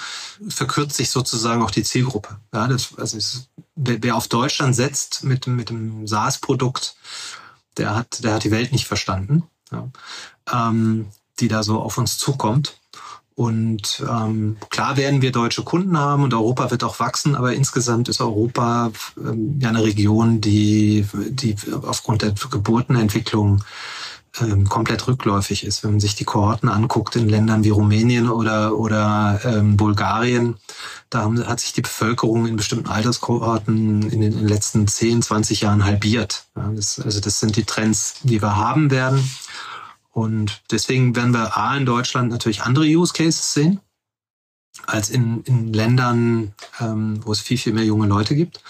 verkürzt 0.47 0.97
sich 0.97 1.09
sozusagen 1.09 1.61
auch 1.61 1.71
die 1.71 1.83
Zielgruppe. 1.83 2.37
Ja, 2.53 2.67
das, 2.67 2.97
also 2.97 3.17
es, 3.17 3.49
wer, 3.75 4.01
wer 4.01 4.15
auf 4.15 4.27
Deutschland 4.27 4.75
setzt 4.75 5.23
mit, 5.23 5.47
mit 5.47 5.69
dem 5.69 6.07
SaaS-Produkt, 6.07 6.95
der 7.77 7.95
hat, 7.95 8.23
der 8.23 8.33
hat 8.33 8.43
die 8.43 8.51
Welt 8.51 8.71
nicht 8.71 8.87
verstanden, 8.87 9.43
ja, 9.71 9.89
ähm, 10.51 11.07
die 11.39 11.47
da 11.47 11.63
so 11.63 11.81
auf 11.81 11.97
uns 11.97 12.17
zukommt. 12.17 12.80
Und 13.35 14.03
ähm, 14.07 14.57
klar 14.69 14.97
werden 14.97 15.21
wir 15.21 15.31
deutsche 15.31 15.63
Kunden 15.63 15.97
haben 15.97 16.23
und 16.23 16.33
Europa 16.33 16.69
wird 16.69 16.83
auch 16.83 16.99
wachsen, 16.99 17.35
aber 17.35 17.53
insgesamt 17.53 18.09
ist 18.09 18.21
Europa 18.21 18.91
ähm, 19.17 19.57
ja 19.59 19.69
eine 19.69 19.83
Region, 19.83 20.41
die, 20.41 21.05
die 21.29 21.55
aufgrund 21.83 22.23
der 22.23 22.33
Geburtenentwicklung 22.33 23.63
ähm, 24.39 24.69
komplett 24.69 25.07
rückläufig 25.07 25.65
ist. 25.65 25.83
Wenn 25.83 25.91
man 25.91 25.99
sich 25.99 26.15
die 26.15 26.23
Kohorten 26.23 26.69
anguckt 26.69 27.15
in 27.15 27.27
Ländern 27.27 27.63
wie 27.63 27.69
Rumänien 27.69 28.29
oder, 28.29 28.77
oder 28.77 29.41
ähm, 29.43 29.75
Bulgarien, 29.75 30.55
da 31.09 31.21
haben, 31.21 31.45
hat 31.45 31.59
sich 31.59 31.73
die 31.73 31.81
Bevölkerung 31.81 32.45
in 32.45 32.55
bestimmten 32.55 32.87
Alterskohorten 32.87 34.03
in 34.03 34.21
den, 34.21 34.31
in 34.31 34.39
den 34.39 34.47
letzten 34.47 34.87
10, 34.87 35.21
20 35.21 35.61
Jahren 35.61 35.83
halbiert. 35.83 36.45
Ja, 36.55 36.69
das, 36.73 36.99
also 36.99 37.19
das 37.19 37.39
sind 37.39 37.57
die 37.57 37.65
Trends, 37.65 38.15
die 38.23 38.41
wir 38.41 38.55
haben 38.55 38.91
werden. 38.91 39.21
Und 40.11 40.61
deswegen 40.71 41.15
werden 41.15 41.33
wir 41.33 41.57
A 41.57 41.75
in 41.75 41.85
Deutschland 41.85 42.29
natürlich 42.31 42.61
andere 42.61 42.85
Use 42.85 43.13
Cases 43.13 43.53
sehen 43.53 43.79
als 44.87 45.09
in, 45.09 45.41
in 45.43 45.73
Ländern, 45.73 46.53
ähm, 46.79 47.19
wo 47.25 47.31
es 47.31 47.41
viel, 47.41 47.57
viel 47.57 47.73
mehr 47.73 47.85
junge 47.85 48.07
Leute 48.07 48.35
gibt. 48.35 48.61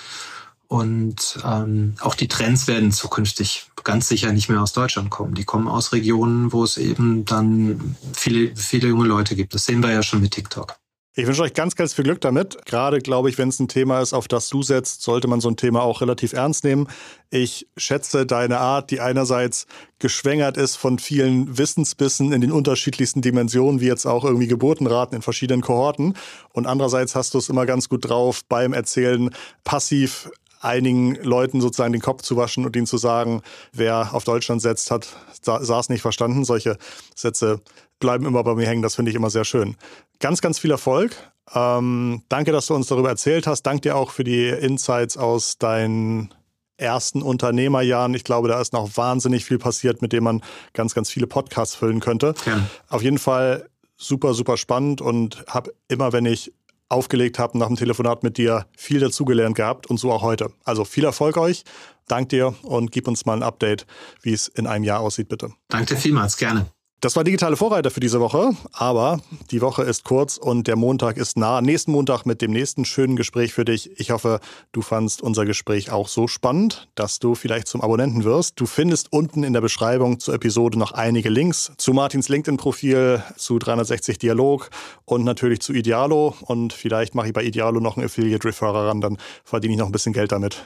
Und 0.68 1.38
ähm, 1.44 1.96
auch 2.00 2.16
die 2.16 2.30
Trends 2.30 2.68
werden 2.68 2.92
zukünftig 2.92 3.70
ganz 3.84 4.08
sicher 4.08 4.32
nicht 4.32 4.48
mehr 4.48 4.62
aus 4.62 4.72
Deutschland 4.72 5.10
kommen. 5.10 5.34
Die 5.34 5.44
kommen 5.44 5.68
aus 5.68 5.92
Regionen, 5.92 6.54
wo 6.54 6.64
es 6.64 6.78
eben 6.78 7.26
dann 7.26 7.98
viele, 8.14 8.56
viele 8.56 8.88
junge 8.88 9.08
Leute 9.08 9.36
gibt. 9.36 9.54
Das 9.54 9.66
sehen 9.66 9.84
wir 9.84 9.92
ja 9.92 10.02
schon 10.02 10.22
mit 10.22 10.32
TikTok. 10.32 10.81
Ich 11.14 11.28
wünsche 11.28 11.42
euch 11.42 11.54
ganz, 11.54 11.76
ganz 11.76 11.94
viel 11.94 12.06
Glück 12.06 12.22
damit. 12.22 12.66
Gerade, 12.66 13.00
glaube 13.00 13.30
ich, 13.30 13.38
wenn 13.38 13.50
es 13.50 13.60
ein 13.60 13.68
Thema 13.68 14.00
ist, 14.00 14.14
auf 14.14 14.30
das 14.30 14.48
du 14.48 14.64
setzt, 14.64 15.02
sollte 15.02 15.28
man 15.28 15.42
so 15.42 15.50
ein 15.50 15.58
Thema 15.58 15.82
auch 15.82 16.00
relativ 16.00 16.32
ernst 16.32 16.64
nehmen. 16.64 16.88
Ich 17.30 17.68
schätze 17.76 18.26
deine 18.26 18.60
Art, 18.60 18.92
die 18.92 19.02
einerseits 19.02 19.68
geschwängert 20.00 20.56
ist 20.56 20.78
von 20.78 21.00
vielen 21.00 21.58
Wissensbissen 21.58 22.32
in 22.32 22.40
den 22.40 22.54
unterschiedlichsten 22.54 23.22
Dimensionen, 23.22 23.82
wie 23.82 23.88
jetzt 23.88 24.06
auch 24.06 24.24
irgendwie 24.24 24.48
Geburtenraten 24.48 25.18
in 25.18 25.22
verschiedenen 25.22 25.62
Kohorten. 25.62 26.14
Und 26.54 26.66
andererseits 26.66 27.14
hast 27.14 27.34
du 27.34 27.40
es 27.40 27.50
immer 27.50 27.66
ganz 27.66 27.90
gut 27.90 28.08
drauf, 28.08 28.46
beim 28.48 28.72
Erzählen 28.72 29.32
passiv 29.66 30.30
einigen 30.62 31.16
Leuten 31.16 31.62
sozusagen 31.62 31.94
den 31.94 32.02
Kopf 32.02 32.22
zu 32.22 32.38
waschen 32.38 32.66
und 32.66 32.76
ihnen 32.76 32.86
zu 32.86 32.98
sagen, 32.98 33.42
wer 33.74 34.14
auf 34.14 34.24
Deutschland 34.24 34.62
setzt, 34.62 34.92
hat 34.92 35.08
saß 35.44 35.90
nicht 35.90 36.02
verstanden. 36.02 36.46
Solche 36.46 36.78
Sätze 37.16 37.62
bleiben 38.00 38.26
immer 38.26 38.44
bei 38.44 38.56
mir 38.56 38.68
hängen. 38.68 38.82
Das 38.82 38.96
finde 38.96 39.12
ich 39.12 39.16
immer 39.16 39.30
sehr 39.30 39.46
schön. 39.46 39.76
Ganz, 40.20 40.42
ganz 40.42 40.60
viel 40.60 40.72
Erfolg. 40.72 41.16
Ähm, 41.54 42.22
danke, 42.30 42.52
dass 42.52 42.68
du 42.68 42.76
uns 42.76 42.88
darüber 42.88 43.10
erzählt 43.10 43.48
hast. 43.48 43.64
Danke 43.64 43.82
dir 43.82 43.96
auch 43.96 44.12
für 44.12 44.24
die 44.24 44.48
Insights 44.48 45.18
aus 45.18 45.58
deinen 45.58 46.34
ersten 46.78 47.22
Unternehmerjahren. 47.22 48.14
Ich 48.14 48.24
glaube, 48.24 48.48
da 48.48 48.60
ist 48.60 48.74
noch 48.74 48.98
wahnsinnig 48.98 49.46
viel 49.46 49.60
passiert, 49.60 50.02
mit 50.02 50.14
dem 50.14 50.24
man 50.24 50.42
ganz, 50.74 50.94
ganz 50.94 51.10
viele 51.10 51.28
Podcasts 51.28 51.76
füllen 51.76 52.00
könnte. 52.00 52.34
Ja. 52.46 52.68
Auf 52.90 53.04
jeden 53.04 53.20
Fall 53.20 53.70
super, 53.98 54.34
super 54.34 54.58
spannend 54.58 55.00
und 55.00 55.46
habe 55.48 55.74
immer, 55.88 56.12
wenn 56.12 56.26
ich 56.26 56.52
aufgelegt 56.92 57.40
habe 57.40 57.58
nach 57.58 57.68
dem 57.68 57.76
Telefonat 57.76 58.24
mit 58.24 58.38
dir, 58.38 58.66
viel 58.78 59.00
dazugelernt 59.00 59.56
gehabt 59.56 59.88
und 59.88 59.98
so 59.98 60.12
auch 60.12 60.22
heute. 60.22 60.52
Also 60.64 60.86
viel 60.86 61.06
Erfolg 61.06 61.38
euch. 61.38 61.64
Dank 62.08 62.30
dir 62.30 62.54
und 62.64 62.92
gib 62.92 63.08
uns 63.08 63.26
mal 63.26 63.38
ein 63.38 63.44
Update, 63.44 63.86
wie 64.22 64.34
es 64.34 64.48
in 64.48 64.68
einem 64.68 64.84
Jahr 64.84 65.00
aussieht, 65.00 65.30
bitte. 65.30 65.54
Danke 65.70 65.96
vielmals, 65.96 66.38
gerne. 66.38 66.68
Das 67.02 67.16
war 67.16 67.24
digitale 67.24 67.58
Vorreiter 67.58 67.90
für 67.90 68.00
diese 68.00 68.20
Woche, 68.20 68.52
aber 68.74 69.20
die 69.50 69.62
Woche 69.62 69.82
ist 69.82 70.04
kurz 70.04 70.38
und 70.38 70.68
der 70.68 70.76
Montag 70.76 71.18
ist 71.18 71.36
nah. 71.36 71.60
Nächsten 71.60 71.92
Montag 71.92 72.28
mit 72.28 72.44
dem 72.44 72.52
nächsten 72.52 72.86
schönen 72.86 73.16
Gespräch 73.16 73.54
für 73.54 73.66
dich. 73.66 74.00
Ich 74.00 74.12
hoffe, 74.12 74.40
du 74.72 74.84
fandst 74.84 75.24
unser 75.24 75.46
Gespräch 75.46 75.92
auch 75.92 76.08
so 76.08 76.28
spannend, 76.28 76.90
dass 76.94 77.18
du 77.18 77.34
vielleicht 77.34 77.68
zum 77.68 77.82
Abonnenten 77.82 78.24
wirst. 78.24 78.60
Du 78.60 78.68
findest 78.68 79.12
unten 79.12 79.44
in 79.44 79.54
der 79.54 79.62
Beschreibung 79.62 80.20
zur 80.20 80.36
Episode 80.36 80.78
noch 80.78 80.92
einige 80.92 81.30
Links 81.30 81.72
zu 81.76 81.92
Martins 81.94 82.30
LinkedIn-Profil, 82.30 83.24
zu 83.36 83.58
360 83.58 84.20
Dialog 84.20 84.70
und 85.12 85.26
natürlich 85.26 85.60
zu 85.60 85.74
Idealo. 85.74 86.36
Und 86.42 86.72
vielleicht 86.72 87.16
mache 87.16 87.28
ich 87.28 87.34
bei 87.34 87.44
Idealo 87.44 87.80
noch 87.80 87.98
einen 87.98 88.06
Affiliate-Referrer 88.06 88.88
ran, 88.88 89.02
dann 89.02 89.18
verdiene 89.44 89.74
ich 89.74 89.80
noch 89.80 89.88
ein 89.88 89.92
bisschen 89.92 90.14
Geld 90.14 90.32
damit. 90.32 90.64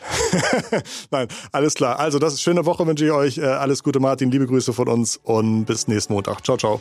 Nein, 1.12 1.28
alles 1.52 1.74
klar. 1.74 2.00
Also, 2.00 2.20
das 2.20 2.34
ist 2.34 2.40
eine 2.40 2.56
schöne 2.56 2.66
Woche, 2.66 2.86
wünsche 2.86 3.06
ich 3.06 3.12
euch. 3.12 3.38
Äh, 3.40 3.46
alles 3.46 3.82
Gute, 3.82 4.00
Martin. 4.00 4.30
Liebe 4.30 4.46
Grüße 4.46 4.72
von 4.72 4.88
uns 4.88 5.20
und 5.24 5.66
bis 5.66 5.88
nächsten 5.88 6.14
Montag. 6.14 6.46
Ciao, 6.46 6.58
ciao. 6.58 6.80